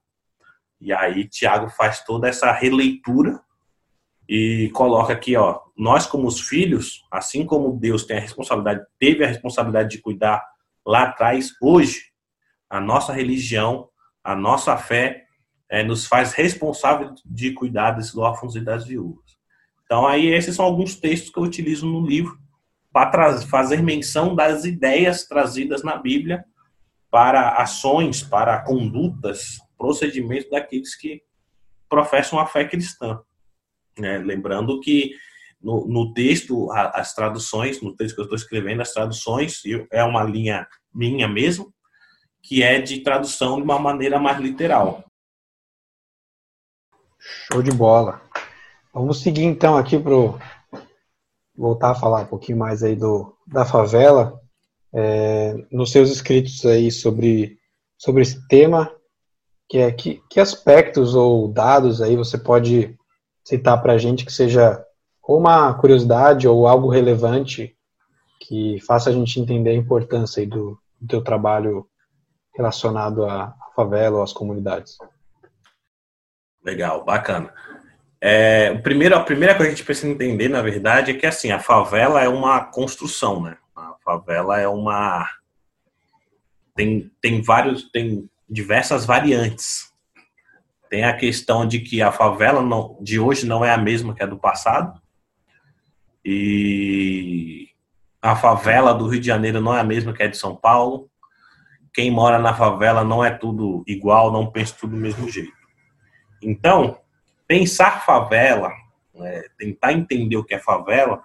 E 0.79 0.93
aí 0.93 1.27
Tiago 1.27 1.69
faz 1.69 2.03
toda 2.03 2.29
essa 2.29 2.51
releitura 2.51 3.41
e 4.27 4.69
coloca 4.73 5.11
aqui, 5.11 5.35
ó, 5.35 5.59
nós 5.79 6.05
como 6.05 6.27
os 6.27 6.41
filhos, 6.41 7.05
assim 7.09 7.45
como 7.45 7.79
Deus 7.79 8.03
tem 8.03 8.17
a 8.17 8.19
responsabilidade, 8.19 8.85
teve 8.99 9.23
a 9.23 9.27
responsabilidade 9.27 9.89
de 9.89 10.01
cuidar 10.01 10.45
lá 10.85 11.03
atrás, 11.03 11.53
hoje 11.61 12.01
a 12.69 12.81
nossa 12.81 13.13
religião, 13.13 13.87
a 14.21 14.35
nossa 14.35 14.75
fé 14.75 15.23
é, 15.69 15.81
nos 15.81 16.05
faz 16.05 16.33
responsáveis 16.33 17.11
de 17.25 17.53
cuidar 17.53 17.91
desses 17.91 18.17
órfãos 18.17 18.57
e 18.57 18.59
das 18.59 18.85
viúvas. 18.85 19.39
Então, 19.85 20.05
aí, 20.05 20.27
esses 20.27 20.53
são 20.53 20.65
alguns 20.65 20.95
textos 20.95 21.31
que 21.31 21.39
eu 21.39 21.43
utilizo 21.43 21.87
no 21.87 22.05
livro 22.05 22.37
para 22.91 23.39
fazer 23.43 23.81
menção 23.81 24.35
das 24.35 24.65
ideias 24.65 25.23
trazidas 25.27 25.81
na 25.81 25.95
Bíblia 25.95 26.43
para 27.09 27.53
ações, 27.53 28.21
para 28.21 28.61
condutas, 28.63 29.59
procedimentos 29.77 30.49
daqueles 30.49 30.93
que 30.93 31.23
professam 31.87 32.37
a 32.37 32.45
fé 32.45 32.65
cristã. 32.65 33.21
Né? 33.97 34.17
Lembrando 34.17 34.81
que 34.81 35.15
no, 35.61 35.85
no, 35.87 36.13
texto, 36.13 36.71
as 36.71 37.13
traduções, 37.13 37.81
no 37.81 37.95
texto 37.95 38.15
que 38.15 38.21
eu 38.21 38.25
estou 38.25 38.37
escrevendo, 38.37 38.81
as 38.81 38.93
traduções, 38.93 39.61
é 39.91 40.03
uma 40.03 40.23
linha 40.23 40.67
minha 40.93 41.27
mesmo, 41.27 41.73
que 42.41 42.63
é 42.63 42.79
de 42.79 43.01
tradução 43.01 43.57
de 43.57 43.63
uma 43.63 43.77
maneira 43.77 44.19
mais 44.19 44.39
literal. 44.39 45.03
Show 47.19 47.61
de 47.61 47.71
bola. 47.71 48.21
Vamos 48.93 49.21
seguir 49.21 49.43
então 49.43 49.77
aqui 49.77 49.99
para 49.99 50.13
voltar 51.55 51.91
a 51.91 51.95
falar 51.95 52.21
um 52.21 52.27
pouquinho 52.27 52.57
mais 52.57 52.81
aí 52.81 52.95
do, 52.95 53.35
da 53.45 53.65
favela. 53.65 54.39
É, 54.91 55.53
nos 55.71 55.91
seus 55.91 56.09
escritos 56.09 56.65
aí 56.65 56.89
sobre 56.91 57.59
sobre 57.99 58.21
esse 58.21 58.47
tema, 58.47 58.89
que 59.67 59.77
é 59.77 59.91
que, 59.91 60.23
que 60.29 60.39
aspectos 60.39 61.13
ou 61.13 61.49
dados 61.49 62.01
aí 62.01 62.15
você 62.15 62.37
pode 62.37 62.97
citar 63.43 63.81
para 63.81 63.93
a 63.93 63.97
gente 63.97 64.25
que 64.25 64.31
seja 64.31 64.83
uma 65.37 65.73
curiosidade 65.75 66.47
ou 66.47 66.67
algo 66.67 66.89
relevante 66.89 67.75
que 68.39 68.79
faça 68.81 69.09
a 69.09 69.13
gente 69.13 69.39
entender 69.39 69.71
a 69.71 69.75
importância 69.75 70.45
do, 70.47 70.79
do 70.99 71.07
teu 71.07 71.23
trabalho 71.23 71.87
relacionado 72.55 73.25
à 73.25 73.53
favela 73.75 74.17
ou 74.17 74.23
às 74.23 74.33
comunidades. 74.33 74.97
Legal, 76.63 77.05
bacana. 77.05 77.53
É, 78.19 78.71
o 78.71 78.81
primeiro, 78.81 79.15
a 79.15 79.23
primeira 79.23 79.55
coisa 79.55 79.69
que 79.69 79.73
a 79.73 79.75
gente 79.75 79.85
precisa 79.85 80.11
entender, 80.11 80.49
na 80.49 80.61
verdade, 80.61 81.11
é 81.11 81.13
que 81.13 81.25
assim, 81.25 81.51
a 81.51 81.59
favela 81.59 82.21
é 82.21 82.27
uma 82.27 82.65
construção, 82.65 83.41
né? 83.41 83.57
A 83.75 83.95
favela 84.03 84.59
é 84.59 84.67
uma. 84.67 85.29
Tem, 86.75 87.09
tem 87.21 87.41
vários. 87.41 87.89
tem 87.91 88.29
diversas 88.49 89.05
variantes. 89.05 89.93
Tem 90.89 91.03
a 91.03 91.15
questão 91.15 91.67
de 91.67 91.79
que 91.79 92.01
a 92.01 92.11
favela 92.11 92.63
não, 92.63 92.97
de 92.99 93.19
hoje 93.19 93.45
não 93.45 93.63
é 93.63 93.71
a 93.71 93.77
mesma 93.77 94.15
que 94.15 94.23
a 94.23 94.25
do 94.25 94.39
passado. 94.39 94.99
E 96.23 97.69
a 98.21 98.35
favela 98.35 98.93
do 98.93 99.07
Rio 99.07 99.19
de 99.19 99.27
Janeiro 99.27 99.61
não 99.61 99.75
é 99.75 99.79
a 99.79 99.83
mesma 99.83 100.13
que 100.13 100.23
a 100.23 100.27
de 100.27 100.37
São 100.37 100.55
Paulo. 100.55 101.09
Quem 101.93 102.11
mora 102.11 102.37
na 102.37 102.53
favela 102.53 103.03
não 103.03 103.23
é 103.23 103.31
tudo 103.31 103.83
igual, 103.87 104.31
não 104.31 104.51
pensa 104.51 104.75
tudo 104.79 104.95
do 104.95 105.01
mesmo 105.01 105.29
jeito. 105.29 105.53
Então, 106.41 106.99
pensar 107.47 108.05
favela, 108.05 108.71
né, 109.13 109.43
tentar 109.57 109.93
entender 109.93 110.37
o 110.37 110.43
que 110.43 110.53
é 110.53 110.59
favela, 110.59 111.21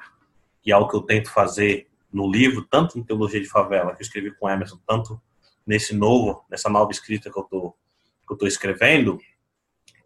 que 0.62 0.72
é 0.72 0.76
o 0.76 0.88
que 0.88 0.96
eu 0.96 1.02
tento 1.02 1.30
fazer 1.30 1.88
no 2.12 2.30
livro, 2.30 2.62
tanto 2.62 2.98
em 2.98 3.02
Teologia 3.02 3.40
de 3.40 3.48
Favela, 3.48 3.94
que 3.94 4.00
eu 4.00 4.06
escrevi 4.06 4.30
com 4.30 4.48
Emerson, 4.48 4.78
tanto 4.86 5.20
nesse 5.66 5.94
novo, 5.94 6.44
nessa 6.48 6.68
nova 6.68 6.90
escrita 6.92 7.30
que 7.30 7.38
eu 7.38 7.42
tô, 7.42 7.74
que 8.26 8.32
eu 8.32 8.38
tô 8.38 8.46
escrevendo, 8.46 9.18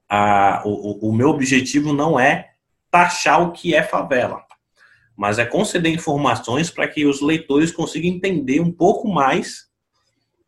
a, 0.09 0.63
o, 0.65 1.11
o 1.11 1.13
meu 1.13 1.29
objetivo 1.29 1.93
não 1.93 2.19
é 2.19 2.55
taxar 2.91 3.43
o 3.43 3.53
que 3.53 3.75
é 3.75 3.83
favela, 3.83 4.45
mas 5.19 5.41
é 5.41 5.45
conceder 5.45 5.93
informações 5.93 6.71
para 6.71 6.87
que 6.87 7.05
os 7.05 7.21
leitores 7.21 7.73
consigam 7.73 8.09
entender 8.09 8.61
um 8.61 8.71
pouco 8.71 9.09
mais 9.09 9.67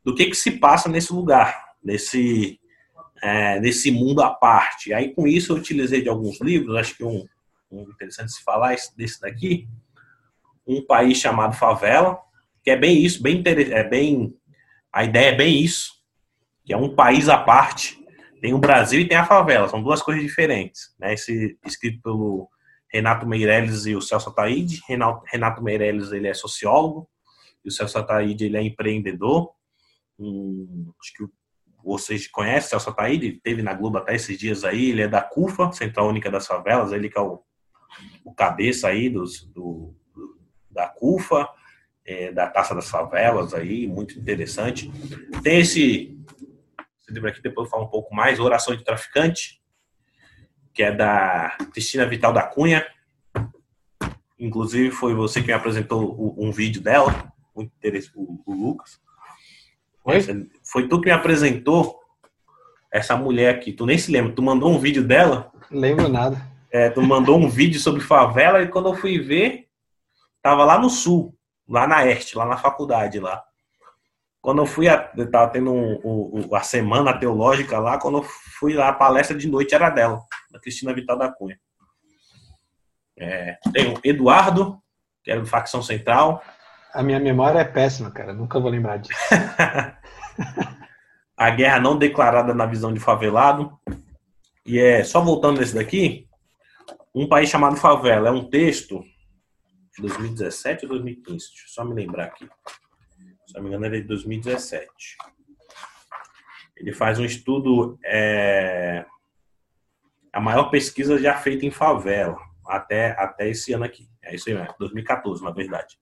do 0.04 0.14
que, 0.14 0.26
que 0.26 0.36
se 0.36 0.52
passa 0.52 0.88
nesse 0.88 1.12
lugar, 1.12 1.74
nesse, 1.82 2.60
é, 3.20 3.58
nesse 3.58 3.90
mundo 3.90 4.22
à 4.22 4.30
parte. 4.30 4.94
Aí, 4.94 5.12
com 5.12 5.26
isso, 5.26 5.52
eu 5.52 5.56
utilizei 5.56 6.02
de 6.02 6.08
alguns 6.08 6.40
livros, 6.40 6.76
acho 6.76 6.96
que 6.96 7.02
um, 7.02 7.26
um 7.68 7.82
interessante 7.82 8.30
se 8.30 8.44
falar 8.44 8.76
desse 8.96 9.20
daqui, 9.20 9.66
Um 10.64 10.86
País 10.86 11.18
Chamado 11.18 11.56
Favela, 11.56 12.16
que 12.62 12.70
é 12.70 12.76
bem 12.76 13.04
isso, 13.04 13.20
bem 13.20 13.42
é 13.44 13.82
bem 13.82 14.32
a 14.92 15.02
ideia 15.02 15.30
é 15.30 15.34
bem 15.34 15.60
isso, 15.60 15.94
que 16.64 16.72
é 16.72 16.76
um 16.76 16.94
país 16.94 17.28
à 17.28 17.38
parte. 17.38 17.98
Tem 18.40 18.54
o 18.54 18.58
Brasil 18.58 19.00
e 19.00 19.08
tem 19.08 19.18
a 19.18 19.26
favela, 19.26 19.68
são 19.68 19.82
duas 19.82 20.00
coisas 20.00 20.22
diferentes. 20.22 20.94
Né? 20.96 21.14
Esse 21.14 21.58
escrito 21.66 22.00
pelo 22.02 22.48
Renato 22.92 23.26
Meirelles 23.26 23.86
e 23.86 23.94
o 23.94 24.02
Celso 24.02 24.30
Ataíde. 24.30 24.80
Renato, 24.88 25.62
Meirelles 25.62 26.12
ele 26.12 26.28
é 26.28 26.34
sociólogo 26.34 27.08
e 27.64 27.68
o 27.68 27.72
Celso 27.72 27.98
Ataíde 27.98 28.44
ele 28.44 28.56
é 28.56 28.62
empreendedor. 28.62 29.52
Acho 30.18 31.12
que 31.16 31.24
vocês 31.82 32.26
conhecem 32.26 32.66
o 32.66 32.70
Celso 32.70 32.90
Ataíde, 32.90 33.40
teve 33.42 33.62
na 33.62 33.72
Globo 33.72 33.98
até 33.98 34.14
esses 34.14 34.38
dias 34.38 34.64
aí, 34.64 34.90
ele 34.90 35.02
é 35.02 35.08
da 35.08 35.22
CUFA, 35.22 35.72
Central 35.72 36.08
Única 36.08 36.30
das 36.30 36.46
Favelas, 36.46 36.92
ele 36.92 37.08
que 37.08 37.18
é 37.18 37.22
o, 37.22 37.42
o 38.24 38.34
cabeça 38.34 38.88
aí 38.88 39.08
dos, 39.08 39.44
do, 39.44 39.94
da 40.70 40.88
CUFA, 40.88 41.48
é, 42.04 42.32
da 42.32 42.48
Taça 42.48 42.74
das 42.74 42.90
Favelas 42.90 43.54
aí, 43.54 43.86
muito 43.86 44.18
interessante. 44.18 44.90
Tem 45.42 45.60
esse, 45.60 46.18
esse 47.00 47.12
livro 47.12 47.28
aqui, 47.28 47.40
depois 47.40 47.66
eu 47.66 47.70
falo 47.70 47.84
um 47.84 47.90
pouco 47.90 48.14
mais, 48.14 48.38
Oração 48.38 48.76
de 48.76 48.84
Traficante, 48.84 49.59
que 50.80 50.84
é 50.84 50.90
da 50.90 51.58
Cristina 51.74 52.06
Vital 52.06 52.32
da 52.32 52.42
Cunha. 52.42 52.86
Inclusive 54.38 54.90
foi 54.90 55.12
você 55.12 55.42
que 55.42 55.48
me 55.48 55.52
apresentou 55.52 56.34
um 56.38 56.50
vídeo 56.50 56.80
dela, 56.80 57.30
muito 57.54 57.70
interessante, 57.76 58.14
o, 58.16 58.40
o 58.46 58.54
Lucas. 58.54 58.98
Foi? 60.02 60.22
Foi 60.64 60.88
tu 60.88 60.98
que 60.98 61.08
me 61.08 61.12
apresentou 61.12 62.00
essa 62.90 63.14
mulher 63.14 63.54
aqui. 63.54 63.74
Tu 63.74 63.84
nem 63.84 63.98
se 63.98 64.10
lembra. 64.10 64.32
Tu 64.32 64.40
mandou 64.40 64.70
um 64.70 64.78
vídeo 64.78 65.04
dela? 65.04 65.52
Lembro 65.70 66.08
nada. 66.08 66.40
É, 66.72 66.88
tu 66.88 67.02
mandou 67.02 67.38
um 67.38 67.50
vídeo 67.50 67.78
sobre 67.78 68.00
favela 68.00 68.62
e 68.62 68.68
quando 68.68 68.88
eu 68.88 68.94
fui 68.94 69.18
ver, 69.18 69.68
tava 70.40 70.64
lá 70.64 70.78
no 70.78 70.88
sul, 70.88 71.36
lá 71.68 71.86
na 71.86 72.06
Este, 72.06 72.38
lá 72.38 72.46
na 72.46 72.56
faculdade 72.56 73.20
lá. 73.20 73.44
Quando 74.40 74.62
eu 74.62 74.66
fui, 74.66 74.88
a, 74.88 75.12
eu 75.14 75.30
tava 75.30 75.52
tendo 75.52 75.70
um, 75.70 76.00
um, 76.02 76.54
a 76.54 76.62
semana 76.62 77.12
teológica 77.12 77.78
lá, 77.78 77.98
quando 77.98 78.16
eu 78.16 78.22
fui 78.58 78.72
lá, 78.72 78.88
a 78.88 78.94
palestra 78.94 79.36
de 79.36 79.46
noite 79.46 79.74
era 79.74 79.90
dela, 79.90 80.24
da 80.50 80.60
Cristina 80.60 80.94
Vital 80.94 81.18
da 81.18 81.30
Cunha. 81.32 81.58
É, 83.18 83.58
tem 83.72 83.92
o 83.92 84.00
Eduardo, 84.02 84.80
que 85.22 85.30
era 85.30 85.40
do 85.40 85.46
Facção 85.46 85.82
Central, 85.82 86.42
a 86.92 87.02
minha 87.02 87.20
memória 87.20 87.58
é 87.58 87.64
péssima, 87.64 88.10
cara. 88.10 88.32
Nunca 88.32 88.58
vou 88.58 88.70
lembrar 88.70 88.96
disso. 88.96 89.18
a 91.36 91.50
guerra 91.50 91.78
não 91.80 91.96
declarada 91.96 92.52
na 92.54 92.66
visão 92.66 92.92
de 92.92 93.00
favelado. 93.00 93.78
E 94.66 94.78
é 94.78 95.04
só 95.04 95.20
voltando 95.20 95.60
nesse 95.60 95.74
daqui, 95.74 96.28
um 97.14 97.28
país 97.28 97.48
chamado 97.48 97.76
favela 97.76 98.28
é 98.28 98.32
um 98.32 98.48
texto 98.48 99.02
de 99.96 100.02
2017 100.02 100.84
ou 100.84 100.90
2015. 100.90 101.48
Deixa 101.48 101.64
eu 101.64 101.68
só 101.68 101.84
me 101.84 101.94
lembrar 101.94 102.26
aqui. 102.26 102.48
Se 103.46 103.54
não 103.54 103.62
me 103.62 103.68
engano, 103.68 103.86
é 103.86 103.90
de 103.90 104.02
2017. 104.02 104.88
Ele 106.76 106.92
faz 106.92 107.18
um 107.18 107.24
estudo, 107.24 107.98
é, 108.04 109.04
a 110.32 110.40
maior 110.40 110.70
pesquisa 110.70 111.18
já 111.18 111.36
feita 111.36 111.66
em 111.66 111.70
favela, 111.70 112.38
até, 112.66 113.10
até 113.18 113.48
esse 113.48 113.72
ano 113.72 113.84
aqui. 113.84 114.08
É 114.22 114.34
isso 114.34 114.48
aí, 114.48 114.68
2014, 114.78 115.42
na 115.42 115.50
verdade. 115.50 115.98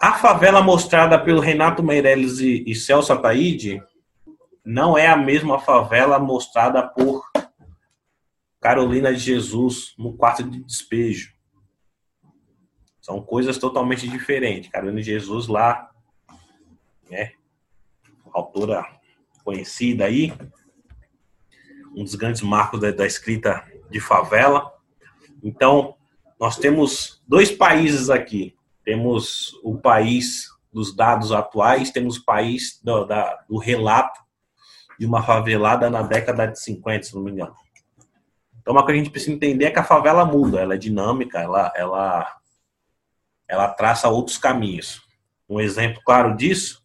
A 0.00 0.14
favela 0.14 0.62
mostrada 0.62 1.18
pelo 1.18 1.40
Renato 1.40 1.82
Meirelles 1.82 2.40
e, 2.40 2.64
e 2.66 2.74
Celso 2.74 3.12
Ataíde 3.12 3.82
não 4.64 4.96
é 4.96 5.06
a 5.06 5.16
mesma 5.16 5.58
favela 5.58 6.18
mostrada 6.18 6.82
por 6.86 7.24
Carolina 8.60 9.12
de 9.12 9.18
Jesus 9.18 9.94
no 9.98 10.16
quarto 10.16 10.44
de 10.44 10.62
despejo. 10.62 11.32
São 13.00 13.20
coisas 13.20 13.58
totalmente 13.58 14.08
diferentes. 14.08 14.70
Carolina 14.70 15.00
de 15.00 15.06
Jesus 15.06 15.48
lá, 15.48 15.90
né, 17.10 17.32
autora 18.32 18.86
conhecida 19.44 20.04
aí, 20.04 20.32
um 21.94 22.04
dos 22.04 22.14
grandes 22.14 22.42
marcos 22.42 22.80
da, 22.80 22.90
da 22.90 23.06
escrita 23.06 23.64
de 23.90 24.00
favela. 24.00 24.72
Então, 25.42 25.96
nós 26.40 26.56
temos 26.56 27.22
dois 27.26 27.50
países 27.50 28.10
aqui, 28.10 28.56
temos 28.84 29.52
o 29.62 29.78
país 29.78 30.48
dos 30.72 30.94
dados 30.94 31.30
atuais, 31.32 31.90
temos 31.90 32.16
o 32.16 32.24
país 32.24 32.80
do, 32.82 33.04
da, 33.04 33.44
do 33.48 33.58
relato 33.58 34.20
de 34.98 35.06
uma 35.06 35.22
favelada 35.22 35.90
na 35.90 36.02
década 36.02 36.46
de 36.46 36.58
50, 36.60 37.02
se 37.02 37.14
não 37.14 37.22
me 37.22 37.30
engano. 37.30 37.54
Então, 38.60 38.72
uma 38.72 38.82
coisa 38.82 38.94
que 38.94 39.00
a 39.00 39.04
gente 39.04 39.12
precisa 39.12 39.32
entender 39.32 39.66
é 39.66 39.70
que 39.70 39.78
a 39.78 39.84
favela 39.84 40.24
muda, 40.24 40.60
ela 40.60 40.74
é 40.74 40.78
dinâmica, 40.78 41.40
ela, 41.40 41.72
ela, 41.74 42.36
ela 43.48 43.68
traça 43.68 44.08
outros 44.08 44.38
caminhos. 44.38 45.02
Um 45.48 45.60
exemplo 45.60 46.00
claro 46.04 46.36
disso, 46.36 46.81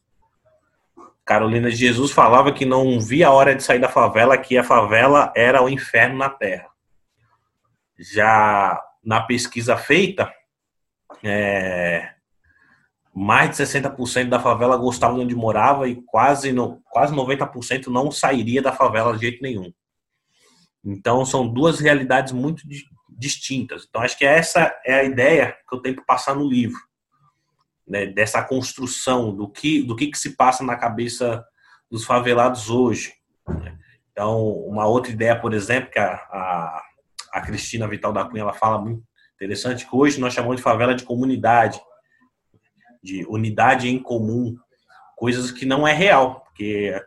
Carolina 1.27 1.69
de 1.69 1.75
Jesus 1.75 2.11
falava 2.11 2.53
que 2.53 2.65
não 2.65 3.01
via 3.01 3.27
a 3.27 3.31
hora 3.31 3.53
de 3.53 3.61
sair 3.61 3.79
da 3.79 3.89
favela, 3.89 4.37
que 4.37 4.57
a 4.57 4.63
favela 4.63 5.33
era 5.35 5.61
o 5.61 5.67
inferno 5.67 6.17
na 6.17 6.29
terra. 6.29 6.69
Já 7.99 8.81
na 9.03 9.21
pesquisa 9.21 9.75
feita, 9.75 10.33
é, 11.21 12.13
mais 13.13 13.49
de 13.49 13.57
60% 13.57 14.29
da 14.29 14.39
favela 14.39 14.77
gostava 14.77 15.15
de 15.15 15.21
onde 15.21 15.35
morava 15.35 15.89
e 15.89 16.01
quase, 16.03 16.53
no, 16.53 16.81
quase 16.89 17.13
90% 17.13 17.87
não 17.87 18.09
sairia 18.09 18.61
da 18.61 18.71
favela 18.71 19.13
de 19.13 19.19
jeito 19.19 19.43
nenhum. 19.43 19.73
Então, 20.81 21.25
são 21.25 21.45
duas 21.45 21.81
realidades 21.81 22.31
muito 22.31 22.63
distintas. 23.09 23.85
Então, 23.89 24.01
acho 24.01 24.17
que 24.17 24.23
essa 24.25 24.73
é 24.85 24.93
a 24.93 25.03
ideia 25.03 25.57
que 25.67 25.75
eu 25.75 25.81
tento 25.81 26.05
passar 26.05 26.35
no 26.35 26.47
livro, 26.47 26.79
né? 27.87 28.05
dessa 28.05 28.43
construção 28.43 29.35
do 29.35 29.49
que, 29.49 29.83
do 29.83 29.95
que, 29.95 30.07
que 30.07 30.17
se 30.17 30.35
passa 30.35 30.63
na 30.63 30.75
cabeça 30.75 31.45
dos 31.89 32.03
favelados 32.03 32.69
hoje. 32.69 33.13
Então, 34.11 34.51
uma 34.51 34.85
outra 34.85 35.11
ideia, 35.11 35.39
por 35.39 35.53
exemplo, 35.53 35.91
que 35.91 35.99
a, 35.99 36.13
a, 36.13 36.83
a 37.33 37.41
Cristina 37.41 37.87
Vital 37.87 38.11
da 38.11 38.25
Cunha 38.25 38.41
ela 38.41 38.53
fala 38.53 38.79
muito 38.79 39.07
Interessante 39.37 39.87
que 39.87 39.95
hoje 39.95 40.19
nós 40.19 40.33
chamamos 40.33 40.57
de 40.57 40.63
favela 40.63 40.95
de 40.95 41.03
comunidade, 41.03 41.79
de 43.03 43.23
unidade 43.27 43.87
em 43.87 43.99
comum, 43.99 44.57
coisas 45.15 45.51
que 45.51 45.63
não 45.63 45.87
é 45.87 45.93
real, 45.93 46.41
porque 46.41 46.99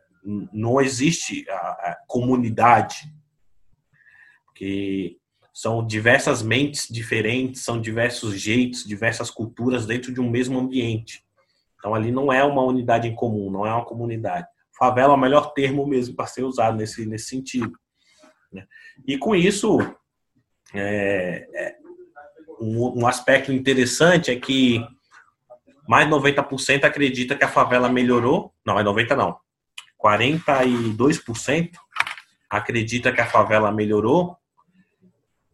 não 0.52 0.80
existe 0.80 1.44
a, 1.50 1.54
a 1.54 1.98
comunidade, 2.06 3.12
porque 4.46 5.18
são 5.61 5.86
diversas 5.86 6.42
mentes 6.42 6.88
diferentes, 6.88 7.61
são 7.61 7.78
diversos 7.78 8.40
jeitos, 8.40 8.82
diversas 8.82 9.30
culturas 9.30 9.84
dentro 9.84 10.11
de 10.11 10.18
um 10.18 10.30
mesmo 10.30 10.58
ambiente. 10.58 11.22
Então 11.78 11.94
ali 11.94 12.11
não 12.11 12.32
é 12.32 12.42
uma 12.42 12.62
unidade 12.62 13.06
em 13.06 13.14
comum, 13.14 13.50
não 13.50 13.66
é 13.66 13.70
uma 13.70 13.84
comunidade. 13.84 14.46
favela 14.72 15.12
é 15.12 15.16
o 15.16 15.20
melhor 15.20 15.52
termo 15.52 15.86
mesmo 15.86 16.16
para 16.16 16.26
ser 16.26 16.44
usado 16.44 16.78
nesse, 16.78 17.04
nesse 17.04 17.26
sentido. 17.26 17.78
Né? 18.50 18.66
E 19.06 19.18
com 19.18 19.34
isso, 19.34 19.76
é, 20.72 21.46
é, 21.54 21.76
um, 22.58 23.02
um 23.02 23.06
aspecto 23.06 23.52
interessante 23.52 24.30
é 24.30 24.36
que 24.36 24.82
mais 25.86 26.06
de 26.06 26.14
90% 26.14 26.84
acredita 26.84 27.36
que 27.36 27.44
a 27.44 27.48
favela 27.48 27.90
melhorou. 27.90 28.50
Não, 28.64 28.80
é 28.80 28.82
90% 28.82 29.14
não. 29.14 29.36
42% 30.02 31.72
acredita 32.48 33.12
que 33.12 33.20
a 33.20 33.26
favela 33.26 33.70
melhorou 33.70 34.39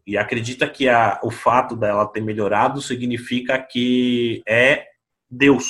e 0.06 0.16
acredita 0.16 0.68
que 0.68 0.88
a, 0.88 1.18
o 1.22 1.30
fato 1.30 1.74
dela 1.74 2.06
ter 2.06 2.20
melhorado 2.20 2.80
significa 2.80 3.58
que 3.58 4.42
é 4.46 4.86
Deus. 5.28 5.66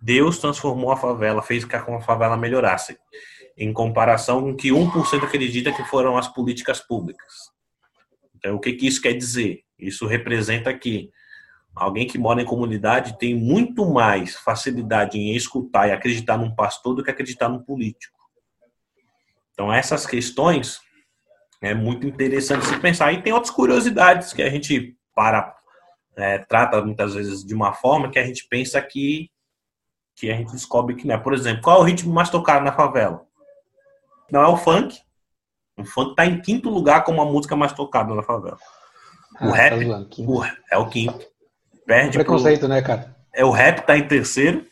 Deus 0.00 0.38
transformou 0.38 0.92
a 0.92 0.96
favela, 0.96 1.42
fez 1.42 1.64
com 1.64 1.70
que 1.70 1.76
a 1.76 2.00
favela 2.00 2.36
melhorasse, 2.36 2.98
em 3.56 3.72
comparação 3.72 4.42
com 4.42 4.54
que 4.54 4.68
1% 4.68 5.24
acredita 5.24 5.72
que 5.72 5.82
foram 5.84 6.16
as 6.16 6.28
políticas 6.28 6.78
públicas. 6.78 7.32
Então, 8.36 8.54
o 8.54 8.60
que, 8.60 8.72
que 8.74 8.86
isso 8.86 9.00
quer 9.00 9.14
dizer? 9.14 9.62
Isso 9.78 10.06
representa 10.06 10.72
que 10.72 11.10
alguém 11.74 12.06
que 12.06 12.18
mora 12.18 12.42
em 12.42 12.44
comunidade 12.44 13.18
tem 13.18 13.34
muito 13.34 13.88
mais 13.90 14.36
facilidade 14.36 15.18
em 15.18 15.34
escutar 15.34 15.88
e 15.88 15.92
acreditar 15.92 16.36
num 16.36 16.54
pastor 16.54 16.94
do 16.94 17.02
que 17.02 17.10
acreditar 17.10 17.48
num 17.48 17.62
político. 17.62 18.16
Então, 19.52 19.72
essas 19.72 20.06
questões 20.06 20.80
é 21.60 21.74
muito 21.74 22.06
interessante 22.06 22.66
se 22.66 22.78
pensar. 22.78 23.12
E 23.12 23.22
tem 23.22 23.32
outras 23.32 23.52
curiosidades 23.52 24.32
que 24.32 24.42
a 24.42 24.50
gente 24.50 24.96
para 25.14 25.54
é, 26.16 26.38
trata 26.38 26.80
muitas 26.82 27.14
vezes 27.14 27.44
de 27.44 27.54
uma 27.54 27.72
forma 27.72 28.10
que 28.10 28.18
a 28.18 28.24
gente 28.24 28.46
pensa 28.48 28.80
que 28.80 29.30
que 30.16 30.32
a 30.32 30.34
gente 30.34 30.50
descobre 30.50 30.96
que 30.96 31.06
não 31.06 31.14
é. 31.14 31.18
Por 31.18 31.32
exemplo, 31.32 31.62
qual 31.62 31.78
é 31.78 31.80
o 31.80 31.84
ritmo 31.84 32.12
mais 32.12 32.28
tocado 32.28 32.64
na 32.64 32.72
favela? 32.72 33.24
Não 34.32 34.42
é 34.42 34.48
o 34.48 34.56
funk. 34.56 34.98
O 35.76 35.84
funk 35.84 36.10
está 36.10 36.26
em 36.26 36.40
quinto 36.40 36.68
lugar 36.68 37.04
como 37.04 37.22
a 37.22 37.24
música 37.24 37.54
mais 37.54 37.72
tocada 37.72 38.12
na 38.12 38.22
favela. 38.22 38.58
O 39.40 39.50
ah, 39.50 39.54
rap 39.54 39.78
tá 39.78 40.22
o, 40.22 40.44
é 40.72 40.76
o 40.76 40.88
quinto. 40.88 41.24
Perde 41.86 42.18
é 42.18 42.24
preconceito, 42.24 42.60
pro, 42.60 42.68
né, 42.68 42.82
cara? 42.82 43.16
É 43.32 43.44
o 43.44 43.52
rap 43.52 43.86
tá 43.86 43.96
em 43.96 44.08
terceiro, 44.08 44.66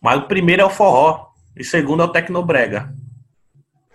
mas 0.00 0.18
o 0.18 0.26
primeiro 0.26 0.62
é 0.62 0.64
o 0.64 0.70
forró 0.70 1.28
e 1.56 1.62
o 1.62 1.64
segundo 1.64 2.02
é 2.02 2.06
o 2.06 2.12
tecnobrega. 2.12 2.92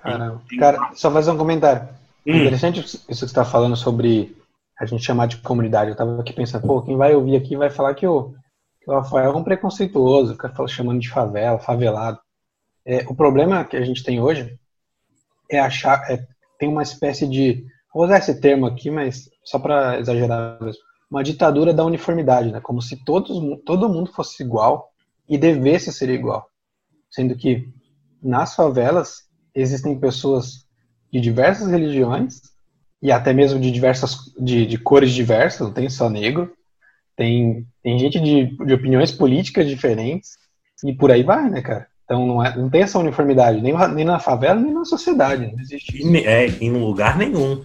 Caramba. 0.01 0.41
Cara, 0.57 0.91
só 0.93 1.11
fazer 1.11 1.31
um 1.31 1.37
comentário. 1.37 1.89
Hum. 2.27 2.37
Interessante 2.37 2.79
isso 2.79 3.05
que 3.05 3.13
você 3.13 3.25
está 3.25 3.45
falando 3.45 3.75
sobre 3.75 4.35
a 4.79 4.85
gente 4.85 5.03
chamar 5.03 5.27
de 5.27 5.37
comunidade. 5.37 5.91
Eu 5.91 5.95
tava 5.95 6.19
aqui 6.19 6.33
pensando, 6.33 6.65
pô, 6.65 6.81
quem 6.81 6.97
vai 6.97 7.13
ouvir 7.13 7.35
aqui 7.35 7.55
vai 7.55 7.69
falar 7.69 7.93
que 7.93 8.05
o, 8.05 8.33
que 8.81 8.89
o 8.89 8.93
Rafael 8.93 9.31
é 9.31 9.35
um 9.35 9.43
preconceituoso, 9.43 10.33
fica 10.33 10.67
chamando 10.67 10.99
de 10.99 11.09
favela, 11.09 11.59
favelado. 11.59 12.19
É, 12.85 13.05
o 13.07 13.15
problema 13.15 13.63
que 13.63 13.77
a 13.77 13.83
gente 13.83 14.03
tem 14.03 14.21
hoje 14.21 14.59
é 15.49 15.59
achar, 15.59 16.03
é, 16.09 16.25
tem 16.59 16.69
uma 16.69 16.83
espécie 16.83 17.27
de, 17.27 17.65
vou 17.93 18.03
usar 18.03 18.17
esse 18.17 18.39
termo 18.39 18.65
aqui, 18.65 18.89
mas 18.89 19.29
só 19.43 19.59
para 19.59 19.99
exagerar 19.99 20.61
mesmo, 20.61 20.81
uma 21.09 21.23
ditadura 21.23 21.73
da 21.73 21.85
uniformidade, 21.85 22.51
né? 22.51 22.59
Como 22.59 22.81
se 22.81 23.03
todos, 23.03 23.39
todo 23.65 23.89
mundo 23.89 24.11
fosse 24.11 24.43
igual 24.43 24.89
e 25.29 25.37
devesse 25.37 25.91
ser 25.93 26.09
igual, 26.09 26.49
sendo 27.09 27.35
que 27.35 27.69
nas 28.21 28.55
favelas 28.55 29.27
existem 29.53 29.99
pessoas 29.99 30.64
de 31.15 31.21
diversas 31.21 31.71
religiões 31.71 32.41
e 33.01 33.09
até 33.09 33.31
mesmo 33.31 33.57
de 33.57 33.71
diversas 33.71 34.17
de, 34.37 34.65
de 34.65 34.77
cores 34.77 35.11
diversas, 35.11 35.61
não 35.61 35.71
tem 35.71 35.87
só 35.89 36.09
negro, 36.09 36.51
tem, 37.15 37.65
tem 37.81 37.97
gente 37.97 38.19
de, 38.19 38.47
de 38.65 38.73
opiniões 38.73 39.13
políticas 39.13 39.65
diferentes 39.65 40.31
e 40.83 40.91
por 40.91 41.09
aí 41.09 41.23
vai, 41.23 41.49
né, 41.49 41.61
cara? 41.61 41.87
Então 42.03 42.27
não, 42.27 42.45
é, 42.45 42.53
não 42.57 42.69
tem 42.69 42.81
essa 42.81 42.99
uniformidade, 42.99 43.61
nem, 43.61 43.73
nem 43.93 44.03
na 44.03 44.19
favela, 44.19 44.59
nem 44.59 44.73
na 44.73 44.83
sociedade. 44.83 45.49
Não 45.49 45.61
existe 45.61 45.97
isso. 45.97 46.15
É, 46.27 46.47
em 46.47 46.71
lugar 46.71 47.17
nenhum. 47.17 47.63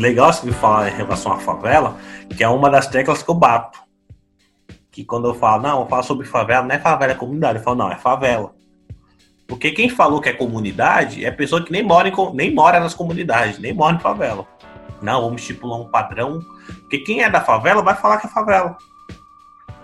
Legal 0.00 0.32
você 0.32 0.50
falar 0.52 0.88
em 0.88 0.96
relação 0.96 1.32
à 1.32 1.38
favela, 1.38 1.96
que 2.38 2.44
é 2.44 2.48
uma 2.48 2.70
das 2.70 2.86
teclas 2.86 3.20
que 3.20 3.28
eu 3.28 3.34
bato. 3.34 3.80
Que 4.92 5.04
quando 5.04 5.26
eu 5.26 5.34
falo, 5.34 5.60
não, 5.60 5.80
eu 5.80 5.88
falo 5.88 6.04
sobre 6.04 6.24
favela, 6.24 6.64
não 6.64 6.72
é 6.72 6.78
favela, 6.78 7.10
é 7.10 7.16
comunidade. 7.16 7.58
Eu 7.58 7.64
falo, 7.64 7.76
não, 7.76 7.90
é 7.90 7.96
favela. 7.96 8.54
Porque 9.48 9.72
quem 9.72 9.88
falou 9.88 10.20
que 10.20 10.28
é 10.28 10.32
comunidade 10.32 11.24
é 11.24 11.32
pessoa 11.32 11.64
que 11.64 11.72
nem 11.72 11.82
mora, 11.82 12.08
em, 12.08 12.12
nem 12.34 12.54
mora 12.54 12.78
nas 12.78 12.94
comunidades, 12.94 13.58
nem 13.58 13.72
mora 13.72 13.96
em 13.96 13.98
favela. 13.98 14.46
Não, 15.02 15.22
vamos 15.22 15.40
estipular 15.40 15.80
um 15.80 15.90
padrão. 15.90 16.40
Porque 16.82 16.98
quem 16.98 17.24
é 17.24 17.28
da 17.28 17.40
favela 17.40 17.82
vai 17.82 17.96
falar 17.96 18.18
que 18.18 18.28
é 18.28 18.30
favela. 18.30 18.78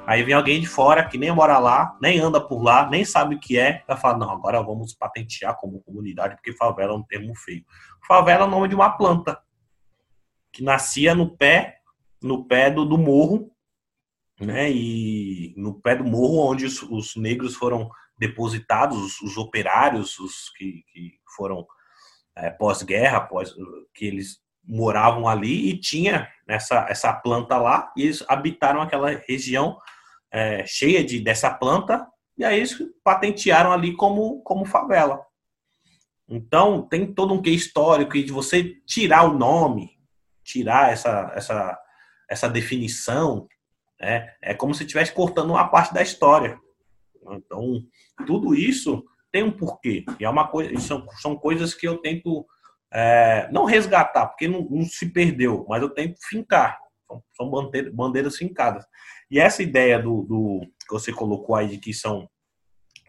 Aí 0.07 0.23
vem 0.23 0.35
alguém 0.35 0.61
de 0.61 0.69
fora 0.69 1.03
que 1.09 1.19
nem 1.19 1.33
mora 1.33 1.59
lá, 1.59 1.97
nem 2.01 2.21
anda 2.21 2.41
por 2.41 2.63
lá, 2.63 2.89
nem 2.89 3.05
sabe 3.05 3.35
o 3.35 3.41
que 3.41 3.59
é, 3.59 3.83
vai 3.89 3.97
falar, 3.97 4.17
não, 4.17 4.31
agora 4.31 4.63
vamos 4.63 4.95
patentear 4.95 5.57
como 5.57 5.83
comunidade, 5.83 6.37
porque 6.37 6.53
favela 6.53 6.93
é 6.93 6.97
um 6.97 7.03
termo 7.03 7.35
feio. 7.35 7.65
Favela 8.07 8.45
é 8.45 8.47
o 8.47 8.51
nome 8.51 8.69
de 8.69 8.77
uma 8.77 8.91
planta 8.91 9.41
que 10.53 10.63
nascia 10.63 11.17
no 11.17 11.37
pé, 11.37 11.81
no 12.25 12.47
pé 12.47 12.71
do, 12.71 12.87
do 12.87 12.97
morro, 12.97 13.53
né? 14.41 14.71
E 14.73 15.53
no 15.59 15.75
pé 15.75 15.95
do 15.95 16.05
morro 16.05 16.51
onde 16.51 16.65
os, 16.65 16.83
os 16.83 17.15
negros 17.17 17.55
foram 17.55 17.91
depositados, 18.19 18.97
os, 18.97 19.21
os 19.21 19.37
operários, 19.37 20.19
os 20.19 20.49
que, 20.57 20.83
que 20.91 21.13
foram 21.37 21.67
é, 22.35 22.49
pós-guerra, 22.49 23.21
pós, 23.21 23.55
que 23.93 24.07
eles 24.07 24.43
moravam 24.67 25.29
ali 25.29 25.69
e 25.69 25.79
tinha 25.79 26.27
essa, 26.49 26.87
essa 26.89 27.13
planta 27.13 27.59
lá 27.59 27.93
e 27.95 28.05
eles 28.05 28.25
habitaram 28.27 28.81
aquela 28.81 29.11
região 29.29 29.77
é, 30.31 30.65
cheia 30.67 31.05
de, 31.05 31.21
dessa 31.21 31.53
planta 31.53 32.07
e 32.39 32.45
aí 32.45 32.57
eles 32.57 32.75
patentearam 33.05 33.71
ali 33.71 33.95
como, 33.95 34.41
como 34.43 34.65
favela. 34.65 35.21
Então 36.27 36.89
tem 36.89 37.13
todo 37.13 37.35
um 37.35 37.43
que 37.43 37.51
histórico 37.51 38.15
de 38.15 38.33
você 38.33 38.65
tirar 38.87 39.25
o 39.25 39.37
nome, 39.37 39.91
tirar 40.43 40.91
essa, 40.91 41.31
essa, 41.35 41.79
essa 42.35 42.49
definição, 42.49 43.49
né? 44.01 44.35
é 44.43 44.53
como 44.53 44.75
se 44.75 44.83
estivesse 44.83 45.13
cortando 45.13 45.51
uma 45.51 45.69
parte 45.69 45.95
da 45.95 46.03
história. 46.03 46.59
Então, 47.31 47.81
tudo 48.27 48.55
isso 48.55 49.05
tem 49.33 49.43
um 49.43 49.53
porquê. 49.53 50.05
E 50.19 50.25
é 50.25 50.29
uma 50.29 50.49
coisa, 50.49 50.79
são, 50.81 51.07
são 51.21 51.37
coisas 51.37 51.73
que 51.75 51.87
eu 51.87 51.99
tento 51.99 52.45
é, 52.93 53.49
não 53.53 53.65
resgatar, 53.65 54.27
porque 54.27 54.49
não, 54.49 54.63
não, 54.69 54.85
se 54.85 55.11
perdeu, 55.11 55.65
mas 55.69 55.81
eu 55.81 55.89
tento 55.89 56.17
fincar. 56.29 56.79
São, 57.07 57.23
são 57.37 57.51
bandeiras, 57.51 57.95
bandeiras 57.95 58.37
fincadas. 58.37 58.85
E 59.31 59.39
essa 59.39 59.63
ideia 59.63 59.99
do, 59.99 60.23
do, 60.23 60.61
que 60.87 60.93
você 60.93 61.13
colocou 61.13 61.55
aí 61.55 61.69
de 61.69 61.79
que 61.79 61.95
são 61.95 62.29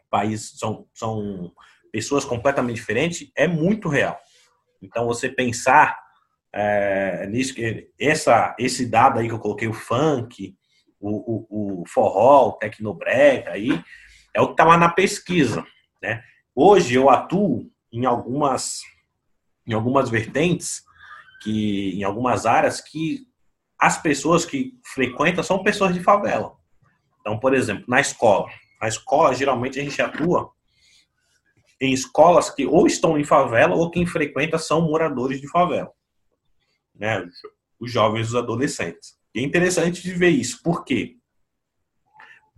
países, 0.09 0.57
são, 0.57 0.87
são 0.93 1.51
pessoas 1.91 2.23
completamente 2.23 2.77
diferentes, 2.77 3.31
é 3.35 3.47
muito 3.47 3.89
real. 3.89 4.17
Então, 4.81 5.07
você 5.07 5.29
pensar 5.29 6.04
é, 6.55 7.27
nisso, 7.27 7.53
essa, 7.99 8.55
esse 8.57 8.85
dado 8.85 9.19
aí 9.19 9.27
que 9.27 9.33
eu 9.33 9.39
coloquei, 9.39 9.67
o 9.67 9.73
funk, 9.73 10.55
o, 10.97 11.09
o, 11.09 11.81
o 11.81 11.83
forró, 11.85 12.47
o 12.47 12.53
tecnobrega 12.53 13.51
aí, 13.51 13.83
é 14.33 14.39
o 14.39 14.47
que 14.47 14.53
está 14.53 14.63
lá 14.63 14.77
na 14.77 14.89
pesquisa. 14.89 15.65
Né? 16.01 16.23
Hoje 16.55 16.95
eu 16.95 17.09
atuo 17.09 17.69
em 17.91 18.05
algumas, 18.05 18.79
em 19.67 19.73
algumas 19.73 20.09
vertentes, 20.09 20.83
que, 21.43 21.91
em 21.99 22.03
algumas 22.03 22.45
áreas 22.45 22.79
que 22.79 23.27
as 23.77 24.01
pessoas 24.01 24.45
que 24.45 24.79
frequentam 24.93 25.43
são 25.43 25.61
pessoas 25.61 25.93
de 25.93 26.01
favela. 26.01 26.55
Então, 27.19 27.37
por 27.37 27.53
exemplo, 27.53 27.83
na 27.87 27.99
escola. 27.99 28.47
Na 28.81 28.87
escola, 28.87 29.35
geralmente, 29.35 29.77
a 29.77 29.83
gente 29.83 30.01
atua 30.01 30.51
em 31.81 31.91
escolas 31.91 32.49
que 32.49 32.65
ou 32.65 32.87
estão 32.87 33.19
em 33.19 33.25
favela 33.25 33.75
ou 33.75 33.91
quem 33.91 34.05
frequenta 34.05 34.57
são 34.57 34.81
moradores 34.81 35.41
de 35.41 35.49
favela. 35.49 35.91
Né? 36.95 37.27
Os 37.79 37.91
jovens 37.91 38.29
os 38.29 38.35
adolescentes. 38.35 39.15
E 39.33 39.39
é 39.39 39.43
interessante 39.43 40.01
de 40.01 40.13
ver 40.13 40.29
isso. 40.29 40.61
Por 40.63 40.83
quê? 40.83 41.17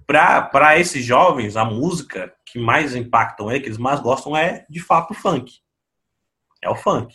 para 0.08 0.80
esses 0.80 1.04
jovens, 1.04 1.58
a 1.58 1.66
música 1.66 2.34
que 2.46 2.58
mais 2.58 2.96
impactam 2.96 3.52
ele, 3.52 3.60
que 3.60 3.68
eles 3.68 3.78
mais 3.78 4.00
gostam, 4.00 4.38
é 4.38 4.66
de 4.70 4.80
fato 4.80 5.12
o 5.12 5.14
funk. 5.14 5.60
É 6.64 6.70
o 6.70 6.76
funk. 6.76 7.14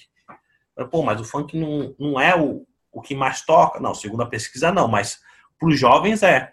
Pô, 0.90 1.02
mas 1.02 1.18
o 1.18 1.24
funk 1.24 1.58
não, 1.58 1.94
não 1.98 2.20
é 2.20 2.38
o, 2.38 2.66
o 2.92 3.00
que 3.00 3.14
mais 3.14 3.40
toca? 3.40 3.80
Não, 3.80 3.94
segundo 3.94 4.22
a 4.22 4.28
pesquisa, 4.28 4.70
não, 4.70 4.88
mas 4.88 5.20
para 5.58 5.68
os 5.68 5.80
jovens 5.80 6.22
é. 6.22 6.52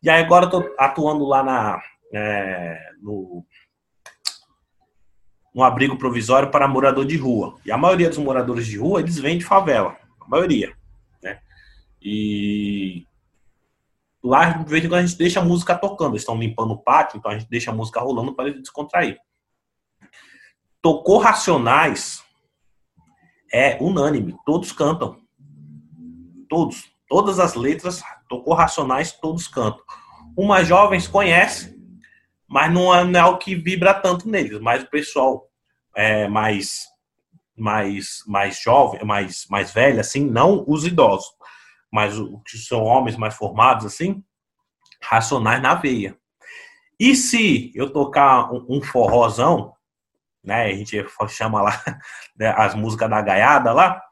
E 0.00 0.08
aí 0.08 0.22
agora 0.22 0.46
eu 0.46 0.50
tô 0.50 0.74
atuando 0.78 1.24
lá 1.24 1.42
na, 1.42 1.82
é, 2.14 2.78
no, 3.00 3.44
no 5.54 5.64
abrigo 5.64 5.98
provisório 5.98 6.50
para 6.50 6.68
morador 6.68 7.04
de 7.04 7.16
rua. 7.16 7.58
E 7.64 7.72
a 7.72 7.76
maioria 7.76 8.08
dos 8.08 8.18
moradores 8.18 8.66
de 8.66 8.78
rua, 8.78 9.00
eles 9.00 9.18
vêm 9.18 9.38
de 9.38 9.44
favela. 9.44 9.96
Maioria. 10.32 10.76
Né? 11.22 11.40
E 12.00 13.06
Lá, 14.24 14.50
de 14.50 14.70
vez 14.70 14.84
em 14.84 14.88
quando, 14.88 15.00
a 15.00 15.06
gente 15.06 15.18
deixa 15.18 15.40
a 15.40 15.44
música 15.44 15.76
tocando. 15.76 16.12
Eles 16.12 16.22
estão 16.22 16.38
limpando 16.38 16.72
o 16.72 16.78
pátio, 16.78 17.18
então 17.18 17.30
a 17.30 17.36
gente 17.36 17.50
deixa 17.50 17.72
a 17.72 17.74
música 17.74 18.00
rolando 18.00 18.34
para 18.34 18.48
eles 18.48 18.60
descontrair. 18.60 19.18
Tocou 20.80 21.18
Racionais, 21.18 22.22
é 23.52 23.76
unânime, 23.80 24.36
todos 24.46 24.70
cantam. 24.70 25.20
Todos, 26.48 26.84
todas 27.08 27.40
as 27.40 27.54
letras, 27.54 28.02
tocou 28.28 28.54
Racionais, 28.54 29.10
todos 29.12 29.48
cantam. 29.48 29.82
O 30.36 30.46
mais 30.46 30.68
jovens 30.68 31.08
conhece, 31.08 31.76
mas 32.46 32.72
não 32.72 32.94
é, 32.94 33.04
não 33.04 33.20
é 33.20 33.24
o 33.24 33.38
que 33.38 33.56
vibra 33.56 33.92
tanto 33.92 34.28
neles, 34.28 34.60
mas 34.60 34.84
o 34.84 34.90
pessoal 34.90 35.48
é, 35.96 36.28
mais 36.28 36.91
mais 37.62 38.22
mais 38.26 38.60
jovem, 38.60 39.04
mais 39.04 39.46
mais 39.48 39.72
velho 39.72 40.00
assim, 40.00 40.28
não 40.28 40.64
os 40.66 40.84
idosos, 40.84 41.32
mas 41.90 42.18
os 42.18 42.42
que 42.44 42.58
são 42.58 42.82
homens 42.82 43.16
mais 43.16 43.34
formados 43.34 43.86
assim, 43.86 44.22
racionais 45.02 45.62
na 45.62 45.74
veia. 45.74 46.16
E 46.98 47.14
se 47.16 47.72
eu 47.74 47.90
tocar 47.90 48.52
um, 48.52 48.66
um 48.68 48.82
forrozão, 48.82 49.72
né? 50.44 50.66
A 50.66 50.74
gente 50.74 50.96
chama 51.28 51.62
lá 51.62 51.82
né, 52.36 52.52
as 52.56 52.74
músicas 52.74 53.08
da 53.08 53.22
gaiada 53.22 53.72
lá. 53.72 54.02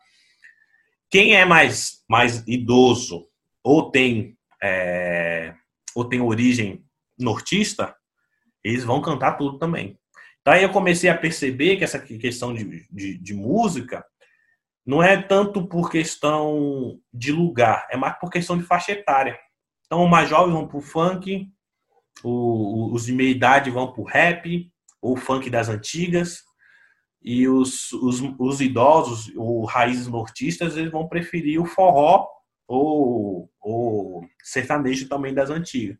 Quem 1.11 1.35
é 1.35 1.45
mais, 1.45 2.05
mais 2.09 2.47
idoso 2.47 3.27
ou 3.65 3.91
tem, 3.91 4.39
é, 4.63 5.55
ou 5.95 6.05
tem 6.05 6.21
origem 6.21 6.85
nortista, 7.19 7.95
eles 8.63 8.85
vão 8.85 9.03
cantar 9.03 9.37
tudo 9.37 9.59
também. 9.59 9.99
Então 10.41 10.55
aí 10.55 10.63
eu 10.63 10.71
comecei 10.71 11.11
a 11.11 11.17
perceber 11.17 11.77
que 11.77 11.85
essa 11.85 11.99
questão 11.99 12.55
de, 12.55 12.87
de, 12.91 13.19
de 13.19 13.35
música 13.35 14.05
não 14.87 15.03
é 15.03 15.21
tanto 15.21 15.67
por 15.67 15.91
questão 15.91 16.99
de 17.13 17.31
lugar, 17.31 17.87
é 17.91 17.97
mais 17.97 18.19
por 18.19 18.31
questão 18.31 18.57
de 18.57 18.65
faixa 18.65 18.93
etária. 18.93 19.39
Então, 19.87 20.05
os 20.05 20.11
mais 20.11 20.29
jovens 20.29 20.53
vão 20.53 20.67
pro 20.67 20.81
funk, 20.81 21.49
os 22.25 23.07
de 23.07 23.13
meia 23.13 23.31
idade 23.31 23.71
vão 23.71 23.93
pro 23.93 24.05
rap, 24.05 24.71
ou 25.01 25.17
funk 25.17 25.51
das 25.51 25.69
antigas, 25.69 26.43
e 27.23 27.47
os, 27.49 27.93
os, 27.93 28.21
os 28.39 28.61
idosos, 28.61 29.33
ou 29.37 29.65
raízes 29.65 30.07
nortistas, 30.07 30.77
eles 30.77 30.91
vão 30.91 31.09
preferir 31.09 31.61
o 31.61 31.67
forró 31.67 32.27
ou, 32.67 33.51
ou 33.61 34.25
sertanejo 34.43 35.09
também 35.09 35.35
das 35.35 35.51
antigas. 35.51 35.99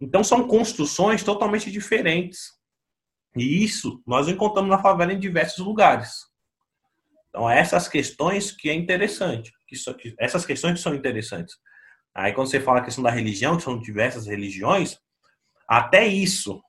Então 0.00 0.22
são 0.22 0.46
construções 0.46 1.22
totalmente 1.24 1.70
diferentes. 1.70 2.50
E 3.36 3.62
isso 3.62 4.02
nós 4.06 4.28
encontramos 4.28 4.70
na 4.70 4.82
favela 4.82 5.12
em 5.12 5.18
diversos 5.18 5.64
lugares. 5.64 6.26
Então 7.28 7.48
essas 7.48 7.86
questões 7.86 8.50
que 8.50 8.70
é 8.70 8.74
interessante, 8.74 9.52
que, 9.66 9.76
so, 9.76 9.94
que 9.94 10.14
essas 10.18 10.46
questões 10.46 10.74
que 10.74 10.80
são 10.80 10.94
interessantes. 10.94 11.54
Aí 12.14 12.32
quando 12.32 12.48
você 12.48 12.58
fala 12.58 12.78
a 12.78 12.82
questão 12.84 13.04
da 13.04 13.10
religião, 13.10 13.56
que 13.56 13.62
são 13.62 13.78
diversas 13.78 14.26
religiões, 14.26 14.98
até 15.68 16.06
isso 16.06 16.62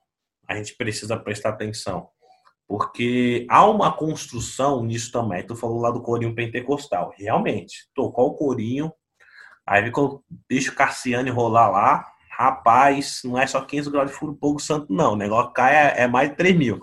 a 0.46 0.54
gente 0.54 0.76
precisa 0.76 1.16
prestar 1.16 1.50
atenção. 1.50 2.08
Porque 2.66 3.46
há 3.48 3.64
uma 3.64 3.90
construção 3.90 4.84
nisso 4.84 5.10
também. 5.10 5.46
Tu 5.46 5.56
falou 5.56 5.80
lá 5.80 5.90
do 5.90 6.02
corinho 6.02 6.34
pentecostal. 6.34 7.14
Realmente, 7.16 7.88
tocou 7.94 8.28
o 8.28 8.34
corinho, 8.34 8.92
aí 9.66 9.90
deixa 10.48 10.70
o 10.70 10.74
Cassiane 10.74 11.30
rolar 11.30 11.70
lá. 11.70 12.06
Rapaz, 12.38 13.22
não 13.24 13.36
é 13.36 13.46
só 13.46 13.60
15 13.60 13.90
graus 13.90 14.10
de 14.10 14.16
fogo 14.16 14.60
santo, 14.60 14.92
não. 14.92 15.14
O 15.14 15.16
negócio 15.16 15.52
cai 15.52 15.74
é, 15.74 16.02
é 16.02 16.06
mais 16.06 16.30
de 16.30 16.36
3 16.36 16.56
mil. 16.56 16.80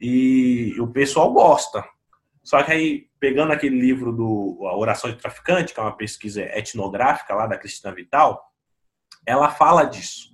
E 0.00 0.74
o 0.80 0.86
pessoal 0.88 1.30
gosta. 1.32 1.84
Só 2.42 2.62
que 2.62 2.72
aí, 2.72 3.08
pegando 3.20 3.52
aquele 3.52 3.78
livro 3.78 4.12
do 4.12 4.66
A 4.66 4.76
Oração 4.76 5.10
de 5.10 5.18
Traficante, 5.18 5.74
que 5.74 5.80
é 5.80 5.82
uma 5.82 5.96
pesquisa 5.96 6.42
etnográfica 6.42 7.34
lá 7.34 7.46
da 7.46 7.58
Cristina 7.58 7.94
Vital, 7.94 8.42
ela 9.26 9.50
fala 9.50 9.84
disso. 9.84 10.30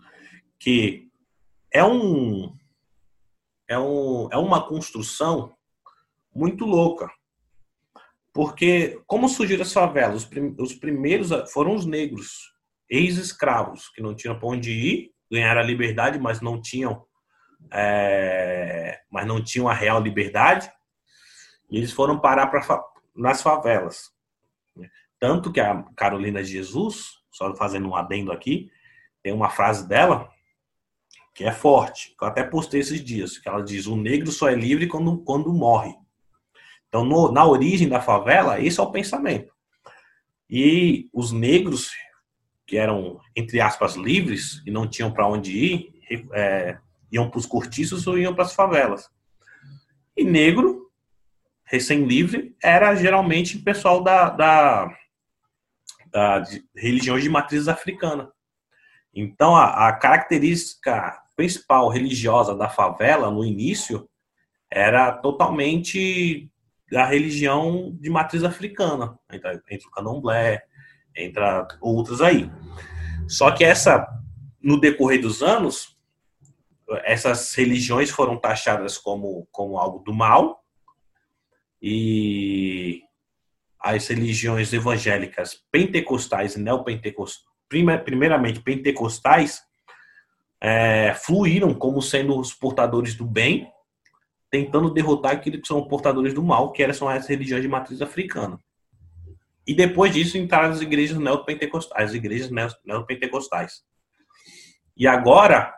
Que 0.58 1.08
é 1.72 1.82
um 1.84 2.56
é, 3.68 3.78
um, 3.78 4.28
é 4.32 4.36
uma 4.36 4.66
construção 4.66 5.54
muito 6.34 6.64
louca. 6.64 7.10
Porque, 8.32 9.00
como 9.06 9.28
surgiram 9.28 9.62
as 9.62 9.72
favelas? 9.72 10.22
Os, 10.22 10.24
prim, 10.24 10.54
os 10.58 10.74
primeiros 10.74 11.30
foram 11.52 11.74
os 11.74 11.86
negros, 11.86 12.52
ex-escravos, 12.90 13.88
que 13.90 14.02
não 14.02 14.14
tinham 14.14 14.38
para 14.38 14.48
onde 14.48 14.72
ir, 14.72 15.12
ganharam 15.30 15.60
a 15.60 15.64
liberdade, 15.64 16.18
mas 16.18 16.40
não 16.40 16.60
tinham, 16.60 17.06
é, 17.72 19.00
mas 19.08 19.26
não 19.26 19.42
tinham 19.42 19.68
a 19.68 19.72
real 19.72 20.02
liberdade. 20.02 20.70
E 21.70 21.78
eles 21.78 21.92
foram 21.92 22.18
parar 22.18 22.48
pra, 22.48 22.84
nas 23.14 23.40
favelas. 23.40 24.10
Tanto 25.20 25.52
que 25.52 25.60
a 25.60 25.82
Carolina 25.96 26.42
Jesus, 26.42 27.20
só 27.30 27.54
fazendo 27.54 27.88
um 27.88 27.94
adendo 27.94 28.32
aqui, 28.32 28.70
tem 29.22 29.32
uma 29.32 29.50
frase 29.50 29.86
dela 29.86 30.28
que 31.34 31.44
é 31.44 31.52
forte. 31.52 32.14
Eu 32.20 32.26
até 32.26 32.42
postei 32.42 32.80
esses 32.80 33.04
dias, 33.04 33.38
que 33.38 33.48
ela 33.48 33.62
diz: 33.62 33.86
o 33.86 33.96
negro 33.96 34.32
só 34.32 34.48
é 34.48 34.54
livre 34.54 34.88
quando, 34.88 35.18
quando 35.18 35.52
morre. 35.52 35.94
Então, 36.88 37.04
no, 37.04 37.30
na 37.30 37.46
origem 37.46 37.88
da 37.88 38.00
favela, 38.00 38.60
esse 38.60 38.80
é 38.80 38.82
o 38.82 38.90
pensamento. 38.90 39.54
E 40.48 41.08
os 41.12 41.30
negros, 41.30 41.92
que 42.70 42.76
eram, 42.76 43.20
entre 43.34 43.60
aspas, 43.60 43.96
livres 43.96 44.62
e 44.64 44.70
não 44.70 44.86
tinham 44.86 45.10
para 45.10 45.26
onde 45.26 45.50
ir, 45.50 45.92
é, 46.32 46.78
iam 47.10 47.28
para 47.28 47.40
os 47.40 47.44
cortiços 47.44 48.06
ou 48.06 48.16
iam 48.16 48.32
para 48.32 48.44
as 48.44 48.54
favelas. 48.54 49.10
E 50.16 50.22
negro, 50.22 50.88
recém-livre, 51.64 52.54
era 52.62 52.94
geralmente 52.94 53.58
pessoal 53.58 54.04
da, 54.04 54.30
da, 54.30 54.96
da 56.12 56.38
de 56.38 56.64
religiões 56.76 57.24
de 57.24 57.28
matriz 57.28 57.66
africana. 57.66 58.30
Então, 59.12 59.56
a, 59.56 59.88
a 59.88 59.92
característica 59.92 61.20
principal 61.34 61.88
religiosa 61.88 62.54
da 62.54 62.68
favela 62.68 63.32
no 63.32 63.44
início 63.44 64.08
era 64.70 65.10
totalmente 65.10 66.48
da 66.88 67.04
religião 67.04 67.96
de 68.00 68.08
matriz 68.08 68.44
africana, 68.44 69.18
entre, 69.32 69.60
entre 69.72 69.88
o 69.88 69.90
candomblé, 69.90 70.62
entre 71.20 71.42
outras 71.80 72.20
aí. 72.20 72.50
Só 73.28 73.50
que 73.50 73.64
essa, 73.64 74.06
no 74.62 74.80
decorrer 74.80 75.20
dos 75.20 75.42
anos, 75.42 75.96
essas 77.04 77.54
religiões 77.54 78.10
foram 78.10 78.36
taxadas 78.36 78.98
como, 78.98 79.46
como 79.52 79.78
algo 79.78 80.00
do 80.00 80.12
mal 80.12 80.64
e 81.80 83.02
as 83.78 84.08
religiões 84.08 84.72
evangélicas 84.72 85.62
pentecostais 85.70 86.56
e 86.56 86.60
neopentecostais 86.60 87.50
primeiramente 87.70 88.60
pentecostais, 88.60 89.62
é, 90.60 91.14
fluíram 91.14 91.72
como 91.72 92.02
sendo 92.02 92.38
os 92.38 92.52
portadores 92.52 93.14
do 93.14 93.24
bem, 93.24 93.70
tentando 94.50 94.90
derrotar 94.90 95.32
aqueles 95.32 95.60
que 95.60 95.68
são 95.68 95.86
portadores 95.86 96.34
do 96.34 96.42
mal, 96.42 96.72
que 96.72 96.92
são 96.92 97.08
as 97.08 97.28
religiões 97.28 97.62
de 97.62 97.68
matriz 97.68 98.02
africana. 98.02 98.58
E 99.70 99.74
depois 99.74 100.12
disso 100.12 100.36
entraram 100.36 100.72
as 100.72 100.80
igrejas 100.80 101.16
neopentecostais, 101.16 102.10
as 102.10 102.12
igrejas 102.12 102.50
neopentecostais. 102.84 103.84
E 104.96 105.06
agora, 105.06 105.72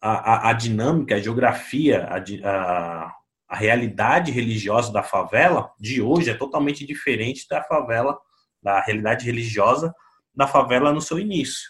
a, 0.00 0.10
a, 0.10 0.50
a 0.50 0.52
dinâmica, 0.52 1.16
a 1.16 1.18
geografia, 1.18 2.06
a, 2.06 3.12
a, 3.48 3.56
realidade 3.56 4.30
religiosa 4.30 4.92
da 4.92 5.02
favela 5.02 5.72
de 5.76 6.00
hoje 6.00 6.30
é 6.30 6.34
totalmente 6.34 6.86
diferente 6.86 7.48
da 7.50 7.64
favela, 7.64 8.16
da 8.62 8.80
realidade 8.80 9.26
religiosa 9.26 9.92
da 10.32 10.46
favela 10.46 10.92
no 10.92 11.00
seu 11.00 11.18
início. 11.18 11.68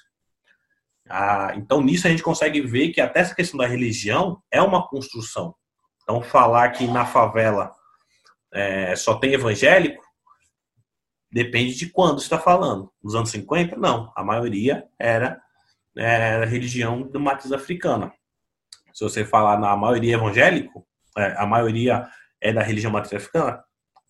Ah, 1.09 1.54
então, 1.57 1.80
nisso 1.80 2.07
a 2.07 2.11
gente 2.11 2.22
consegue 2.22 2.61
ver 2.61 2.90
que 2.90 3.00
até 3.00 3.20
essa 3.20 3.34
questão 3.34 3.57
da 3.57 3.66
religião 3.66 4.42
é 4.50 4.61
uma 4.61 4.86
construção. 4.86 5.54
Então, 6.02 6.20
falar 6.20 6.68
que 6.72 6.86
na 6.86 7.07
favela 7.07 7.72
é, 8.52 8.94
só 8.94 9.14
tem 9.14 9.32
evangélico 9.32 10.04
depende 11.37 11.74
de 11.74 11.91
quando 11.91 12.18
está 12.18 12.39
falando. 12.39 12.91
Nos 13.05 13.14
anos 13.14 13.28
50, 13.28 13.76
não. 13.76 14.11
A 14.16 14.24
maioria 14.24 14.87
era, 14.99 15.39
era 15.95 16.47
religião 16.47 17.03
de 17.03 17.18
matriz 17.18 17.53
africana. 17.53 18.11
Se 18.95 19.05
você 19.05 19.22
falar 19.22 19.61
na 19.61 19.76
maioria 19.76 20.14
evangélico, 20.14 20.87
é, 21.14 21.34
a 21.37 21.45
maioria 21.45 22.09
é 22.41 22.55
da 22.55 22.62
religião 22.62 22.91
matriz 22.91 23.12
africana, 23.12 23.62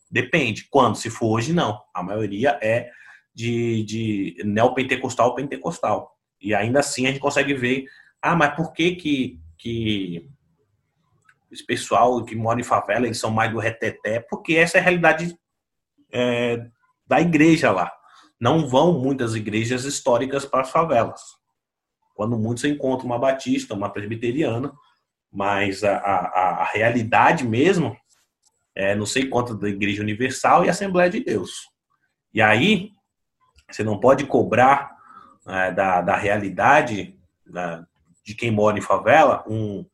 depende. 0.08 0.68
Quando? 0.70 0.94
Se 0.94 1.10
for 1.10 1.30
hoje, 1.36 1.52
não. 1.52 1.82
A 1.92 2.00
maioria 2.00 2.60
é 2.62 2.92
de, 3.34 3.82
de 3.82 4.36
neopentecostal 4.44 5.34
pentecostal. 5.34 6.16
E 6.40 6.54
ainda 6.54 6.78
assim 6.78 7.06
a 7.06 7.08
gente 7.08 7.18
consegue 7.18 7.54
ver, 7.54 7.86
ah, 8.22 8.36
mas 8.36 8.54
por 8.54 8.72
que 8.72 8.94
que, 8.94 9.40
que 9.58 10.30
esse 11.50 11.66
pessoal 11.66 12.24
que 12.24 12.36
mora 12.36 12.60
em 12.60 12.64
favela, 12.64 13.04
eles 13.04 13.18
são 13.18 13.32
mais 13.32 13.50
do 13.50 13.58
reteté? 13.58 14.20
Porque 14.20 14.54
essa 14.54 14.78
é 14.78 14.80
a 14.80 14.84
realidade 14.84 15.36
é, 16.12 16.70
da 17.06 17.20
igreja 17.20 17.70
lá. 17.70 17.92
Não 18.40 18.66
vão 18.68 19.00
muitas 19.00 19.34
igrejas 19.34 19.84
históricas 19.84 20.44
para 20.44 20.60
as 20.60 20.70
favelas. 20.70 21.20
Quando 22.14 22.38
muitos 22.38 22.64
encontram 22.64 23.06
uma 23.06 23.18
batista, 23.18 23.74
uma 23.74 23.90
presbiteriana, 23.90 24.72
mas 25.30 25.84
a, 25.84 25.96
a, 25.96 26.62
a 26.62 26.64
realidade 26.64 27.46
mesmo 27.46 27.96
é 28.74 28.94
não 28.94 29.06
sei 29.06 29.28
quanto 29.28 29.54
da 29.54 29.68
Igreja 29.68 30.02
Universal 30.02 30.64
e 30.64 30.68
Assembleia 30.68 31.08
de 31.08 31.24
Deus. 31.24 31.68
E 32.32 32.42
aí, 32.42 32.92
você 33.70 33.82
não 33.82 33.98
pode 33.98 34.26
cobrar 34.26 34.94
é, 35.46 35.72
da, 35.72 36.00
da 36.00 36.16
realidade 36.16 37.18
da, 37.46 37.86
de 38.24 38.34
quem 38.34 38.50
mora 38.50 38.78
em 38.78 38.82
favela 38.82 39.44
um, 39.48 39.86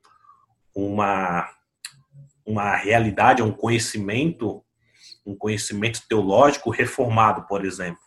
uma, 0.74 1.48
uma 2.44 2.74
realidade, 2.74 3.42
um 3.42 3.52
conhecimento 3.52 4.64
um 5.24 5.36
conhecimento 5.36 6.02
teológico 6.08 6.70
reformado, 6.70 7.46
por 7.46 7.64
exemplo. 7.64 8.00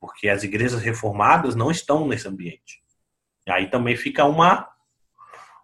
Porque 0.00 0.28
as 0.28 0.42
igrejas 0.42 0.80
reformadas 0.80 1.54
não 1.54 1.70
estão 1.70 2.06
nesse 2.06 2.28
ambiente. 2.28 2.82
Aí 3.48 3.68
também 3.68 3.96
fica 3.96 4.24
uma, 4.24 4.68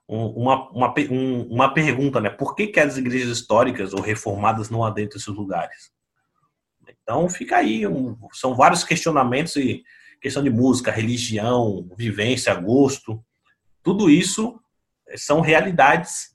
uma, 0.07 0.71
uma, 0.71 0.95
uma 1.49 1.75
pergunta, 1.75 2.21
né? 2.21 2.31
Por 2.31 2.55
que, 2.55 2.69
que 2.69 2.81
as 2.81 2.97
igrejas 2.97 3.39
históricas 3.39 3.93
ou 3.93 4.01
reformadas 4.01 4.71
não 4.71 4.85
adentram 4.85 5.19
esses 5.19 5.35
lugares? 5.35 5.93
Então 7.03 7.29
fica 7.29 7.57
aí, 7.57 7.87
um, 7.87 8.17
são 8.33 8.55
vários 8.55 8.85
questionamentos 8.85 9.57
e 9.57 9.85
questão 10.21 10.43
de 10.43 10.51
música, 10.51 10.91
religião, 10.91 11.89
vivência, 11.97 12.55
gosto, 12.55 13.23
tudo 13.83 14.11
isso 14.11 14.61
são 15.17 15.41
realidades 15.41 16.35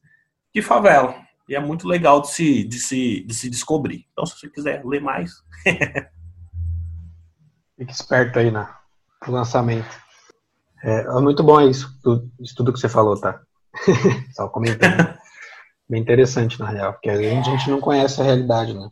de 0.54 0.62
favela. 0.62 1.16
E 1.54 1.56
é 1.56 1.60
muito 1.60 1.88
legal 1.88 2.20
de 2.20 2.30
se, 2.30 2.64
de 2.64 2.80
se, 2.80 3.24
de 3.28 3.34
se 3.36 3.48
descobrir. 3.48 4.08
Então, 4.12 4.26
se 4.26 4.40
você 4.40 4.50
quiser 4.50 4.84
ler 4.84 5.00
mais. 5.00 5.34
Fique 7.78 7.94
esperto 7.94 8.40
aí 8.40 8.50
na, 8.50 8.76
no 9.28 9.34
lançamento. 9.34 9.96
É, 10.84 11.02
é 11.02 11.22
muito 11.22 11.44
bom 11.44 11.62
isso, 11.62 11.96
tudo, 12.02 12.28
isso 12.40 12.56
tudo 12.56 12.74
que 12.74 12.80
você 12.80 12.90
falou, 12.90 13.16
tá? 13.22 13.40
Só 14.34 14.50
comentando. 14.50 15.16
Bem 15.88 16.02
interessante, 16.02 16.60
na 16.60 16.70
real, 16.70 16.94
porque 16.94 17.12
a 17.12 17.18
gente, 17.18 17.48
a 17.48 17.56
gente 17.56 17.70
não 17.70 17.80
conhece 17.80 18.20
a 18.20 18.24
realidade, 18.24 18.74
né? 18.74 18.90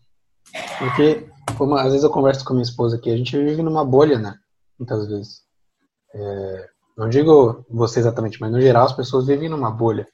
Porque, 0.77 1.27
como 1.57 1.75
às 1.75 1.85
vezes 1.85 2.03
eu 2.03 2.11
converso 2.11 2.45
com 2.45 2.53
minha 2.53 2.61
esposa 2.61 2.97
aqui, 2.97 3.09
a 3.09 3.17
gente 3.17 3.35
vive 3.35 3.63
numa 3.63 3.83
bolha, 3.83 4.19
né? 4.19 4.35
Muitas 4.77 5.07
vezes. 5.07 5.41
É, 6.13 6.69
não 6.95 7.09
digo 7.09 7.65
você 7.67 7.99
exatamente, 7.99 8.39
mas 8.39 8.51
no 8.51 8.61
geral 8.61 8.85
as 8.85 8.93
pessoas 8.93 9.25
vivem 9.25 9.49
numa 9.49 9.71
bolha 9.71 10.07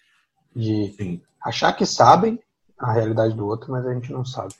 de 0.56 0.93
Sim. 0.93 1.22
Achar 1.43 1.73
que 1.73 1.85
sabem 1.85 2.39
a 2.77 2.91
realidade 2.91 3.33
do 3.33 3.45
outro, 3.47 3.71
mas 3.71 3.85
a 3.85 3.93
gente 3.93 4.11
não 4.11 4.25
sabe. 4.25 4.53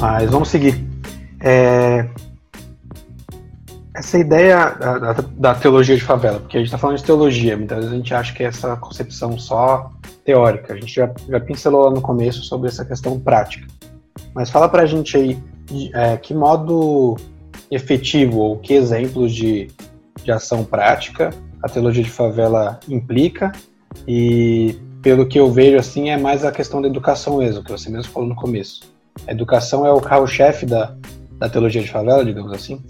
Mas 0.00 0.30
vamos 0.30 0.48
seguir. 0.48 0.82
É... 1.40 2.08
Essa 3.94 4.18
ideia 4.18 4.70
da, 4.70 4.98
da, 4.98 5.12
da, 5.12 5.54
teologia 5.54 5.94
de 5.94 6.02
favela, 6.02 6.40
porque 6.40 6.56
a 6.56 6.60
gente 6.60 6.68
está 6.68 6.78
falando 6.78 6.96
de 6.96 7.04
teologia, 7.04 7.54
muitas 7.54 7.78
vezes 7.78 7.92
a 7.92 7.96
gente 7.96 8.14
acha 8.14 8.32
que 8.32 8.42
é 8.42 8.46
essa 8.46 8.74
concepção 8.76 9.38
só 9.38 9.92
teórica. 10.24 10.72
A 10.72 10.76
gente 10.76 10.94
já, 10.94 11.12
já 11.28 11.38
pincelou 11.38 11.84
lá 11.84 11.90
no 11.90 12.00
começo 12.00 12.42
sobre 12.42 12.68
essa 12.68 12.82
questão 12.82 13.20
prática. 13.20 13.66
Mas 14.34 14.50
fala 14.50 14.68
para 14.68 14.82
a 14.82 14.86
gente 14.86 15.16
aí 15.16 15.38
é, 15.94 16.16
que 16.16 16.34
modo 16.34 17.16
efetivo 17.70 18.38
ou 18.38 18.58
que 18.58 18.74
exemplos 18.74 19.32
de, 19.32 19.68
de 20.22 20.32
ação 20.32 20.64
prática 20.64 21.30
a 21.62 21.68
teologia 21.68 22.02
de 22.02 22.10
favela 22.10 22.80
implica 22.88 23.52
e 24.06 24.76
pelo 25.02 25.26
que 25.26 25.38
eu 25.38 25.50
vejo 25.50 25.78
assim 25.78 26.10
é 26.10 26.16
mais 26.16 26.44
a 26.44 26.52
questão 26.52 26.80
da 26.80 26.88
educação 26.88 27.38
mesmo, 27.38 27.62
que 27.62 27.70
você 27.70 27.90
mesmo 27.90 28.12
falou 28.12 28.28
no 28.28 28.34
começo. 28.34 28.92
A 29.26 29.32
educação 29.32 29.86
é 29.86 29.92
o 29.92 30.00
carro-chefe 30.00 30.66
da, 30.66 30.96
da 31.38 31.48
teologia 31.48 31.82
de 31.82 31.90
favela, 31.90 32.24
digamos 32.24 32.52
assim? 32.52 32.82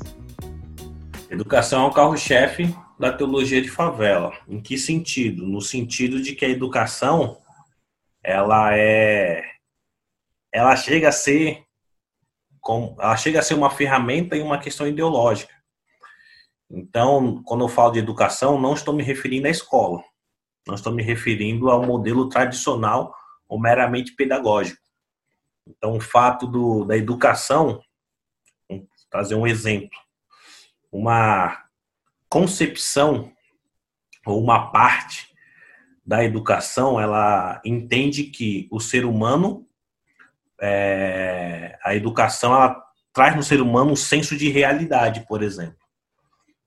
Educação 1.31 1.85
é 1.85 1.87
o 1.87 1.93
carro-chefe 1.93 2.75
da 2.99 3.13
teologia 3.13 3.63
de 3.63 3.71
favela. 3.71 4.33
Em 4.49 4.61
que 4.61 4.77
sentido? 4.77 5.47
No 5.47 5.61
sentido 5.61 6.21
de 6.21 6.35
que 6.35 6.45
a 6.45 6.49
educação 6.49 7.39
ela 8.23 8.77
é 8.77 9.50
ela 10.53 10.77
chega 10.77 11.09
a 11.09 11.13
ser 11.13 11.65
ela 12.99 13.17
chega 13.17 13.39
a 13.39 13.43
ser 13.43 13.55
uma 13.55 13.71
ferramenta 13.71 14.37
e 14.37 14.43
uma 14.43 14.59
questão 14.59 14.87
ideológica. 14.87 15.55
Então, 16.71 17.43
quando 17.43 17.65
eu 17.65 17.69
falo 17.69 17.93
de 17.93 17.99
educação, 17.99 18.61
não 18.61 18.75
estou 18.75 18.95
me 18.95 19.03
referindo 19.03 19.49
à 19.49 19.51
escola. 19.51 20.05
Não 20.67 20.75
estou 20.75 20.93
me 20.93 21.03
referindo 21.03 21.71
ao 21.71 21.85
modelo 21.85 22.29
tradicional 22.29 23.15
ou 23.49 23.59
meramente 23.59 24.15
pedagógico. 24.15 24.81
Então, 25.67 25.97
o 25.97 26.01
fato 26.01 26.47
do, 26.47 26.85
da 26.85 26.97
educação, 26.97 27.81
vou 28.69 28.87
trazer 29.11 29.35
um 29.35 29.47
exemplo, 29.47 29.99
uma 30.93 31.65
concepção 32.29 33.33
ou 34.25 34.41
uma 34.41 34.71
parte 34.71 35.29
da 36.05 36.25
educação, 36.25 37.01
ela 37.01 37.61
entende 37.65 38.25
que 38.25 38.69
o 38.71 38.81
ser 38.81 39.05
humano, 39.05 39.67
é, 40.61 41.79
a 41.83 41.95
educação, 41.95 42.53
ela 42.55 42.83
traz 43.13 43.35
no 43.35 43.43
ser 43.43 43.61
humano 43.61 43.93
um 43.93 43.97
senso 43.97 44.37
de 44.37 44.49
realidade, 44.49 45.25
por 45.27 45.43
exemplo. 45.43 45.79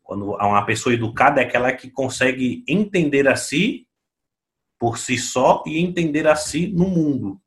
Quando 0.02 0.32
uma 0.32 0.66
pessoa 0.66 0.94
educada 0.94 1.42
é 1.42 1.46
aquela 1.46 1.72
que 1.72 1.90
consegue 1.90 2.64
entender 2.68 3.28
a 3.28 3.36
si 3.36 3.88
por 4.78 4.98
si 4.98 5.18
só 5.18 5.64
e 5.66 5.80
entender 5.80 6.28
a 6.28 6.36
si 6.36 6.68
no 6.68 6.90
mundo. 6.90 7.40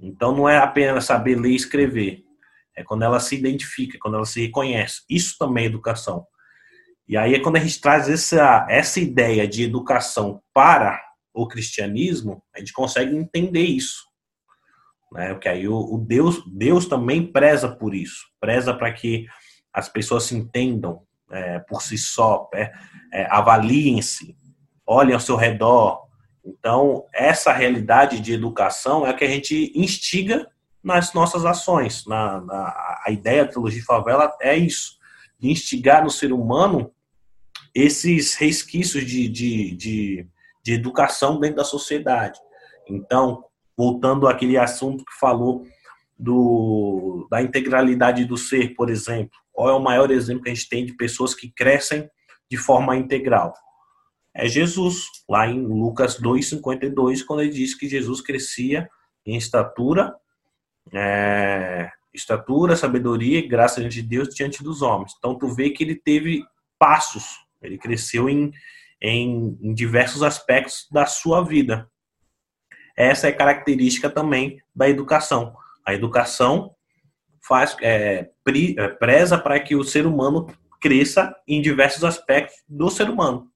Então 0.00 0.36
não 0.36 0.48
é 0.48 0.58
apenas 0.58 1.04
saber 1.04 1.38
ler 1.38 1.50
e 1.50 1.56
escrever, 1.56 2.24
é 2.76 2.82
quando 2.82 3.02
ela 3.02 3.20
se 3.20 3.36
identifica, 3.36 3.98
quando 4.00 4.16
ela 4.16 4.24
se 4.24 4.40
reconhece. 4.40 5.02
Isso 5.08 5.36
também 5.38 5.64
é 5.64 5.66
educação. 5.68 6.26
E 7.06 7.16
aí 7.16 7.34
é 7.34 7.40
quando 7.40 7.56
a 7.56 7.60
gente 7.60 7.80
traz 7.80 8.08
essa, 8.08 8.66
essa 8.68 8.98
ideia 8.98 9.46
de 9.46 9.62
educação 9.62 10.42
para 10.52 11.00
o 11.32 11.46
cristianismo, 11.46 12.42
a 12.54 12.58
gente 12.58 12.72
consegue 12.72 13.14
entender 13.14 13.62
isso. 13.62 14.04
Né? 15.14 15.32
Porque 15.32 15.48
aí 15.48 15.66
o, 15.66 15.76
o 15.76 15.98
Deus, 15.98 16.42
Deus 16.46 16.86
também 16.86 17.26
preza 17.26 17.68
por 17.68 17.94
isso, 17.94 18.26
preza 18.38 18.74
para 18.74 18.92
que 18.92 19.26
as 19.72 19.88
pessoas 19.88 20.24
se 20.24 20.36
entendam 20.36 21.02
é, 21.30 21.58
por 21.60 21.80
si 21.80 21.96
só, 21.96 22.48
é, 22.54 22.70
é, 23.12 23.26
avaliem-se, 23.30 24.36
olhem 24.86 25.14
ao 25.14 25.20
seu 25.20 25.36
redor, 25.36 26.04
então, 26.44 27.06
essa 27.12 27.52
realidade 27.52 28.20
de 28.20 28.34
educação 28.34 29.06
é 29.06 29.10
a 29.10 29.14
que 29.14 29.24
a 29.24 29.28
gente 29.28 29.72
instiga 29.74 30.46
nas 30.82 31.14
nossas 31.14 31.46
ações. 31.46 32.04
Na, 32.06 32.40
na, 32.42 33.00
a 33.06 33.10
ideia 33.10 33.44
da 33.44 33.52
teologia 33.52 33.80
de 33.80 33.86
favela 33.86 34.36
é 34.40 34.54
isso, 34.54 34.98
de 35.38 35.50
instigar 35.50 36.04
no 36.04 36.10
ser 36.10 36.32
humano 36.32 36.92
esses 37.74 38.34
resquícios 38.34 39.04
de, 39.06 39.26
de, 39.26 39.74
de, 39.74 40.28
de 40.62 40.72
educação 40.74 41.40
dentro 41.40 41.56
da 41.56 41.64
sociedade. 41.64 42.38
Então, 42.86 43.44
voltando 43.76 44.28
àquele 44.28 44.56
assunto 44.56 45.04
que 45.04 45.18
falou 45.18 45.64
do, 46.18 47.26
da 47.30 47.42
integralidade 47.42 48.24
do 48.24 48.36
ser, 48.36 48.74
por 48.74 48.88
exemplo. 48.90 49.36
Qual 49.52 49.68
é 49.68 49.72
o 49.72 49.82
maior 49.82 50.10
exemplo 50.10 50.42
que 50.42 50.50
a 50.50 50.54
gente 50.54 50.68
tem 50.68 50.86
de 50.86 50.94
pessoas 50.94 51.34
que 51.34 51.50
crescem 51.50 52.08
de 52.50 52.56
forma 52.56 52.96
integral? 52.96 53.54
é 54.34 54.48
Jesus, 54.48 55.04
lá 55.28 55.46
em 55.46 55.64
Lucas 55.64 56.20
2,52, 56.20 57.24
quando 57.24 57.42
ele 57.42 57.52
diz 57.52 57.74
que 57.74 57.88
Jesus 57.88 58.20
crescia 58.20 58.88
em 59.24 59.36
estatura, 59.36 60.14
é, 60.92 61.88
estatura, 62.12 62.74
sabedoria 62.74 63.38
e 63.38 63.46
graça 63.46 63.80
diante 63.80 64.02
de 64.02 64.08
Deus 64.08 64.34
diante 64.34 64.62
dos 64.62 64.82
homens. 64.82 65.14
Então 65.16 65.38
tu 65.38 65.46
vê 65.46 65.70
que 65.70 65.84
ele 65.84 65.94
teve 65.94 66.44
passos, 66.78 67.24
ele 67.62 67.78
cresceu 67.78 68.28
em, 68.28 68.50
em, 69.00 69.56
em 69.62 69.72
diversos 69.72 70.22
aspectos 70.22 70.88
da 70.90 71.06
sua 71.06 71.42
vida. 71.42 71.88
Essa 72.96 73.28
é 73.28 73.32
característica 73.32 74.08
também 74.08 74.60
da 74.74 74.88
educação. 74.88 75.56
A 75.84 75.94
educação 75.94 76.74
faz 77.46 77.76
é, 77.82 78.30
é 78.78 78.88
preza 78.88 79.38
para 79.38 79.60
que 79.60 79.74
o 79.74 79.84
ser 79.84 80.06
humano 80.06 80.46
cresça 80.80 81.34
em 81.48 81.60
diversos 81.60 82.04
aspectos 82.04 82.62
do 82.68 82.90
ser 82.90 83.08
humano. 83.08 83.50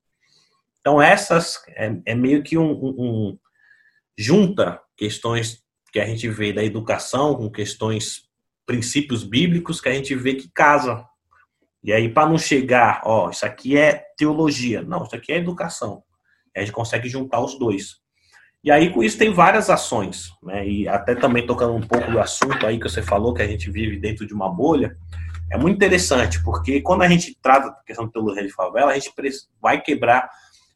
Então, 0.80 1.01
essas 1.01 1.62
é, 1.68 1.95
é 2.07 2.14
meio 2.14 2.43
que 2.43 2.57
um, 2.57 2.70
um, 2.70 2.95
um, 2.99 3.39
junta 4.16 4.80
questões 4.97 5.62
que 5.93 6.01
a 6.01 6.07
gente 6.07 6.28
vê 6.28 6.53
da 6.53 6.64
educação 6.64 7.34
com 7.34 7.51
questões, 7.51 8.28
princípios 8.64 9.22
bíblicos 9.22 9.80
que 9.80 9.89
a 9.89 9.93
gente 9.93 10.14
vê 10.14 10.34
que 10.34 10.51
casa. 10.51 11.07
E 11.84 11.93
aí, 11.93 12.09
para 12.09 12.28
não 12.28 12.39
chegar, 12.39 13.03
ó, 13.05 13.30
isso 13.30 13.45
aqui 13.45 13.76
é 13.76 14.05
teologia. 14.16 14.82
Não, 14.82 15.05
isso 15.05 15.14
aqui 15.14 15.32
é 15.32 15.36
educação. 15.36 16.03
A 16.57 16.61
gente 16.61 16.72
consegue 16.72 17.09
juntar 17.09 17.41
os 17.41 17.59
dois. 17.59 18.01
E 18.62 18.70
aí, 18.70 18.90
com 18.90 19.02
isso, 19.02 19.18
tem 19.18 19.32
várias 19.32 19.70
ações. 19.70 20.32
Né? 20.42 20.68
E 20.68 20.88
até 20.88 21.14
também 21.14 21.46
tocando 21.46 21.74
um 21.74 21.80
pouco 21.80 22.11
do 22.11 22.20
assunto 22.20 22.66
aí 22.66 22.78
que 22.78 22.88
você 22.88 23.02
falou, 23.02 23.32
que 23.32 23.42
a 23.42 23.46
gente 23.46 23.70
vive 23.70 23.98
dentro 23.98 24.26
de 24.26 24.34
uma 24.34 24.48
bolha, 24.48 24.96
é 25.50 25.56
muito 25.56 25.76
interessante, 25.76 26.42
porque 26.42 26.80
quando 26.82 27.02
a 27.02 27.09
gente 27.09 27.36
trata 27.40 27.68
a 27.68 27.84
questão 27.84 28.06
de 28.06 28.12
teologia 28.12 28.42
de 28.42 28.52
favela, 28.52 28.92
a 28.92 28.94
gente 28.98 29.11
vai 29.61 29.80
quebrar 29.80 30.28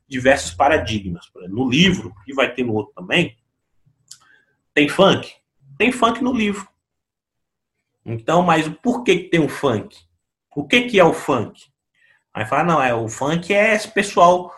diversos 0.08 0.54
paradigmas. 0.54 1.26
No 1.48 1.68
livro, 1.68 2.14
e 2.26 2.32
vai 2.32 2.52
ter 2.52 2.64
no 2.64 2.74
outro 2.74 2.94
também, 2.94 3.36
tem 4.72 4.88
funk? 4.88 5.30
Tem 5.76 5.92
funk 5.92 6.22
no 6.22 6.32
livro. 6.32 6.66
Então, 8.04 8.42
mas 8.42 8.68
por 8.82 9.04
que, 9.04 9.16
que 9.18 9.28
tem 9.28 9.40
um 9.40 9.48
funk? 9.48 9.96
O 10.54 10.66
que, 10.66 10.82
que 10.82 10.98
é 10.98 11.04
o 11.04 11.12
funk? 11.12 11.64
Aí 12.32 12.46
fala, 12.46 12.64
não, 12.64 12.82
é 12.82 12.94
o 12.94 13.08
funk 13.08 13.52
é 13.52 13.74
esse 13.74 13.88
pessoal, 13.88 14.54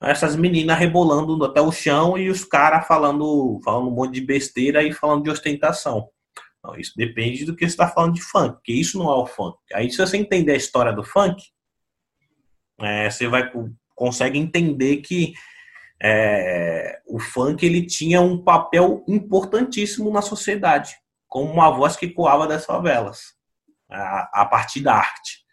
essas 0.00 0.36
meninas 0.36 0.78
rebolando 0.78 1.44
até 1.44 1.60
o 1.60 1.72
chão 1.72 2.16
e 2.16 2.30
os 2.30 2.44
caras 2.44 2.86
falando, 2.86 3.60
falando 3.64 3.88
um 3.88 3.94
monte 3.94 4.14
de 4.14 4.20
besteira 4.20 4.82
e 4.82 4.92
falando 4.92 5.24
de 5.24 5.30
ostentação. 5.30 6.08
Não, 6.62 6.76
isso 6.76 6.92
depende 6.96 7.44
do 7.44 7.54
que 7.54 7.64
você 7.64 7.72
está 7.72 7.88
falando 7.88 8.14
de 8.14 8.22
funk, 8.22 8.54
porque 8.54 8.72
isso 8.72 8.98
não 8.98 9.10
é 9.10 9.16
o 9.16 9.26
funk. 9.26 9.56
Aí, 9.72 9.90
se 9.90 9.98
você 9.98 10.16
entender 10.16 10.52
a 10.52 10.56
história 10.56 10.92
do 10.92 11.02
funk, 11.02 11.42
é, 12.80 13.10
você 13.10 13.26
vai 13.26 13.50
consegue 13.94 14.38
entender 14.38 14.98
que 14.98 15.32
é, 16.00 17.00
o 17.06 17.18
funk 17.18 17.66
ele 17.66 17.84
tinha 17.84 18.20
um 18.20 18.42
papel 18.42 19.04
importantíssimo 19.08 20.12
na 20.12 20.22
sociedade, 20.22 20.94
como 21.26 21.52
uma 21.52 21.70
voz 21.70 21.96
que 21.96 22.08
coava 22.08 22.46
das 22.46 22.64
favelas, 22.64 23.34
a, 23.90 24.42
a 24.42 24.46
partir 24.46 24.80
da 24.80 24.94
arte. 24.94 25.47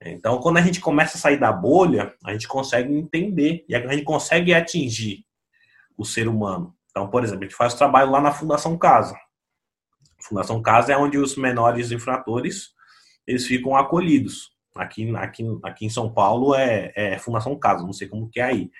Então, 0.00 0.38
quando 0.38 0.58
a 0.58 0.62
gente 0.62 0.80
começa 0.80 1.16
a 1.16 1.20
sair 1.20 1.38
da 1.38 1.52
bolha, 1.52 2.14
a 2.24 2.32
gente 2.32 2.46
consegue 2.46 2.94
entender 2.94 3.64
e 3.68 3.74
a 3.74 3.92
gente 3.92 4.04
consegue 4.04 4.54
atingir 4.54 5.24
o 5.96 6.04
ser 6.04 6.28
humano. 6.28 6.74
Então, 6.90 7.10
por 7.10 7.24
exemplo, 7.24 7.44
a 7.44 7.46
gente 7.46 7.56
faz 7.56 7.74
trabalho 7.74 8.10
lá 8.10 8.20
na 8.20 8.32
Fundação 8.32 8.78
Casa. 8.78 9.14
A 9.14 10.22
Fundação 10.22 10.62
Casa 10.62 10.92
é 10.92 10.96
onde 10.96 11.18
os 11.18 11.36
menores 11.36 11.90
infratores 11.90 12.70
eles 13.26 13.46
ficam 13.46 13.76
acolhidos. 13.76 14.50
Aqui, 14.76 15.14
aqui, 15.16 15.44
aqui 15.64 15.86
em 15.86 15.90
São 15.90 16.12
Paulo 16.12 16.54
é, 16.54 16.92
é 16.94 17.18
Fundação 17.18 17.58
Casa, 17.58 17.84
não 17.84 17.92
sei 17.92 18.06
como 18.08 18.30
que 18.30 18.40
é 18.40 18.44
aí. 18.44 18.70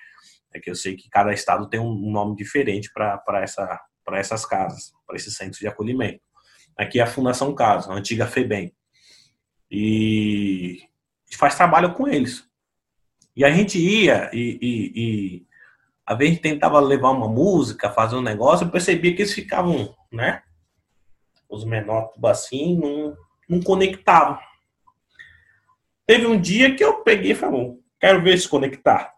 É 0.53 0.59
que 0.59 0.69
eu 0.69 0.75
sei 0.75 0.95
que 0.95 1.09
cada 1.09 1.31
estado 1.33 1.69
tem 1.69 1.79
um 1.79 2.11
nome 2.11 2.35
diferente 2.35 2.91
para 2.93 3.41
essa, 3.43 3.79
essas 4.13 4.45
casas, 4.45 4.91
para 5.05 5.17
esses 5.17 5.35
centros 5.35 5.59
de 5.59 5.67
acolhimento. 5.67 6.21
Aqui 6.77 6.99
é 6.99 7.03
a 7.03 7.07
Fundação 7.07 7.53
Casa, 7.53 7.91
a 7.91 7.95
antiga 7.95 8.25
FEBEM. 8.25 8.73
E 9.69 10.88
faz 11.37 11.55
trabalho 11.55 11.93
com 11.93 12.07
eles. 12.07 12.47
E 13.35 13.45
a 13.45 13.51
gente 13.51 13.77
ia 13.79 14.29
e, 14.33 14.59
e, 14.61 15.45
e 16.25 16.37
tentava 16.37 16.79
levar 16.79 17.11
uma 17.11 17.27
música, 17.27 17.89
fazer 17.89 18.15
um 18.15 18.21
negócio, 18.21 18.65
eu 18.65 18.71
percebia 18.71 19.15
que 19.15 19.21
eles 19.21 19.33
ficavam, 19.33 19.95
né? 20.11 20.41
Os 21.47 21.63
menores 21.63 22.09
assim, 22.25 22.77
não, 22.77 23.17
não 23.47 23.61
conectavam. 23.61 24.37
Teve 26.05 26.25
um 26.25 26.39
dia 26.39 26.75
que 26.75 26.83
eu 26.83 27.03
peguei 27.03 27.31
e 27.31 27.35
falei, 27.35 27.77
quero 27.99 28.21
ver 28.21 28.37
se 28.37 28.49
conectar. 28.49 29.13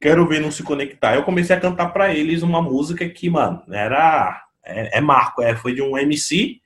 Quero 0.00 0.26
ver 0.26 0.40
não 0.40 0.50
se 0.50 0.62
conectar. 0.62 1.14
Eu 1.14 1.24
comecei 1.24 1.54
a 1.54 1.60
cantar 1.60 1.92
para 1.92 2.14
eles 2.14 2.42
uma 2.42 2.62
música 2.62 3.08
que, 3.08 3.28
mano, 3.28 3.62
era. 3.70 4.44
É, 4.64 4.98
é 4.98 5.00
marco, 5.00 5.42
é, 5.42 5.56
foi 5.56 5.74
de 5.74 5.82
um 5.82 5.96
MC 5.96 6.60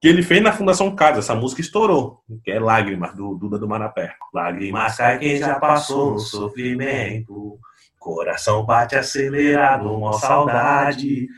que 0.00 0.06
ele 0.08 0.22
fez 0.22 0.42
na 0.42 0.52
Fundação 0.52 0.94
Casa. 0.94 1.18
Essa 1.18 1.34
música 1.34 1.60
estourou, 1.60 2.22
que 2.44 2.50
é 2.50 2.60
Lágrimas, 2.60 3.14
do 3.14 3.34
Duda 3.34 3.58
do 3.58 3.68
Manapé. 3.68 4.14
Lágrimas 4.32 4.96
cai 4.96 5.18
quem 5.18 5.36
já 5.36 5.58
passou 5.58 6.18
sofrimento, 6.18 7.58
coração 7.98 8.64
bate 8.64 8.96
acelerado, 8.96 9.92
uma 9.92 10.12
saudade. 10.14 11.28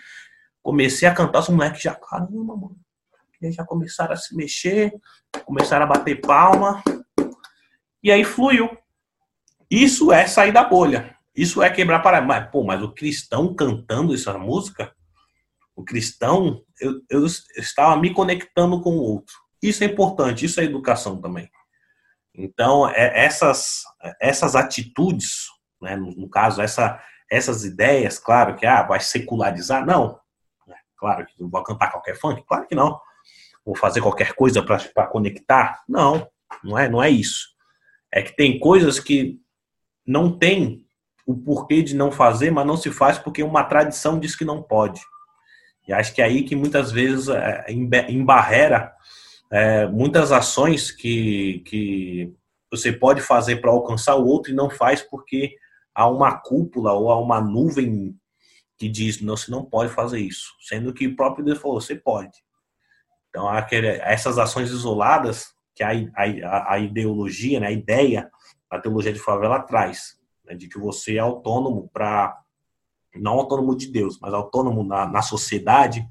Comecei 0.62 1.08
a 1.08 1.14
cantar, 1.14 1.40
os 1.40 1.48
moleques 1.48 1.82
já, 1.82 1.94
caramba, 1.94 2.56
mano. 2.56 2.76
Eles 3.40 3.54
já 3.54 3.64
começaram 3.64 4.12
a 4.12 4.16
se 4.16 4.36
mexer, 4.36 4.92
começaram 5.46 5.84
a 5.86 5.88
bater 5.88 6.20
palma. 6.20 6.82
E 8.02 8.12
aí 8.12 8.22
fluiu. 8.22 8.68
Isso 9.70 10.12
é 10.12 10.26
sair 10.26 10.52
da 10.52 10.64
bolha. 10.64 11.16
Isso 11.34 11.62
é 11.62 11.70
quebrar 11.70 12.00
para 12.00 12.20
mas 12.20 12.50
pô, 12.50 12.64
mas 12.64 12.82
o 12.82 12.92
cristão 12.92 13.54
cantando 13.54 14.14
essa 14.14 14.36
música, 14.36 14.92
o 15.74 15.84
cristão, 15.84 16.62
eu, 16.80 17.00
eu, 17.08 17.26
estava 17.56 17.96
me 17.96 18.12
conectando 18.12 18.80
com 18.80 18.90
o 18.90 19.02
outro. 19.02 19.34
Isso 19.62 19.84
é 19.84 19.86
importante, 19.86 20.44
isso 20.44 20.60
é 20.60 20.64
educação 20.64 21.20
também. 21.20 21.50
Então, 22.34 22.88
é, 22.88 23.24
essas 23.24 23.82
essas 24.20 24.56
atitudes, 24.56 25.46
né, 25.80 25.96
no, 25.96 26.12
no, 26.12 26.28
caso, 26.28 26.62
essa, 26.62 27.02
essas 27.30 27.64
ideias, 27.64 28.18
claro 28.18 28.56
que 28.56 28.66
ah, 28.66 28.82
vai 28.82 29.00
secularizar, 29.00 29.84
não. 29.84 30.18
É, 30.68 30.74
claro 30.96 31.26
que 31.26 31.34
não 31.40 31.50
vou 31.50 31.62
cantar 31.62 31.90
qualquer 31.90 32.16
funk, 32.16 32.42
claro 32.46 32.66
que 32.66 32.74
não. 32.74 33.00
Vou 33.64 33.76
fazer 33.76 34.00
qualquer 34.00 34.32
coisa 34.34 34.62
para 34.62 35.06
conectar? 35.06 35.82
Não, 35.88 36.26
não 36.64 36.78
é, 36.78 36.88
não 36.88 37.02
é 37.02 37.10
isso. 37.10 37.48
É 38.12 38.22
que 38.22 38.34
tem 38.34 38.58
coisas 38.58 38.98
que 38.98 39.38
não 40.06 40.36
tem 40.36 40.84
o 41.26 41.36
porquê 41.36 41.82
de 41.82 41.94
não 41.94 42.10
fazer, 42.10 42.50
mas 42.50 42.66
não 42.66 42.76
se 42.76 42.90
faz 42.90 43.18
porque 43.18 43.42
uma 43.42 43.62
tradição 43.62 44.18
diz 44.18 44.34
que 44.34 44.44
não 44.44 44.62
pode. 44.62 45.00
E 45.90 45.92
acho 45.92 46.14
que 46.14 46.22
é 46.22 46.24
aí 46.24 46.44
que 46.44 46.54
muitas 46.54 46.92
vezes 46.92 47.28
é, 47.28 47.66
embarrera 48.08 48.94
é, 49.50 49.88
muitas 49.88 50.30
ações 50.30 50.92
que, 50.92 51.64
que 51.66 52.32
você 52.70 52.92
pode 52.92 53.20
fazer 53.20 53.56
para 53.56 53.72
alcançar 53.72 54.14
o 54.14 54.24
outro 54.24 54.52
e 54.52 54.54
não 54.54 54.70
faz 54.70 55.02
porque 55.02 55.56
há 55.92 56.08
uma 56.08 56.38
cúpula 56.38 56.92
ou 56.92 57.10
há 57.10 57.18
uma 57.18 57.40
nuvem 57.40 58.16
que 58.78 58.88
diz, 58.88 59.20
não, 59.20 59.36
você 59.36 59.50
não 59.50 59.64
pode 59.64 59.92
fazer 59.92 60.20
isso. 60.20 60.54
Sendo 60.60 60.94
que 60.94 61.08
o 61.08 61.16
próprio 61.16 61.44
Deus 61.44 61.58
falou, 61.58 61.80
você 61.80 61.96
pode. 61.96 62.38
Então, 63.28 63.52
essas 63.52 64.38
ações 64.38 64.70
isoladas 64.70 65.52
que 65.74 65.82
a, 65.82 65.90
a, 66.14 66.74
a 66.74 66.78
ideologia, 66.78 67.58
né, 67.58 67.66
a 67.66 67.72
ideia 67.72 68.30
a 68.70 68.78
teologia 68.78 69.12
de 69.12 69.18
favela 69.18 69.58
traz, 69.58 70.16
né, 70.44 70.54
de 70.54 70.68
que 70.68 70.78
você 70.78 71.16
é 71.16 71.18
autônomo 71.18 71.90
para 71.92 72.40
não 73.14 73.32
autônomo 73.32 73.76
de 73.76 73.88
Deus, 73.88 74.18
mas 74.20 74.32
autônomo 74.32 74.84
na, 74.84 75.06
na 75.06 75.22
sociedade 75.22 76.06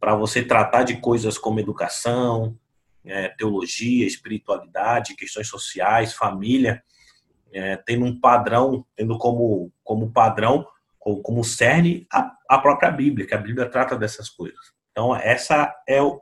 para 0.00 0.14
você 0.14 0.42
tratar 0.42 0.84
de 0.84 0.98
coisas 0.98 1.38
como 1.38 1.60
educação, 1.60 2.56
é, 3.04 3.28
teologia, 3.28 4.06
espiritualidade, 4.06 5.16
questões 5.16 5.48
sociais, 5.48 6.12
família, 6.12 6.82
é, 7.52 7.76
tendo 7.76 8.04
um 8.04 8.18
padrão, 8.20 8.84
tendo 8.94 9.16
como, 9.18 9.72
como 9.82 10.10
padrão, 10.10 10.66
como, 10.98 11.22
como 11.22 11.44
cerne 11.44 12.06
a, 12.12 12.32
a 12.48 12.58
própria 12.58 12.90
Bíblia, 12.90 13.26
que 13.26 13.34
a 13.34 13.38
Bíblia 13.38 13.68
trata 13.68 13.96
dessas 13.96 14.28
coisas. 14.28 14.72
Então, 14.92 15.14
essa 15.16 15.74
é, 15.88 16.02
o, 16.02 16.20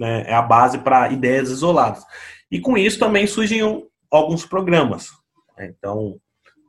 né, 0.00 0.24
é 0.26 0.34
a 0.34 0.42
base 0.42 0.78
para 0.78 1.10
ideias 1.10 1.50
isoladas. 1.50 2.04
E 2.50 2.60
com 2.60 2.76
isso 2.76 2.98
também 2.98 3.26
surgem 3.26 3.60
alguns 4.10 4.44
programas. 4.44 5.10
Então, 5.58 6.18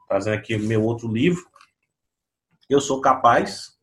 fazendo 0.08 0.36
aqui 0.36 0.58
meu 0.58 0.84
outro 0.84 1.12
livro, 1.12 1.44
Eu 2.70 2.80
Sou 2.80 3.01
Capaz, 3.01 3.74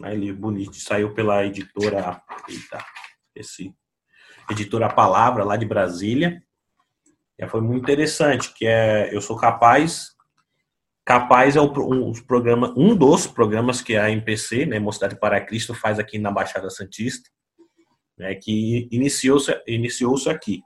livro 0.00 0.40
bonito, 0.40 0.76
saiu 0.76 1.14
pela 1.14 1.44
editora, 1.46 2.22
eita, 2.46 2.84
esse, 3.34 3.74
editora 4.50 4.92
Palavra, 4.92 5.44
lá 5.44 5.56
de 5.56 5.64
Brasília. 5.64 6.42
E 7.38 7.48
foi 7.48 7.62
muito 7.62 7.82
interessante, 7.82 8.52
que 8.52 8.66
é 8.66 9.14
Eu 9.14 9.22
Sou 9.22 9.36
Capaz. 9.36 10.12
Capaz 11.06 11.56
é 11.56 11.60
um, 11.60 11.72
um, 12.76 12.94
dos 12.94 13.26
programas 13.26 13.80
que 13.80 13.96
a 13.96 14.10
MPC, 14.10 14.66
né, 14.66 14.78
Mocidade 14.78 15.18
para 15.18 15.40
Cristo, 15.40 15.74
faz 15.74 15.98
aqui 15.98 16.18
na 16.18 16.30
Baixada 16.30 16.68
Santista, 16.68 17.30
né, 18.18 18.34
que 18.34 18.88
iniciou-se 18.92 19.52
iniciou 19.66 20.16
aqui. 20.28 20.60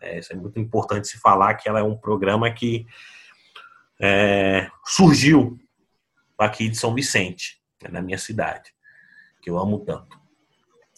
É, 0.00 0.18
isso 0.20 0.32
é 0.32 0.36
muito 0.36 0.58
importante 0.58 1.06
se 1.06 1.18
falar 1.18 1.54
que 1.54 1.68
ela 1.68 1.80
é 1.80 1.82
um 1.82 1.96
programa 1.96 2.50
que 2.50 2.86
é, 4.00 4.68
surgiu 4.86 5.58
aqui 6.42 6.68
de 6.68 6.76
São 6.76 6.94
Vicente, 6.94 7.60
né, 7.82 7.90
na 7.90 8.00
minha 8.00 8.18
cidade, 8.18 8.72
que 9.42 9.50
eu 9.50 9.58
amo 9.58 9.80
tanto. 9.80 10.18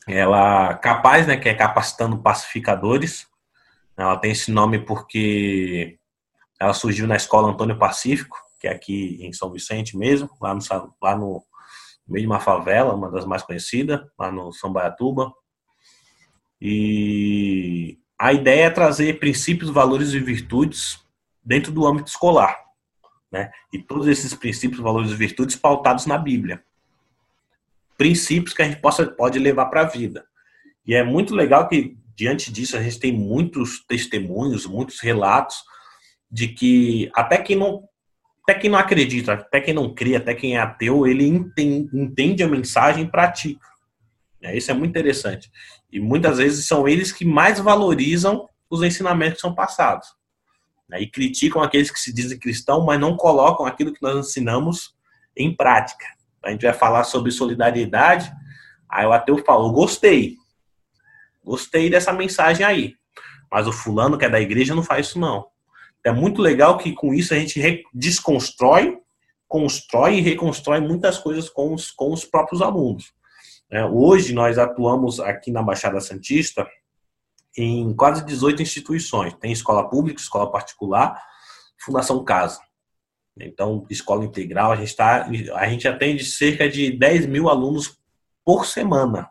Ela 0.07 0.75
capaz, 0.75 1.27
né, 1.27 1.37
que 1.37 1.49
é 1.49 1.55
capacitando 1.55 2.23
pacificadores. 2.23 3.27
Ela 3.97 4.17
tem 4.17 4.33
esse 4.33 4.51
nome 4.51 4.79
porque 4.79 5.99
ela 6.59 6.73
surgiu 6.73 7.07
na 7.07 7.17
escola 7.17 7.49
Antônio 7.49 7.79
Pacífico, 7.79 8.37
que 8.59 8.69
é 8.69 8.73
aqui 8.73 9.19
em 9.21 9.33
São 9.33 9.51
Vicente 9.51 9.97
mesmo, 9.97 10.29
lá 10.41 10.55
no, 10.55 10.61
lá 11.03 11.17
no 11.17 11.45
meio 12.07 12.27
de 12.27 12.27
uma 12.27 12.41
favela, 12.41 12.95
uma 12.95 13.11
das 13.11 13.25
mais 13.25 13.43
conhecidas, 13.43 14.01
lá 14.19 14.31
no 14.31 14.53
São 14.53 14.73
Baiatuba. 14.73 15.33
E 16.61 17.99
a 18.19 18.33
ideia 18.33 18.65
é 18.65 18.71
trazer 18.71 19.19
princípios, 19.19 19.71
valores 19.71 20.13
e 20.13 20.21
virtudes 20.21 21.01
dentro 21.43 21.73
do 21.73 21.87
âmbito 21.87 22.11
escolar. 22.11 22.60
Né? 23.31 23.51
E 23.73 23.79
todos 23.79 24.07
esses 24.09 24.35
princípios, 24.35 24.81
valores 24.81 25.11
e 25.11 25.15
virtudes 25.15 25.57
pautados 25.57 26.07
na 26.07 26.19
Bíblia. 26.19 26.63
Princípios 27.97 28.55
que 28.55 28.63
a 28.63 28.65
gente 28.65 28.81
possa, 28.81 29.07
pode 29.07 29.39
levar 29.39 29.67
para 29.67 29.83
a 29.83 29.87
vida. 29.87 30.25
E 30.87 30.95
é 30.95 31.05
muito 31.05 31.35
legal 31.35 31.69
que, 31.69 31.97
diante 32.17 32.53
disso, 32.53 32.77
a 32.77 32.83
gente 32.83 32.99
tem 32.99 33.13
muitos 33.13 33.85
testemunhos, 33.87 34.67
muitos 34.67 35.01
relatos 35.01 35.57
de 36.31 36.49
que 36.49 37.11
até 37.15 37.39
quem 37.39 37.57
não 37.57 37.89
até 38.43 38.59
quem 38.59 38.71
não 38.71 38.79
acredita, 38.79 39.35
até 39.35 39.61
quem 39.61 39.75
não 39.75 39.95
crê, 39.95 40.17
até 40.17 40.35
quem 40.35 40.57
é 40.57 40.61
ateu, 40.61 41.07
ele 41.07 41.25
entende, 41.25 42.43
a 42.43 42.49
mensagem 42.49 43.05
e 43.05 43.11
pratica. 43.11 43.65
É, 44.43 44.57
isso 44.57 44.71
é 44.71 44.75
muito 44.75 44.91
interessante. 44.91 45.51
E 45.93 46.01
muitas 46.01 46.39
vezes 46.39 46.67
são 46.67 46.89
eles 46.89 47.13
que 47.13 47.25
mais 47.25 47.61
valorizam 47.61 48.49
os 48.69 48.83
ensinamentos 48.83 49.35
que 49.35 49.41
são 49.43 49.55
passados. 49.55 50.09
Né? 50.91 51.03
E 51.03 51.07
criticam 51.07 51.63
aqueles 51.63 51.91
que 51.91 52.01
se 52.01 52.13
dizem 52.13 52.39
cristãos, 52.39 52.85
mas 52.85 53.01
não 53.01 53.17
colocam 53.17 53.65
aquilo 53.65 53.93
que 53.93 54.03
nós 54.03 54.29
ensinamos 54.29 54.95
em 55.37 55.55
prática. 55.55 56.05
A 56.45 56.51
gente 56.51 56.63
vai 56.63 56.75
falar 56.75 57.05
sobre 57.05 57.31
solidariedade. 57.31 58.31
Aí 58.89 59.07
o 59.07 59.13
ateu 59.13 59.39
falou: 59.45 59.73
gostei. 59.73 60.37
Gostei 61.45 61.89
dessa 61.89 62.13
mensagem 62.13 62.67
aí. 62.67 62.95
Mas 63.51 63.67
o 63.67 63.73
fulano 63.73 64.19
que 64.19 64.25
é 64.25 64.29
da 64.29 64.41
igreja 64.41 64.75
não 64.75 64.83
faz 64.83 65.09
isso, 65.09 65.19
não. 65.19 65.47
É 66.05 66.11
muito 66.11 66.43
legal 66.43 66.77
que 66.79 66.93
com 66.93 67.15
isso 67.15 67.35
a 67.35 67.39
gente 67.39 67.85
desconstrói, 67.93 68.99
constrói 69.47 70.17
e 70.17 70.21
reconstrói 70.21 70.81
muitas 70.81 71.19
coisas 71.19 71.49
com 71.49 71.75
os, 71.75 71.91
com 71.91 72.13
os 72.13 72.25
próprios 72.25 72.63
alunos. 72.63 73.13
É, 73.71 73.85
hoje 73.85 74.33
nós 74.33 74.59
atuamos 74.59 75.21
aqui 75.21 75.53
na 75.53 75.63
Baixada 75.63 76.01
Santista 76.01 76.67
em 77.57 77.95
quase 77.95 78.25
18 78.25 78.63
instituições. 78.63 79.35
Tem 79.35 79.53
escola 79.53 79.89
pública, 79.89 80.21
escola 80.21 80.51
particular, 80.51 81.21
Fundação 81.79 82.25
Casa. 82.25 82.61
Então, 83.39 83.87
escola 83.89 84.25
integral, 84.25 84.73
a 84.73 84.77
gente, 84.77 84.95
tá, 84.95 85.27
a 85.55 85.69
gente 85.69 85.89
atende 85.89 86.25
cerca 86.25 86.69
de 86.69 86.91
10 86.91 87.27
mil 87.27 87.49
alunos 87.49 87.99
por 88.45 88.67
semana. 88.67 89.31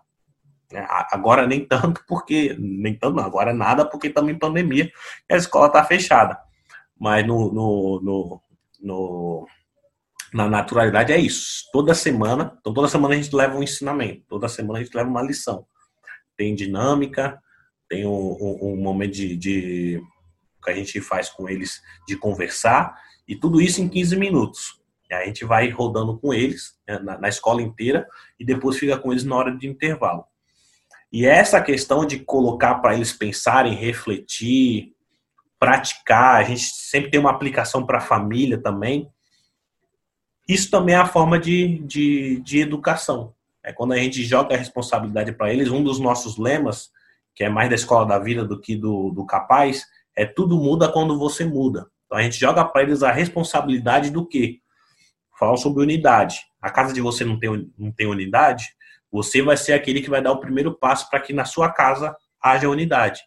É, 0.72 0.86
agora 1.12 1.48
nem 1.48 1.66
tanto, 1.66 2.04
porque. 2.08 2.56
Nem 2.60 2.94
tanto, 2.96 3.16
não, 3.16 3.24
agora 3.24 3.54
nada, 3.54 3.86
porque 3.86 4.10
também 4.10 4.38
pandemia 4.38 4.92
a 5.30 5.36
escola 5.36 5.68
está 5.68 5.84
fechada. 5.84 6.40
Mas 6.98 7.26
no, 7.26 7.52
no, 7.52 8.02
no, 8.02 8.42
no, 8.80 9.48
na 10.34 10.48
naturalidade 10.48 11.12
é 11.12 11.18
isso. 11.18 11.64
Toda 11.72 11.94
semana, 11.94 12.56
então 12.60 12.74
toda 12.74 12.88
semana 12.88 13.16
a 13.16 13.18
gente 13.18 13.36
leva 13.36 13.58
um 13.58 13.64
ensinamento, 13.64 14.24
toda 14.28 14.48
semana 14.48 14.80
a 14.80 14.84
gente 14.84 14.96
leva 14.96 15.10
uma 15.10 15.24
lição. 15.24 15.66
Tem 16.38 16.54
dinâmica, 16.54 17.42
tem 17.90 18.06
um, 18.06 18.38
um, 18.40 18.74
um 18.74 18.76
momento 18.78 19.14
de, 19.14 19.36
de 19.36 20.02
que 20.64 20.70
a 20.70 20.74
gente 20.74 21.02
faz 21.02 21.30
com 21.30 21.50
eles 21.50 21.82
de 22.08 22.16
conversar, 22.16 22.96
e 23.28 23.36
tudo 23.36 23.60
isso 23.60 23.82
em 23.82 23.90
15 23.90 24.16
minutos. 24.16 24.80
A 25.12 25.26
gente 25.26 25.44
vai 25.44 25.70
rodando 25.70 26.18
com 26.20 26.34
eles 26.34 26.78
né, 26.88 27.00
na, 27.00 27.18
na 27.18 27.30
escola 27.30 27.62
inteira 27.62 28.08
e 28.40 28.46
depois 28.46 28.78
fica 28.78 28.98
com 28.98 29.12
eles 29.12 29.24
na 29.24 29.36
hora 29.36 29.56
de 29.56 29.68
intervalo. 29.68 30.24
E 31.12 31.26
essa 31.26 31.60
questão 31.60 32.06
de 32.06 32.20
colocar 32.20 32.76
para 32.76 32.94
eles 32.94 33.12
pensarem, 33.12 33.74
refletir, 33.74 34.94
praticar, 35.60 36.36
a 36.36 36.44
gente 36.44 36.62
sempre 36.62 37.10
tem 37.10 37.20
uma 37.20 37.32
aplicação 37.32 37.84
para 37.86 37.98
a 37.98 38.02
família 38.02 38.62
também. 38.62 39.10
Isso 40.48 40.70
também 40.70 40.94
é 40.94 41.00
a 41.00 41.08
forma 41.08 41.40
de, 41.40 41.80
de, 41.80 42.40
de 42.42 42.60
educação. 42.60 43.34
É 43.64 43.74
quando 43.74 43.94
a 43.94 43.98
gente 43.98 44.24
joga 44.24 44.56
a 44.56 44.58
responsabilidade 44.58 45.32
para 45.32 45.52
eles. 45.52 45.70
Um 45.70 45.84
dos 45.84 46.00
nossos 46.00 46.38
lemas, 46.38 46.92
que 47.40 47.46
é 47.46 47.50
mais 47.50 47.70
da 47.70 47.76
escola 47.76 48.06
da 48.06 48.20
vida 48.20 48.44
do 48.44 48.60
que 48.60 48.76
do, 48.76 49.12
do 49.12 49.26
capaz, 49.26 49.86
é 50.14 50.26
tudo 50.26 50.58
muda 50.58 50.92
quando 50.92 51.18
você 51.18 51.46
muda. 51.46 51.90
Então 52.06 52.18
a 52.18 52.22
gente 52.22 52.38
joga 52.38 52.66
para 52.66 52.84
eles 52.84 53.02
a 53.02 53.14
responsabilidade 53.14 54.12
do 54.12 54.28
quê? 54.28 54.60
Falam 55.40 55.56
sobre 55.56 55.82
unidade. 55.82 56.42
A 56.62 56.70
casa 56.70 56.94
de 56.94 57.00
você 57.00 57.24
não 57.24 57.40
tem, 57.40 57.72
não 57.78 57.94
tem 57.94 58.08
unidade, 58.08 58.66
você 59.10 59.42
vai 59.42 59.56
ser 59.56 59.72
aquele 59.72 60.02
que 60.02 60.10
vai 60.10 60.22
dar 60.22 60.34
o 60.34 60.42
primeiro 60.42 60.78
passo 60.78 61.10
para 61.10 61.22
que 61.22 61.32
na 61.32 61.46
sua 61.46 61.72
casa 61.72 62.14
haja 62.44 62.68
unidade. 62.68 63.22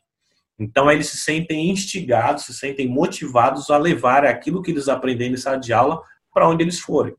Então 0.58 0.90
eles 0.90 1.06
se 1.06 1.16
sentem 1.16 1.70
instigados, 1.70 2.44
se 2.44 2.52
sentem 2.52 2.86
motivados 2.86 3.70
a 3.70 3.78
levar 3.78 4.26
aquilo 4.26 4.60
que 4.60 4.72
eles 4.72 4.90
aprendem 4.90 5.32
em 5.32 5.36
sala 5.38 5.56
de 5.56 5.72
aula 5.72 6.02
para 6.34 6.46
onde 6.46 6.62
eles 6.62 6.78
forem. 6.78 7.16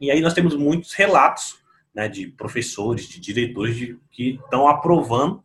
E 0.00 0.12
aí 0.12 0.20
nós 0.20 0.32
temos 0.32 0.54
muitos 0.54 0.92
relatos 0.92 1.56
né, 1.92 2.08
de 2.08 2.28
professores, 2.28 3.08
de 3.08 3.18
diretores 3.18 3.74
de, 3.74 3.98
que 4.12 4.38
estão 4.44 4.68
aprovando 4.68 5.42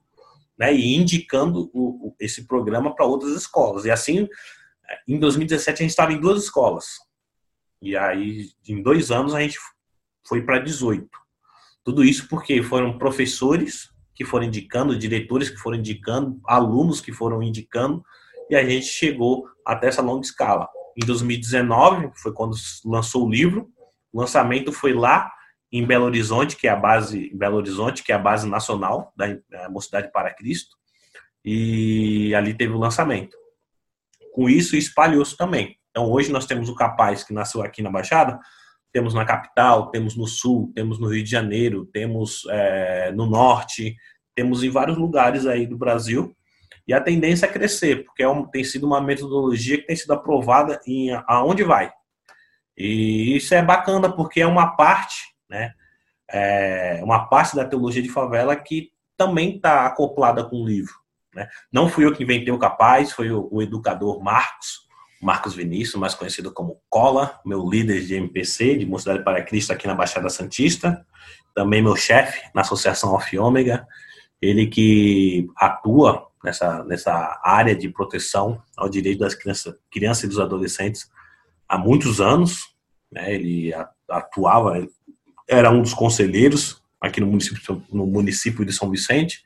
né, 0.60 0.74
e 0.74 0.96
indicando 0.96 1.72
o, 1.74 2.10
o, 2.10 2.16
esse 2.20 2.46
programa 2.46 2.94
para 2.94 3.06
outras 3.06 3.32
escolas. 3.32 3.86
E 3.86 3.92
assim, 3.92 4.28
em 5.08 5.18
2017 5.18 5.82
a 5.82 5.84
gente 5.84 5.92
estava 5.92 6.12
em 6.12 6.20
duas 6.20 6.44
escolas. 6.44 7.00
E 7.82 7.96
aí, 7.96 8.50
em 8.68 8.84
dois 8.84 9.10
anos, 9.10 9.34
a 9.34 9.40
gente 9.40 9.58
foi 10.28 10.42
para 10.42 10.60
18. 10.60 11.08
Tudo 11.84 12.04
isso 12.04 12.28
porque 12.28 12.62
foram 12.62 12.98
professores 12.98 13.90
que 14.14 14.26
foram 14.26 14.48
indicando, 14.48 15.00
diretores 15.00 15.50
que 15.50 15.56
foram 15.56 15.78
indicando, 15.78 16.42
alunos 16.46 17.00
que 17.00 17.14
foram 17.14 17.42
indicando, 17.42 18.04
e 18.50 18.56
a 18.56 18.68
gente 18.68 18.88
chegou 18.88 19.48
até 19.66 19.88
essa 19.88 20.02
longa 20.02 20.26
escala. 20.26 20.68
Em 21.02 21.06
2019, 21.06 22.12
foi 22.16 22.34
quando 22.34 22.54
lançou 22.84 23.26
o 23.26 23.30
livro, 23.30 23.72
o 24.12 24.20
lançamento 24.20 24.74
foi 24.74 24.92
lá 24.92 25.32
em 25.72 25.86
Belo 25.86 26.06
Horizonte, 26.06 26.56
que 26.56 26.68
é 26.68 26.72
a 26.72 26.76
base, 26.76 27.32
Belo 27.36 27.58
Horizonte, 27.58 28.04
que 28.04 28.12
é 28.12 28.16
a 28.16 28.20
base 28.20 28.48
nacional 28.48 29.14
da, 29.16 29.70
Mocidade 29.70 30.12
para 30.12 30.34
Cristo, 30.34 30.76
e 31.44 32.34
ali 32.36 32.54
teve 32.54 32.74
o 32.74 32.80
lançamento. 32.80 33.38
Com 34.34 34.50
isso, 34.50 34.76
espalhou-se 34.76 35.38
também. 35.38 35.78
Então, 35.90 36.10
hoje 36.12 36.32
nós 36.32 36.46
temos 36.46 36.70
o 36.70 36.76
Capaz, 36.76 37.24
que 37.24 37.34
nasceu 37.34 37.62
aqui 37.62 37.82
na 37.82 37.92
Baixada, 37.92 38.40
temos 38.92 39.14
na 39.14 39.26
capital, 39.26 39.92
temos 39.92 40.16
no 40.16 40.28
sul, 40.28 40.72
temos 40.74 41.00
no 41.00 41.08
Rio 41.08 41.24
de 41.24 41.30
Janeiro, 41.30 41.86
temos 41.86 42.44
é, 42.50 43.12
no 43.12 43.26
norte, 43.26 43.96
temos 44.36 44.64
em 44.64 44.70
vários 44.70 44.98
lugares 44.98 45.46
aí 45.46 45.68
do 45.68 45.78
Brasil. 45.78 46.36
E 46.88 46.94
a 46.94 47.02
tendência 47.02 47.46
é 47.46 47.52
crescer, 47.52 48.04
porque 48.04 48.24
é 48.24 48.28
um, 48.28 48.46
tem 48.46 48.64
sido 48.64 48.88
uma 48.88 49.00
metodologia 49.00 49.78
que 49.78 49.86
tem 49.86 49.96
sido 49.96 50.12
aprovada 50.12 50.80
em 50.88 51.12
aonde 51.28 51.64
vai. 51.64 51.92
E 52.76 53.36
isso 53.36 53.54
é 53.54 53.62
bacana, 53.62 54.12
porque 54.12 54.42
é 54.42 54.48
uma 54.48 54.76
parte, 54.76 55.22
né? 55.50 55.74
É 56.32 57.02
uma 57.04 57.28
parte 57.28 57.56
da 57.56 57.66
teologia 57.66 58.04
de 58.04 58.10
favela 58.10 58.56
que 58.56 58.92
também 59.18 59.56
está 59.56 59.86
acoplada 59.86 60.44
com 60.44 60.58
o 60.58 60.68
livro. 60.68 60.94
Né? 61.34 61.48
Não 61.72 61.90
fui 61.90 62.06
eu 62.06 62.14
que 62.14 62.24
inventei 62.24 62.54
o 62.54 62.60
Capaz, 62.60 63.12
foi 63.12 63.32
o, 63.32 63.50
o 63.52 63.62
educador 63.62 64.22
Marcos, 64.24 64.88
Marcos 65.22 65.54
Vinícius, 65.54 66.00
mais 66.00 66.14
conhecido 66.14 66.54
como 66.54 66.82
Cola, 66.90 67.40
meu 67.46 67.68
líder 67.68 68.06
de 68.06 68.16
MPC, 68.16 68.78
de 68.78 68.86
Mocidade 68.86 69.24
para 69.24 69.44
Cristo 69.44 69.74
aqui 69.74 69.88
na 69.88 69.96
Baixada 69.96 70.30
Santista, 70.30 71.06
também 71.54 71.82
meu 71.82 71.96
chefe 71.96 72.42
na 72.54 72.62
Associação 72.62 73.10
Alfa 73.10 73.42
Ômega, 73.42 73.86
ele 74.42 74.68
que 74.68 75.48
atua 75.58 76.30
nessa, 76.44 76.84
nessa 76.86 77.42
área 77.44 77.76
de 77.76 77.90
proteção 77.90 78.62
ao 78.78 78.88
direito 78.88 79.20
das 79.20 79.36
crianças, 79.36 79.76
crianças 79.92 80.24
e 80.24 80.28
dos 80.28 80.40
adolescentes 80.40 81.12
há 81.68 81.78
muitos 81.78 82.22
anos, 82.22 82.74
né, 83.12 83.34
ele 83.34 83.74
atuava, 84.10 84.88
era 85.50 85.72
um 85.72 85.82
dos 85.82 85.94
conselheiros 85.94 86.82
aqui 87.02 87.20
no 87.20 87.28
município, 87.28 87.84
no 87.92 88.06
município 88.06 88.64
de 88.64 88.72
São 88.72 88.90
Vicente, 88.90 89.42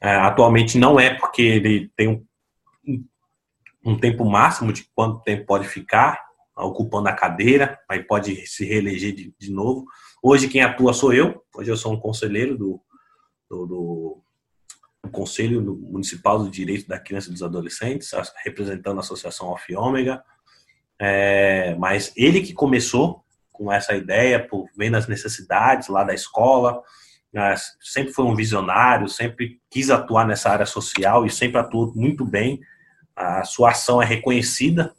é, 0.00 0.14
atualmente 0.14 0.78
não 0.78 0.98
é 0.98 1.14
porque 1.14 1.42
ele 1.42 1.90
tem 1.96 2.08
um 2.08 2.24
um 3.84 3.98
tempo 3.98 4.24
máximo 4.24 4.72
de 4.72 4.84
quanto 4.94 5.22
tempo 5.22 5.46
pode 5.46 5.66
ficar 5.66 6.20
ocupando 6.56 7.08
a 7.08 7.12
cadeira, 7.12 7.78
aí 7.88 8.02
pode 8.02 8.46
se 8.46 8.64
reeleger 8.64 9.14
de, 9.14 9.34
de 9.38 9.50
novo. 9.50 9.86
Hoje 10.22 10.48
quem 10.48 10.60
atua 10.60 10.92
sou 10.92 11.12
eu, 11.12 11.42
hoje 11.54 11.70
eu 11.70 11.76
sou 11.76 11.92
um 11.92 12.00
conselheiro 12.00 12.58
do, 12.58 12.82
do, 13.48 13.66
do, 13.66 14.22
do 15.04 15.10
Conselho 15.10 15.62
Municipal 15.62 16.38
do 16.38 16.50
Direito 16.50 16.88
da 16.88 16.98
Criança 16.98 17.28
e 17.28 17.32
dos 17.32 17.42
Adolescentes, 17.42 18.10
representando 18.44 18.98
a 18.98 19.00
Associação 19.00 19.48
Alfa 19.48 19.78
Ômega, 19.78 20.22
é, 21.00 21.76
mas 21.76 22.12
ele 22.16 22.40
que 22.40 22.52
começou 22.52 23.24
com 23.58 23.72
essa 23.72 23.94
ideia, 23.94 24.46
por 24.46 24.68
vendo 24.76 24.96
as 24.96 25.08
necessidades 25.08 25.88
lá 25.88 26.04
da 26.04 26.14
escola, 26.14 26.80
né, 27.32 27.54
sempre 27.80 28.12
foi 28.14 28.24
um 28.24 28.34
visionário, 28.34 29.08
sempre 29.08 29.60
quis 29.68 29.90
atuar 29.90 30.26
nessa 30.26 30.48
área 30.48 30.64
social 30.64 31.26
e 31.26 31.30
sempre 31.30 31.58
atuou 31.58 31.92
muito 31.94 32.24
bem 32.24 32.60
a 33.18 33.42
sua 33.42 33.70
ação 33.70 34.00
é 34.00 34.04
reconhecida 34.04 34.94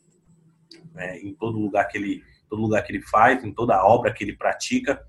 né, 0.94 1.18
em 1.20 1.34
todo 1.34 1.58
lugar 1.58 1.88
que 1.88 1.98
ele 1.98 2.22
todo 2.50 2.64
lugar 2.64 2.82
que 2.82 2.92
ele 2.92 3.04
faz, 3.04 3.44
em 3.44 3.54
toda 3.54 3.76
a 3.76 3.86
obra 3.86 4.12
que 4.12 4.24
ele 4.24 4.36
pratica, 4.36 5.00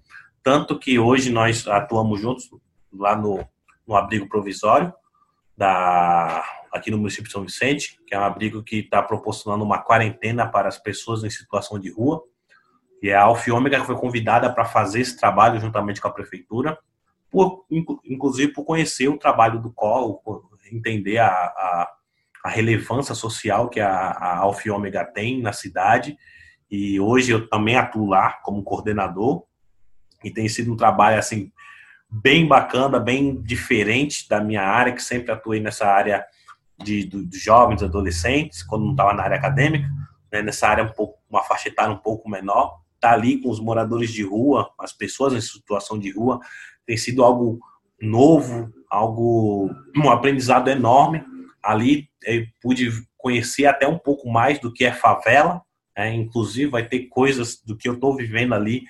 tanto 0.43 0.79
que 0.79 0.99
hoje 0.99 1.33
nós 1.33 1.67
atuamos 1.67 2.21
juntos 2.21 2.51
lá 2.93 3.17
no, 3.17 3.49
no 3.87 3.97
abrigo 3.97 4.29
provisório 4.29 4.93
da 5.57 6.45
aqui 6.71 6.91
no 6.91 6.99
município 6.99 7.25
de 7.25 7.33
São 7.33 7.43
Vicente, 7.43 7.99
que 8.07 8.15
é 8.15 8.19
um 8.19 8.25
abrigo 8.25 8.63
que 8.63 8.77
está 8.77 9.03
proporcionando 9.03 9.65
uma 9.65 9.83
quarentena 9.83 10.47
para 10.47 10.69
as 10.69 10.79
pessoas 10.79 11.25
em 11.25 11.31
situação 11.31 11.79
de 11.79 11.91
rua. 11.91 12.23
E 13.03 13.09
é 13.09 13.15
a 13.15 13.23
Alfiômega 13.23 13.81
que 13.81 13.87
foi 13.87 13.97
convidada 13.97 14.53
para 14.53 14.65
fazer 14.65 15.01
esse 15.01 15.19
trabalho 15.19 15.61
juntamente 15.61 16.01
com 16.01 16.09
a 16.09 16.13
prefeitura, 16.13 16.79
por, 17.31 17.65
inclusive 18.05 18.53
por 18.53 18.65
conhecer 18.65 19.09
o 19.09 19.19
trabalho 19.19 19.61
do 19.61 19.73
COL, 19.73 20.23
entender 20.73 21.19
a, 21.19 21.29
a 21.29 21.91
a 22.43 22.49
relevância 22.49 23.15
social 23.15 23.69
que 23.69 23.81
a, 23.81 23.91
a 23.91 24.39
Alfa 24.39 24.63
e 24.67 24.71
Ômega 24.71 25.05
tem 25.05 25.41
na 25.41 25.53
cidade. 25.53 26.17
E 26.71 26.99
hoje 26.99 27.33
eu 27.33 27.49
também 27.49 27.77
atuo 27.77 28.09
lá 28.09 28.33
como 28.43 28.63
coordenador. 28.63 29.45
E 30.25 30.31
tem 30.31 30.49
sido 30.49 30.73
um 30.73 30.77
trabalho 30.77 31.19
assim 31.19 31.53
bem 32.11 32.47
bacana, 32.47 32.99
bem 32.99 33.41
diferente 33.41 34.29
da 34.29 34.41
minha 34.41 34.63
área, 34.63 34.93
que 34.93 35.03
sempre 35.03 35.31
atuei 35.31 35.61
nessa 35.61 35.87
área 35.87 36.25
de, 36.79 37.05
de, 37.05 37.25
de 37.27 37.39
jovens, 37.39 37.83
adolescentes, 37.83 38.63
quando 38.63 38.85
não 38.85 38.93
estava 38.93 39.13
na 39.13 39.23
área 39.23 39.37
acadêmica, 39.37 39.89
né, 40.33 40.43
nessa 40.43 40.67
área 40.67 40.83
um 40.83 40.93
pouco, 40.93 41.21
uma 41.29 41.43
faixa 41.43 41.69
etária 41.69 41.93
um 41.93 41.99
pouco 41.99 42.29
menor, 42.29 42.81
tá 43.01 43.13
ali 43.13 43.41
com 43.41 43.51
os 43.51 43.61
moradores 43.61 44.13
de 44.13 44.23
rua, 44.23 44.71
as 44.79 44.93
pessoas 44.93 45.33
em 45.33 45.41
situação 45.41 45.99
de 45.99 46.11
rua, 46.11 46.41
tem 46.87 46.97
sido 46.97 47.25
algo 47.25 47.59
novo, 48.01 48.73
algo 48.91 49.71
um 49.97 50.11
aprendizado 50.11 50.69
enorme 50.69 51.25
Ali 51.63 52.09
eu 52.25 52.47
pude 52.61 52.91
conhecer 53.17 53.67
até 53.67 53.87
um 53.87 53.99
pouco 53.99 54.29
mais 54.31 54.59
do 54.59 54.73
que 54.73 54.85
é 54.85 54.93
favela, 54.93 55.63
né? 55.97 56.15
inclusive 56.15 56.71
vai 56.71 56.87
ter 56.87 57.07
coisas 57.09 57.63
do 57.63 57.77
que 57.77 57.89
eu 57.89 57.95
estou 57.95 58.17
vivendo 58.17 58.55
ali 58.55 58.85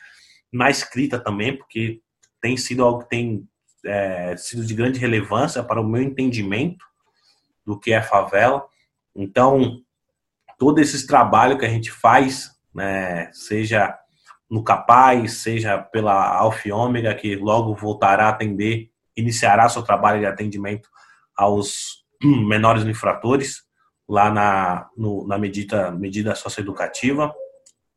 na 0.52 0.70
escrita 0.70 1.18
também, 1.18 1.56
porque 1.56 2.00
tem 2.40 2.56
sido 2.56 2.84
algo 2.84 3.02
que 3.02 3.08
tem 3.08 3.48
é, 3.84 4.36
sido 4.36 4.64
de 4.64 4.74
grande 4.74 4.98
relevância 4.98 5.62
para 5.62 5.80
o 5.80 5.86
meu 5.86 6.02
entendimento 6.02 6.84
do 7.66 7.78
que 7.78 7.92
é 7.92 8.02
favela. 8.02 8.64
Então, 9.14 9.80
todo 10.58 10.80
esse 10.80 11.06
trabalho 11.06 11.58
que 11.58 11.64
a 11.64 11.68
gente 11.68 11.90
faz, 11.90 12.50
né, 12.74 13.30
seja 13.32 13.96
no 14.50 14.64
Capaz, 14.64 15.34
seja 15.34 15.78
pela 15.78 16.36
Alfa 16.36 16.74
Ômega, 16.74 17.14
que 17.14 17.36
logo 17.36 17.74
voltará 17.74 18.26
a 18.26 18.30
atender, 18.30 18.90
iniciará 19.16 19.68
seu 19.68 19.82
trabalho 19.82 20.20
de 20.20 20.26
atendimento 20.26 20.88
aos 21.36 22.04
menores 22.22 22.84
infratores, 22.84 23.62
lá 24.08 24.28
na, 24.28 24.88
no, 24.96 25.24
na 25.26 25.38
medida, 25.38 25.92
medida 25.92 26.34
socioeducativa, 26.34 27.32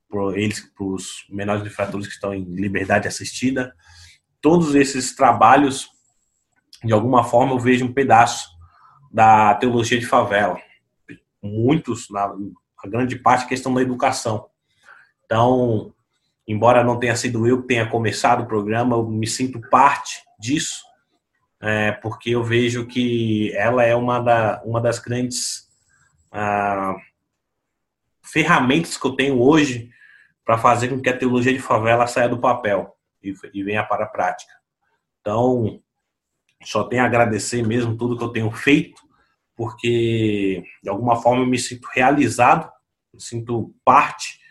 para 0.07 0.39
eles, 0.39 0.59
para 0.59 0.85
os 0.85 1.25
menores 1.27 1.65
infratores 1.65 2.05
que 2.05 2.13
estão 2.13 2.35
em 2.35 2.43
liberdade 2.43 3.07
assistida. 3.07 3.73
Todos 4.39 4.75
esses 4.75 5.15
trabalhos, 5.15 5.89
de 6.83 6.93
alguma 6.93 7.23
forma, 7.23 7.53
eu 7.53 7.59
vejo 7.59 7.85
um 7.85 7.93
pedaço 7.93 8.47
da 9.11 9.55
teologia 9.55 9.99
de 9.99 10.05
favela. 10.05 10.59
Muitos, 11.41 12.07
na, 12.11 12.31
a 12.83 12.87
grande 12.87 13.15
parte, 13.15 13.47
questão 13.47 13.73
da 13.73 13.81
educação. 13.81 14.47
Então, 15.33 15.91
embora 16.47 16.83
não 16.83 16.99
tenha 16.99 17.15
sido 17.15 17.47
eu 17.47 17.63
que 17.63 17.69
tenha 17.69 17.89
começado 17.89 18.43
o 18.43 18.45
programa, 18.45 18.95
eu 18.95 19.09
me 19.09 19.25
sinto 19.25 19.59
parte 19.67 20.21
disso, 20.39 20.83
é, 21.59 21.91
porque 21.91 22.29
eu 22.29 22.43
vejo 22.43 22.85
que 22.85 23.51
ela 23.55 23.83
é 23.83 23.95
uma, 23.95 24.19
da, 24.19 24.61
uma 24.63 24.79
das 24.79 24.99
grandes 24.99 25.67
ah, 26.31 26.95
ferramentas 28.21 28.95
que 28.95 29.07
eu 29.07 29.15
tenho 29.15 29.41
hoje 29.41 29.89
para 30.45 30.59
fazer 30.59 30.89
com 30.89 31.01
que 31.01 31.09
a 31.09 31.17
teologia 31.17 31.51
de 31.51 31.57
favela 31.57 32.05
saia 32.05 32.29
do 32.29 32.39
papel 32.39 32.95
e, 33.23 33.33
e 33.55 33.63
venha 33.63 33.83
para 33.83 34.03
a 34.03 34.09
prática. 34.09 34.53
Então, 35.19 35.81
só 36.61 36.83
tenho 36.83 37.01
a 37.01 37.07
agradecer 37.07 37.65
mesmo 37.65 37.97
tudo 37.97 38.19
que 38.19 38.23
eu 38.23 38.29
tenho 38.29 38.51
feito, 38.51 39.01
porque 39.55 40.63
de 40.83 40.89
alguma 40.89 41.15
forma 41.15 41.41
eu 41.41 41.47
me 41.47 41.57
sinto 41.57 41.87
realizado, 41.91 42.71
me 43.11 43.19
sinto 43.19 43.73
parte, 43.83 44.42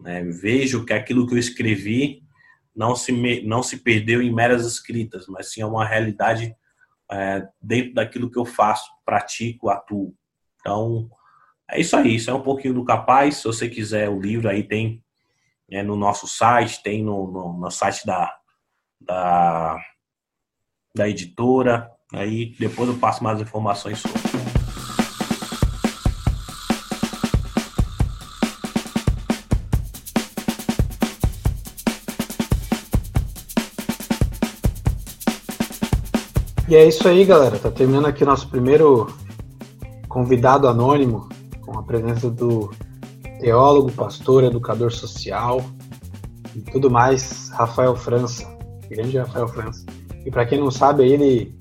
né? 0.00 0.22
vejo 0.22 0.84
que 0.84 0.92
aquilo 0.92 1.26
que 1.26 1.34
eu 1.34 1.38
escrevi 1.38 2.22
não 2.74 2.94
se, 2.94 3.42
não 3.42 3.62
se 3.62 3.78
perdeu 3.78 4.22
em 4.22 4.32
meras 4.32 4.64
escritas, 4.64 5.26
mas 5.26 5.52
sim 5.52 5.60
é 5.60 5.66
uma 5.66 5.84
realidade 5.84 6.54
é, 7.10 7.46
dentro 7.60 7.94
daquilo 7.94 8.30
que 8.30 8.38
eu 8.38 8.44
faço, 8.44 8.88
pratico, 9.04 9.68
atuo. 9.68 10.14
Então, 10.60 11.10
é 11.70 11.80
isso 11.80 11.96
aí, 11.96 12.14
isso 12.14 12.30
é 12.30 12.34
um 12.34 12.42
pouquinho 12.42 12.74
do 12.74 12.84
capaz. 12.84 13.38
Se 13.38 13.44
você 13.44 13.68
quiser 13.68 14.08
o 14.08 14.20
livro 14.20 14.48
aí, 14.48 14.62
tem 14.62 15.02
é, 15.70 15.82
no 15.82 15.96
nosso 15.96 16.26
site, 16.26 16.82
tem 16.82 17.02
no, 17.02 17.30
no, 17.30 17.52
no 17.58 17.70
site 17.70 18.06
da, 18.06 18.34
da, 19.00 19.76
da 20.94 21.08
editora. 21.08 21.90
Aí 22.12 22.54
depois 22.58 22.88
eu 22.88 22.98
passo 22.98 23.22
mais 23.22 23.40
informações 23.40 23.98
sobre. 23.98 24.27
E 36.68 36.76
é 36.76 36.84
isso 36.86 37.08
aí, 37.08 37.24
galera. 37.24 37.58
Tá 37.58 37.70
terminando 37.70 38.04
aqui 38.04 38.26
nosso 38.26 38.46
primeiro 38.50 39.06
convidado 40.06 40.68
anônimo, 40.68 41.26
com 41.62 41.78
a 41.78 41.82
presença 41.82 42.30
do 42.30 42.70
teólogo, 43.40 43.90
pastor, 43.90 44.44
educador 44.44 44.92
social 44.92 45.64
e 46.54 46.60
tudo 46.60 46.90
mais, 46.90 47.48
Rafael 47.54 47.96
França, 47.96 48.46
grande 48.90 49.16
Rafael 49.16 49.48
França. 49.48 49.86
E 50.26 50.30
para 50.30 50.44
quem 50.44 50.60
não 50.60 50.70
sabe, 50.70 51.08
ele 51.08 51.56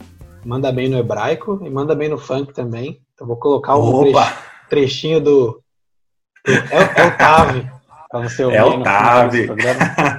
manda 0.45 0.73
bem 0.73 0.89
no 0.89 0.97
hebraico 0.97 1.61
e 1.63 1.69
manda 1.69 1.95
bem 1.95 2.09
no 2.09 2.17
funk 2.17 2.53
também. 2.53 2.99
Então 3.13 3.25
vou 3.25 3.37
colocar 3.37 3.77
um 3.77 4.11
trechinho 4.69 5.21
do, 5.21 5.63
do 6.45 6.51
é, 6.51 7.01
é 7.01 7.07
o 7.07 7.17
Tave 7.17 7.71
para 8.09 8.27
você 8.27 8.43
ouvir 8.43 8.57
é 8.57 8.63
o 8.65 8.83
Tave. 8.83 9.47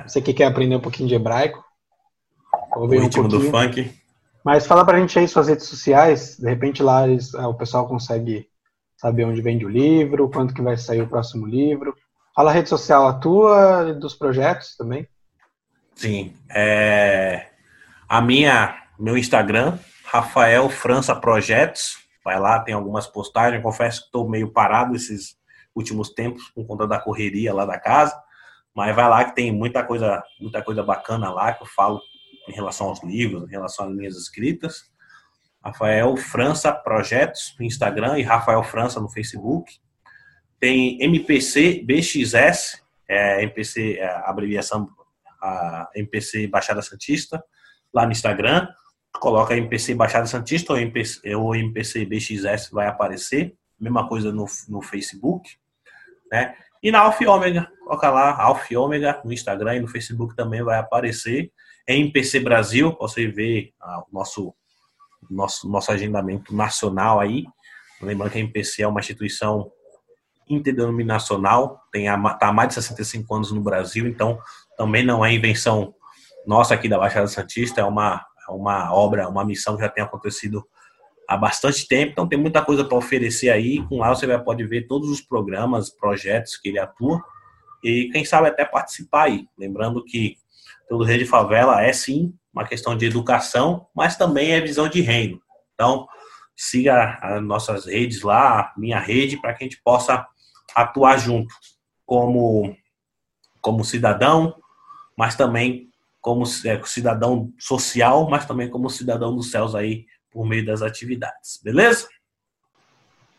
Você 0.07 0.23
que 0.23 0.33
quer 0.33 0.47
aprender 0.47 0.77
um 0.77 0.81
pouquinho 0.81 1.11
de 1.11 1.15
hebraico, 1.15 1.63
ouvir 2.75 2.97
o 2.97 3.03
ritmo 3.03 3.25
um 3.25 3.29
do 3.29 3.41
funk. 3.43 3.98
Mas 4.49 4.67
fala 4.67 4.83
pra 4.83 4.99
gente 4.99 5.19
aí 5.19 5.29
suas 5.29 5.47
redes 5.47 5.67
sociais, 5.67 6.39
de 6.39 6.49
repente 6.49 6.83
lá 6.83 7.07
eles, 7.07 7.35
o 7.35 7.53
pessoal 7.53 7.87
consegue 7.87 8.49
saber 8.97 9.27
onde 9.27 9.43
vende 9.43 9.67
o 9.67 9.69
livro, 9.69 10.31
quando 10.31 10.55
que 10.55 10.63
vai 10.63 10.75
sair 10.75 11.03
o 11.03 11.07
próximo 11.07 11.47
livro. 11.47 11.95
Fala 12.35 12.51
a 12.51 12.55
rede 12.55 12.71
social 12.71 13.07
a 13.07 13.13
tua 13.13 13.93
dos 13.93 14.15
projetos 14.15 14.75
também. 14.75 15.07
Sim, 15.95 16.33
é... 16.49 17.49
a 18.09 18.23
minha, 18.23 18.75
meu 18.99 19.19
Instagram, 19.19 19.79
Rafael 20.07 20.71
França 20.71 21.15
Projetos, 21.15 21.99
vai 22.25 22.41
lá, 22.41 22.59
tem 22.59 22.73
algumas 22.73 23.07
postagens, 23.07 23.63
confesso 23.63 24.01
que 24.01 24.07
estou 24.07 24.27
meio 24.31 24.51
parado 24.51 24.97
esses 24.97 25.37
últimos 25.77 26.09
tempos 26.15 26.49
por 26.55 26.67
conta 26.67 26.87
da 26.87 26.99
correria 26.99 27.53
lá 27.53 27.67
da 27.67 27.79
casa, 27.79 28.19
mas 28.75 28.97
vai 28.97 29.11
lá 29.11 29.27
que 29.27 29.35
tem 29.35 29.53
muita 29.53 29.85
coisa, 29.85 30.23
muita 30.41 30.63
coisa 30.63 30.83
bacana 30.83 31.31
lá 31.31 31.53
que 31.53 31.63
eu 31.63 31.69
falo 31.69 32.01
em 32.49 32.53
relação 32.53 32.89
aos 32.89 33.03
livros, 33.03 33.45
em 33.49 33.53
relação 33.53 33.87
às 33.87 33.95
minhas 33.95 34.17
escritas. 34.17 34.91
Rafael 35.65 36.17
França 36.17 36.73
Projetos 36.73 37.55
no 37.59 37.65
Instagram 37.65 38.19
e 38.19 38.23
Rafael 38.23 38.63
França 38.63 39.01
no 39.01 39.09
Facebook. 39.09 39.79
Tem 40.59 41.01
MPC 41.03 41.85
BXS, 41.85 42.83
é, 43.09 43.43
MPC, 43.43 43.99
é, 43.99 44.09
abreviação 44.25 44.89
a 45.41 45.89
MPC 45.95 46.49
Baixada 46.49 46.83
Santista, 46.83 47.43
lá 47.93 48.05
no 48.05 48.13
Instagram. 48.13 48.69
Coloca 49.13 49.57
MPC 49.57 49.95
Baixada 49.95 50.27
Santista 50.27 50.73
ou 50.73 50.79
MPC, 50.79 51.35
ou 51.35 51.55
MPC 51.55 52.05
BXS 52.05 52.71
vai 52.71 52.87
aparecer. 52.87 53.55
Mesma 53.79 54.09
coisa 54.09 54.33
no, 54.33 54.47
no 54.69 54.83
Facebook. 54.83 55.57
Né? 56.31 56.55
E 56.83 56.91
na 56.91 57.01
Alfa 57.01 57.29
Ômega, 57.31 57.71
coloca 57.85 58.11
lá 58.11 58.43
Alfa 58.43 58.79
Ômega 58.79 59.21
no 59.25 59.33
Instagram 59.33 59.77
e 59.77 59.81
no 59.81 59.89
Facebook 59.89 60.35
também 60.35 60.63
vai 60.63 60.79
aparecer. 60.79 61.53
MPC 61.95 62.41
Brasil, 62.41 62.97
você 62.99 63.27
vê 63.27 63.73
ah, 63.81 64.01
o 64.01 64.13
nosso 64.13 64.55
nosso, 65.31 65.69
nosso 65.69 65.91
agendamento 65.91 66.55
nacional 66.55 67.21
aí. 67.21 67.45
Lembrando 68.01 68.33
que 68.33 68.39
a 68.39 68.41
MPC 68.41 68.83
é 68.83 68.89
uma 68.89 69.01
instituição 69.01 69.71
interdenominacional, 70.49 71.81
tem 71.93 72.07
está 72.07 72.49
há 72.49 72.53
mais 72.53 72.69
de 72.69 72.75
65 72.77 73.35
anos 73.35 73.53
no 73.53 73.61
Brasil, 73.61 74.07
então 74.07 74.39
também 74.79 75.05
não 75.05 75.25
é 75.25 75.33
invenção 75.33 75.95
nossa 76.47 76.73
aqui 76.73 76.89
da 76.89 76.99
Baixada 76.99 77.27
Santista, 77.27 77.83
é 77.83 77.85
uma, 77.85 78.25
é 78.49 78.53
uma 78.53 78.95
obra, 78.95 79.29
uma 79.29 79.45
missão 79.45 79.77
que 79.77 79.83
já 79.83 79.91
tem 79.91 80.03
acontecido 80.03 80.67
há 81.29 81.37
bastante 81.37 81.87
tempo, 81.87 82.13
então 82.13 82.27
tem 82.27 82.39
muita 82.39 82.65
coisa 82.65 82.83
para 82.83 82.97
oferecer 82.97 83.51
aí. 83.51 83.87
Com 83.89 83.99
lá 83.99 84.09
você 84.09 84.27
vai, 84.27 84.43
pode 84.43 84.65
ver 84.65 84.87
todos 84.87 85.11
os 85.11 85.21
programas, 85.21 85.91
projetos 85.91 86.57
que 86.57 86.71
ele 86.71 86.79
atua 86.79 87.23
e 87.85 88.09
quem 88.11 88.25
sabe 88.25 88.49
até 88.49 88.65
participar 88.65 89.25
aí. 89.25 89.47
Lembrando 89.59 90.03
que 90.03 90.37
todo 90.89 91.05
Rede 91.05 91.27
Favela 91.27 91.83
é 91.83 91.93
sim 91.93 92.35
uma 92.53 92.65
questão 92.65 92.97
de 92.97 93.07
educação, 93.07 93.87
mas 93.95 94.17
também 94.17 94.53
é 94.53 94.61
visão 94.61 94.89
de 94.89 95.01
reino. 95.01 95.41
Então, 95.75 96.09
siga 96.57 97.19
as 97.23 97.43
nossas 97.43 97.87
redes 97.87 98.23
lá, 98.23 98.73
minha 98.77 98.99
rede, 98.99 99.41
para 99.41 99.55
que 99.55 99.63
a 99.63 99.67
gente 99.67 99.81
possa 99.83 100.27
atuar 100.75 101.19
junto 101.19 101.55
como, 102.05 102.77
como 103.61 103.85
cidadão, 103.85 104.57
mas 105.17 105.37
também 105.37 105.89
como 106.21 106.45
é, 106.65 106.83
cidadão 106.85 107.53
social, 107.59 108.29
mas 108.29 108.45
também 108.45 108.69
como 108.69 108.91
cidadão 108.91 109.35
dos 109.35 109.51
céus 109.51 109.75
aí 109.75 110.07
por 110.31 110.45
meio 110.45 110.67
das 110.67 110.83
atividades. 110.83 111.61
Beleza? 111.63 112.09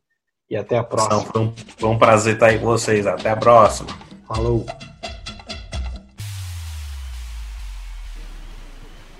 E 0.50 0.56
até 0.56 0.78
a 0.78 0.82
próxima. 0.82 1.20
Foi 1.20 1.42
um, 1.42 1.52
foi 1.76 1.88
um 1.90 1.98
prazer 1.98 2.34
estar 2.34 2.46
aí 2.46 2.58
com 2.58 2.64
vocês. 2.64 3.06
Até 3.06 3.30
a 3.30 3.36
próxima. 3.36 3.88
Falou. 4.26 4.64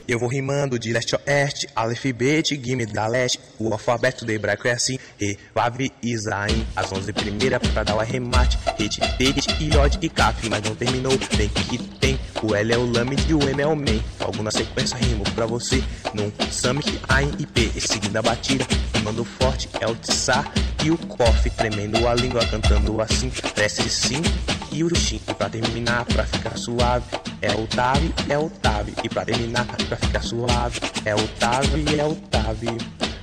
Eu 0.08 0.18
vou 0.18 0.26
rimando 0.26 0.78
de 0.78 0.90
leste 0.90 1.14
a 1.14 1.20
oeste, 1.26 1.68
Aleph, 1.76 2.06
Bet, 2.14 2.58
Gime 2.64 2.86
da 2.86 3.06
leste. 3.06 3.38
O 3.58 3.70
alfabeto 3.70 4.24
do 4.24 4.32
hebraico 4.32 4.66
é 4.66 4.72
assim: 4.72 4.98
E, 5.20 5.36
Vav, 5.54 5.78
Isaim. 6.02 6.66
As 6.74 6.90
onze 6.90 7.12
primeiras 7.12 7.60
pra 7.70 7.84
dar 7.84 7.94
o 7.94 8.00
arremate. 8.00 8.58
Ret, 8.78 8.98
Tet, 9.18 9.62
Iod 9.62 9.98
e 10.00 10.08
Kaf, 10.08 10.48
mas 10.48 10.62
não 10.62 10.74
terminou. 10.74 11.12
Tem 11.36 11.50
que 11.50 11.76
tem 11.98 12.18
O 12.42 12.54
L 12.54 12.72
é 12.72 12.78
o 12.78 12.86
lame 12.86 13.16
e 13.28 13.34
o 13.34 13.48
M 13.48 13.60
é 13.60 13.66
o 13.66 13.74
man. 13.74 14.00
Algo 14.20 14.42
na 14.42 14.50
sequência 14.50 14.96
rimo 14.96 15.24
pra 15.34 15.46
você. 15.46 15.82
Num 16.14 16.32
Summit 16.50 17.00
A 17.08 17.22
em 17.22 17.30
IP. 17.38 17.72
E 17.74 17.80
seguindo 17.80 18.16
a 18.16 18.22
batida, 18.22 18.64
rimando 18.94 19.24
forte 19.24 19.68
é 19.80 19.86
o 19.86 19.94
Tsa 19.96 20.44
e 20.84 20.90
o 20.90 20.98
Koff. 20.98 21.50
Tremendo 21.50 22.06
a 22.06 22.14
língua, 22.14 22.44
cantando 22.46 23.00
assim. 23.00 23.32
Desce 23.56 23.88
sim 23.90 24.22
e 24.70 24.84
o 24.84 24.94
Shin. 24.94 25.20
E 25.28 25.34
pra 25.34 25.48
terminar, 25.48 26.04
pra 26.04 26.24
ficar 26.24 26.56
suave, 26.56 27.04
é 27.42 27.52
o 27.52 27.66
Tavi, 27.66 28.14
é 28.28 28.38
o 28.38 28.48
Tavi. 28.48 28.94
E 29.02 29.08
pra 29.08 29.24
terminar, 29.24 29.66
pra 29.66 29.96
ficar 29.96 30.22
suave, 30.22 30.80
é 31.04 31.14
o 31.14 31.28
Tavi, 31.40 31.98
é 31.98 32.04
o 32.04 32.14
Tavi. 32.14 32.78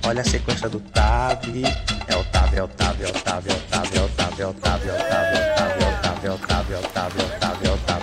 Olha 0.06 0.20
a 0.20 0.24
sequência 0.24 0.68
do 0.68 0.80
Tavi. 0.80 1.62
É 2.06 2.16
o 2.16 2.24
Tavi, 2.24 2.56
é 2.56 2.62
o 2.62 2.68
Tavi, 2.68 3.04
é 3.04 3.08
o 3.08 3.12
Tavi, 3.12 3.48
é 3.48 3.54
o 3.54 3.58
Tavi, 3.60 3.98
é 3.98 4.02
o 4.02 4.08
Tavi, 4.08 4.40
é 4.40 4.46
o 4.46 4.52
Tavi, 4.52 4.90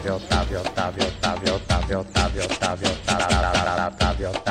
é 0.08 0.14
o 0.14 0.20
Tavi. 0.20 0.43
Octavio, 2.00 2.44
Octavio, 2.44 2.90
Octavio, 2.90 2.90
Octavio, 2.90 3.88
Octavio, 3.88 4.30
Octavio. 4.30 4.43